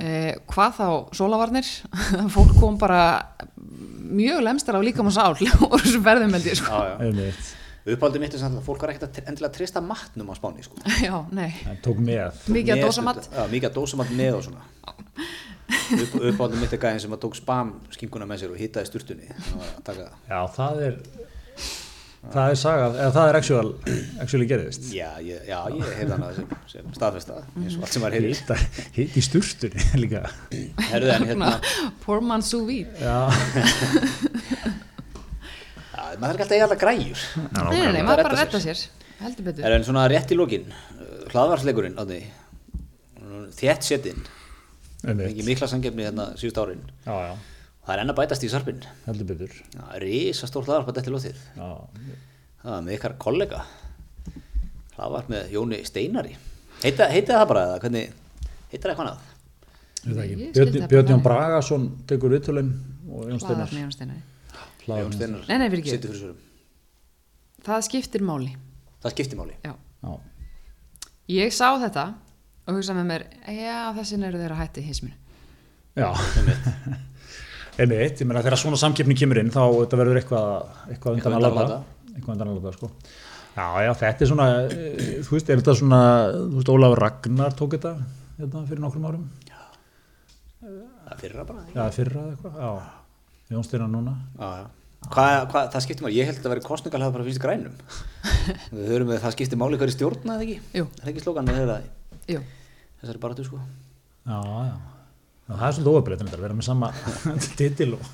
[0.01, 0.87] Eh, hvað þá
[1.19, 1.67] sólavarnir,
[2.35, 3.01] fólk kom bara
[4.05, 6.71] mjög lemstar á líkam og sál úr þessum ferðum held ég, sko.
[6.71, 7.31] já, já.
[7.85, 10.79] Uppáldið mitt er samt að fólk var ekkert að endilega trista matnum á Spáni sko.
[11.05, 12.39] Já, nei, Það tók með.
[12.55, 13.19] Mikið að dósa mat.
[13.29, 14.63] já, mikið að dósa mat með og svona.
[15.85, 19.29] Upp, uppáldið mitt er gæðin sem að tók spam skinguna með sér og hittaði sturtunni.
[19.37, 20.97] Það var að taka Já, það er
[22.33, 23.69] það er sagað, eða það er actual
[24.23, 24.87] actually gerðist.
[24.95, 28.31] Já, ég, já, ég hef þannig sem, sem staðfesta eins og allt sem var hefði
[28.33, 28.49] hitt,
[28.97, 30.23] hitt í sturtunni líka.
[30.89, 31.51] Herðu en hérna
[32.05, 32.97] Poor man sous vide.
[32.97, 33.29] Já,
[36.21, 37.25] maður er ekki alltaf í alla græjur.
[37.55, 38.81] Nei, nei, maður bara retta sér.
[39.21, 39.65] heldur betur.
[39.67, 40.67] Er en svona rétt í lokin
[41.31, 42.21] hlaðvarsleikurinn átni
[43.55, 44.23] þétt setin
[45.05, 45.29] einmitt.
[45.29, 46.83] ekki mikla sangefni hérna síðust árin.
[47.05, 47.33] Já, já,
[47.85, 49.55] það er enn að bætast í sarpinn heldur betur.
[49.75, 51.69] Já, risa stór hlaðvarp að þetta lótið Já,
[52.63, 53.63] það var með ykkar kollega.
[54.95, 56.37] Hlaðvarp með Jóni Steinari.
[56.83, 57.89] Heita, heita það bara eða það
[58.91, 59.31] eitthvað annað?
[60.05, 61.21] Björn, Jón.
[61.25, 62.71] Bragason tekur viðtölinn
[63.09, 63.71] og Jón Steinar.
[63.71, 64.34] Hlaðvarp með
[64.85, 65.45] Jón Steinar.
[65.49, 65.95] Nei, nei, fyrirgefðu.
[65.97, 66.41] situr fyrir svörum.
[67.65, 68.51] Það skiptir máli.
[69.03, 69.55] það skiptir máli.
[69.65, 69.73] Já.
[70.05, 70.13] Já,
[71.35, 72.03] Ég sá þetta
[72.67, 75.15] og hugsaði með mér, já, þessin eru þeirra hætti hisminu.
[75.97, 76.09] já.
[77.81, 80.51] einmitt, ég meina þegar svona samkeppni kemur inn þá þetta verður eitthvað
[80.93, 81.79] eitthvað undan Eitthvað að undan að láta.
[82.15, 82.91] eitthvað undan að láta sko.
[83.55, 85.99] Já, já, þetta er svona, eh, þú veist, er þetta svona,
[86.35, 87.91] þú veist, Ólafur Ragnar tók þetta
[88.39, 89.25] hérna, fyrir nokkrum árum,
[90.61, 92.71] það er fyrra bara já, fyrra eða eitthvað, já,
[93.51, 94.65] Jón Steinar núna, já, já.
[95.05, 97.73] Hvað, hvað, það skiptir máli, ég held að það veri kostningalega bara finnst grænum
[98.73, 100.85] við höfum við það skiptir máli hverju stjórna eða ekki Jú.
[100.87, 101.75] er það ekki slókan með þeirra
[102.33, 102.39] Jú,
[103.03, 103.59] þessari baratu sko
[104.25, 104.39] já,
[105.51, 106.89] það er svolítið óöfbreytin þetta, vera með sama
[107.59, 108.09] titil og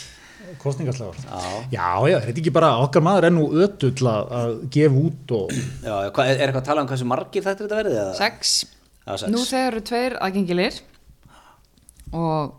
[0.64, 1.18] kostningaslagur.
[1.28, 1.42] já,
[1.76, 5.34] Já, já, er þetta ekki bara, okkar maður er nú ötull að, að gefa út
[5.36, 5.52] og,
[5.84, 8.16] já, hvað, er, er eitthvað að tala um hversu margir þetta þetta verði eða?
[8.18, 8.54] sex.
[9.04, 9.28] Já, sex.
[9.36, 10.80] Nú þegar eru tveir aðgengilir
[12.16, 12.56] og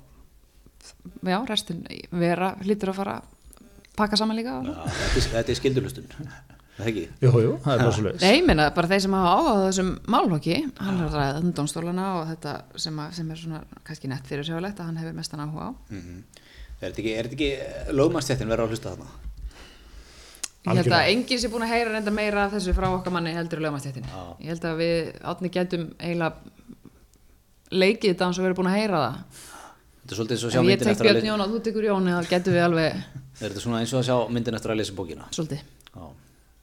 [1.27, 3.29] já, restin vera hlýtur að fara að
[3.99, 4.57] pakka saman líka.
[4.65, 4.75] Já,
[5.15, 6.11] þetta, er, er skildurlustun
[6.81, 8.21] það ekki jú, jú, það er leiðis.
[8.23, 11.41] Nei, ég meina bara þeir sem hafa áhuga á þessum málhóki, hann er að ræða
[11.41, 12.53] um dómstólana og þetta
[12.85, 15.71] sem, að, sem er svona kannski nett fyrir sjáulegt að hann hefur mestan áhuga á.
[15.91, 16.23] mm
[16.81, 17.49] er þetta ekki, er ekki
[17.93, 19.11] lögmannstjættin verður að hlusta þarna
[20.61, 23.31] Ég held að enginn sé búin að heyra reynda meira af þessu frá okkar manni
[23.33, 24.11] heldur í lögmannstjættinni.
[24.13, 24.25] Já.
[24.43, 26.35] Ég held að við átni getum eiginlega
[27.71, 29.39] leikið þetta eins og verið búin að heyra það.
[30.01, 31.31] Þetta er svolítið eins og að sjá Ef ég myndin tek eftir að Björn lesa
[31.31, 34.07] Jón og þú tekur Jóni þá getum við alveg er þetta svona eins og að
[34.09, 35.63] sjá myndin eftir að lesa bókina svolítið.
[35.95, 36.03] já,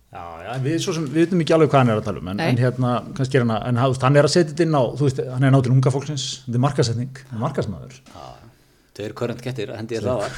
[0.08, 2.20] Já, já, en við, svo sem, við veitum ekki alveg hvað hann er að tala
[2.22, 4.76] um, en, en hérna, kannski er hann að, en hann, er að setja þetta inn
[4.80, 7.98] á, þú veist, hann er náttúrulega unga fólksins, þetta er markasetning, hann er markasmaður.
[8.08, 8.48] já,
[8.96, 10.32] tveir körrent kettir hendi ég hlaðvar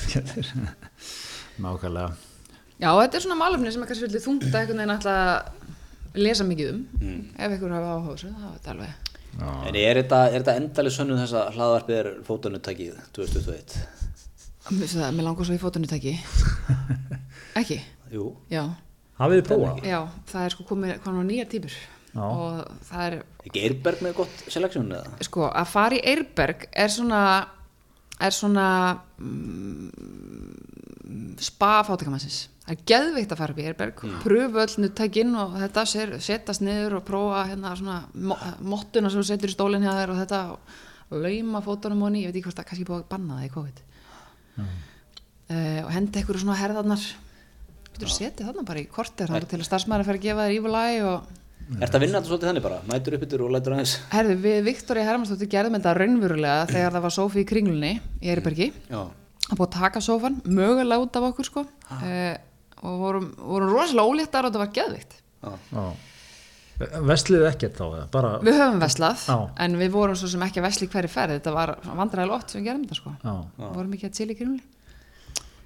[1.62, 2.10] Nákvæmlega.
[2.80, 6.20] Já, þetta er svona málefni sem er kannski svolítið þungt að einhvern veginn ætla að
[6.26, 6.82] lesa mikið um.
[7.38, 8.16] Ef ykkur hafa áhuga
[9.38, 13.80] er en er þetta, er þetta endalið sönnum þess að hlaðvarpið er fótunuttakið 2021
[14.70, 16.10] Mér finnst það, mér langar svo í fótunutæki.
[17.60, 17.78] Ekki?
[18.12, 18.64] jú, Já.
[19.20, 19.80] Hafið þið prófað?
[19.88, 19.98] Já,
[20.30, 21.74] það er sko komið komin á nýjar típur.
[22.10, 22.20] Já.
[22.26, 26.92] Og það er, ekki Eirberg með gott seleksjón eða sko, að fara í Eirberg er
[26.92, 27.22] svona,
[28.20, 28.66] er svona
[29.20, 30.69] mm,
[31.42, 32.48] spa fátakamannsins.
[32.64, 34.18] Það er geðveikt að fara upp í Eirberg, mm.
[34.22, 38.36] pröfu öll nuttækin og þetta, sér, setast niður og prófa hérna svona mo
[38.74, 40.42] mottuna sem setur í stólinn hjá þér og þetta
[41.10, 43.48] og lauma fótunum honi, ég veit ekki hvort það er kannski búið að banna það
[43.48, 43.82] í COVID.
[45.50, 47.04] Uh, og henda ykkur svona herðarnar,
[47.98, 50.86] þú setja þarna bara í korter þar til að starfsmæður fara að gefa þér ívulæ
[51.10, 51.36] og
[51.70, 52.78] Ertu að vinna þetta svolítið þannig bara?
[52.90, 53.92] Mætur upp yfir og lætur aðeins?
[54.10, 58.66] Herðu, við Viktoria Hermansdóttir gerðum þetta raunverulega þegar það var sófi í kringlunni í Eiribergi
[58.90, 59.02] Já.
[59.50, 61.66] Að búið að taka sófan, mögulega út af okkur sko.
[61.90, 62.36] Uh,
[62.80, 65.52] og vorum, vorum rosalega óléttar og þetta var geðvikt Já.
[65.72, 65.84] Já.
[67.04, 68.04] Vestlið ekkert þá eða?
[68.12, 69.36] Bara, við höfum veslað Já.
[69.64, 71.34] en við vorum svo sem ekki í hverju ferð.
[71.36, 73.10] Þetta var vandræðilega ótt sem við gerum þetta sko.
[73.20, 73.34] Já.
[73.58, 74.64] við vorum ekki að til í kringle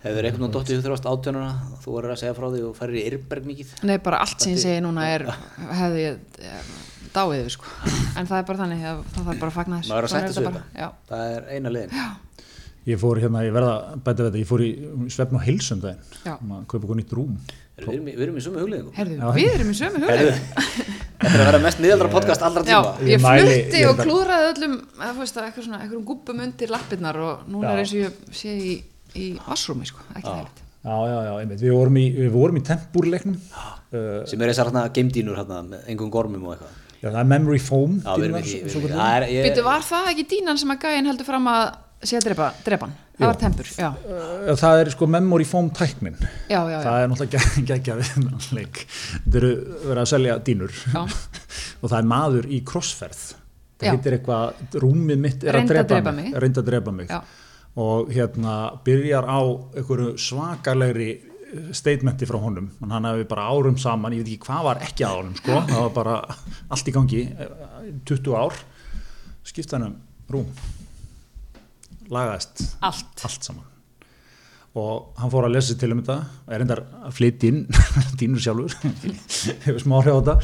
[0.04, 2.96] Hefur einhvern veginn dottið þú þrjást átjönuna þú voru að segja frá því og færir
[2.98, 3.70] í Yrberg mikið?
[3.88, 5.24] Nei bara allt sem ég segi núna er
[5.78, 6.66] hefði ég eh,
[7.14, 7.70] dáið við sko.
[8.18, 9.94] En það er bara þannig að það þarf bara að fagna þessu
[12.84, 12.92] að Já.
[12.92, 14.70] Ég fór hérna, ég verða að bæta við þetta, ég fór í
[15.14, 16.34] svefn og heilsundaginn, Já.
[16.44, 17.36] maður kaupa okkur nýtt rúm.
[17.74, 19.30] Við erum í- við erum í sumu hugleðingum Herðu, Já.
[19.34, 20.92] við erum í sömu Heyrðu, hugleik
[21.24, 24.04] þetta er að vera mest miðaldra podcast allra Já, tíma ég Ég flutti og að-
[24.04, 27.72] klúðraði öllum eða veist að eitthvað svona, eitthvað gubbum undir lappirnar og núna Já.
[27.72, 28.76] er eins og ég sé í,
[29.18, 30.46] í vassrúmi sko, ekki það
[30.84, 34.68] Já, já, já, einmitt, við vorum í, við vorum í tempúrleiknum, uh, sem er þessar
[34.70, 37.98] hérna geimdínur hérna með engum gormum og eitthvað já, það er memory foam.
[38.04, 41.08] Já, við erum ekki, við erum ekki Býtu, var það ekki dínan sem að gæinn
[41.10, 41.64] heldur fram að
[42.10, 42.96] sé að drepa, drepa hann?
[43.14, 43.88] Það var tempur, já,
[44.58, 46.16] það er sko memory foam tæknin.
[46.50, 46.78] já, já, já.
[46.82, 48.80] Það er náttúrulega geggja við þennan leik.
[49.12, 49.52] Þetta eru
[49.84, 51.00] verið að selja dýnur Já.
[51.80, 53.22] og það er maður í crossferð.
[53.74, 53.92] Það Já.
[53.94, 56.32] heitir eitthvað, rúmið mitt er Reyndi að drepa, mig.
[56.34, 56.50] mig.
[56.58, 57.14] Að drepa mig.
[57.14, 57.22] Já.
[57.84, 58.56] Og hérna
[58.86, 59.40] byrjar á
[59.74, 61.12] einhverju svakalegri
[61.74, 65.18] statementi frá honum hann hefði bara árum saman, ég veit ekki hvað var ekki að
[65.20, 66.16] honum sko, það var bara
[66.74, 67.52] allt í gangi eh,
[68.10, 68.58] 20 ár
[69.46, 69.96] skipta hann um
[70.34, 70.48] rúm
[72.12, 73.24] lagaðist Allt.
[73.24, 73.70] allt saman
[74.74, 76.16] og hann fór að lesa til um þetta
[76.50, 77.60] er reyndar að flytja inn
[78.18, 78.74] dýnur sjálfur
[79.68, 80.34] hefur smá hrjá þetta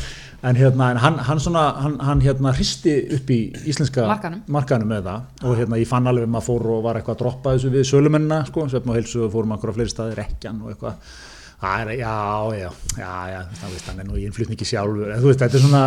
[0.47, 3.41] en, hérna, en hann, hann, svona, hann, hann hérna hristi upp í
[3.73, 4.45] íslenska Markaðnum.
[4.55, 7.25] markaðnum með það og hérna ég fann alveg að maður fór og var eitthvað að
[7.25, 10.63] droppa þessu við sölumennina sko, svefn og heilsu og fórum akkur á fleiri staði rekjan
[10.63, 11.13] og eitthvað
[11.61, 12.13] Það er, já,
[12.57, 15.59] já, já, já, það veist, hann er nú í innflutningi sjálfur, en þú veist, þetta
[15.59, 15.83] er svona,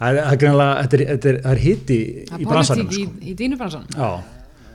[0.00, 0.40] það er, er
[1.30, 1.38] er,
[2.26, 3.20] Það í bransanum, pólitík í, sko.
[3.22, 3.94] í dýnubransanum.
[3.94, 4.08] Já,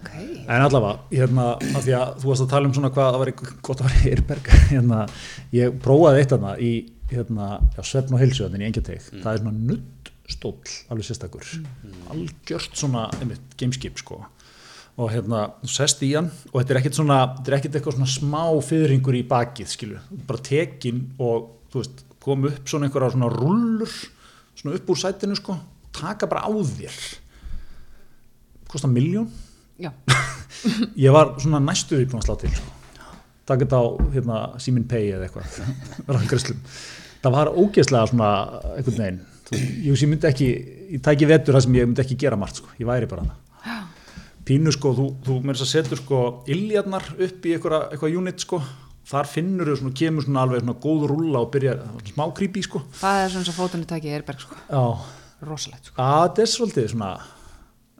[0.02, 0.14] Ok.
[0.50, 1.46] En allavega, hérna,
[1.78, 3.32] af því að þú varst að tala um svona hvað það var
[3.68, 5.02] gott að vera í Eirberg, hérna,
[5.54, 6.72] ég prófaði eitt þarna í,
[7.12, 7.50] hérna,
[7.86, 11.52] svefn og heilsu þannig í engjarteg, það er svona nuttstóll, alveg sérstakur,
[12.16, 14.18] algjört svona, einmitt, gameskip, sko,
[14.98, 18.00] og hérna, þú sest í hann og þetta er ekkert svona, þetta er ekkert eitthvað
[18.00, 18.42] svona smá
[18.72, 23.94] fyrringur í bakið, skilu, bara tekin og, þú veist, kom upp svona einhverja svona rullur,
[24.58, 25.60] svona upp úr sætinu, sko,
[25.94, 27.00] taka bara á þér,
[28.72, 29.30] kosta miljón
[31.06, 32.70] ég var svona næstu því búin að slá til sko.
[33.50, 33.86] taka þetta á
[34.16, 35.46] hérna, Simin Pay eða eitthvað
[37.22, 38.32] það var ógeðslega svona
[38.76, 39.22] einhvern veginn
[39.52, 40.50] ég, myndi ekki,
[40.96, 42.72] ég tæki vetur það sem ég myndi ekki gera margt sko.
[42.80, 43.40] ég væri bara það
[44.48, 46.22] pínu sko, þú, þú með þess að setur sko
[46.52, 48.60] iljarnar upp í eitthvað, eitthvað unit sko,
[49.12, 51.76] þar finnur þau svona, kemur svona alveg svona góð rúlla og byrja
[52.10, 54.58] smá creepy sko það er svona svo fótunni takið Eirberg sko.
[54.66, 54.82] já,
[55.46, 55.98] Rosalegt sko.
[56.02, 57.12] að þetta er svolítið svona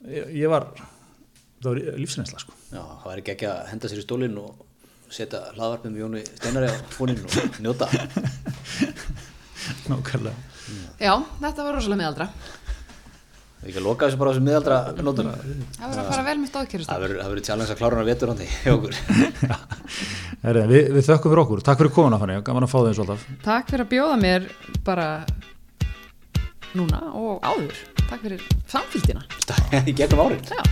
[0.10, 0.68] ég, ég var
[1.62, 4.68] það var lífsreynsla sko Já, það væri ekki að henda sér í stólinn og
[5.12, 7.90] setja hlaðvarpið með Jóni Steinari á fóninn og njóta
[9.92, 10.38] nákvæmlega
[11.02, 12.28] Já, þetta var rosalega miðaldra.
[13.62, 16.36] Við ekki að loka þessu bara á þessu miðaldra nótuna Það verður að fara vel
[16.42, 16.90] með stóðkjörust.
[16.90, 18.06] Það verður það verður challenge að klára hana
[18.76, 18.94] okkur
[20.46, 23.42] Herri, við, við þökkum fyrir okkur, takk fyrir komuna fannig, gaman að fá þeim svolítið
[23.46, 24.48] Takk fyrir að bjóða mér
[24.88, 25.10] bara
[26.72, 27.84] núna og áður.
[28.08, 29.26] Takk fyrir samfélgina.
[29.92, 30.64] Í gegnum árið Já.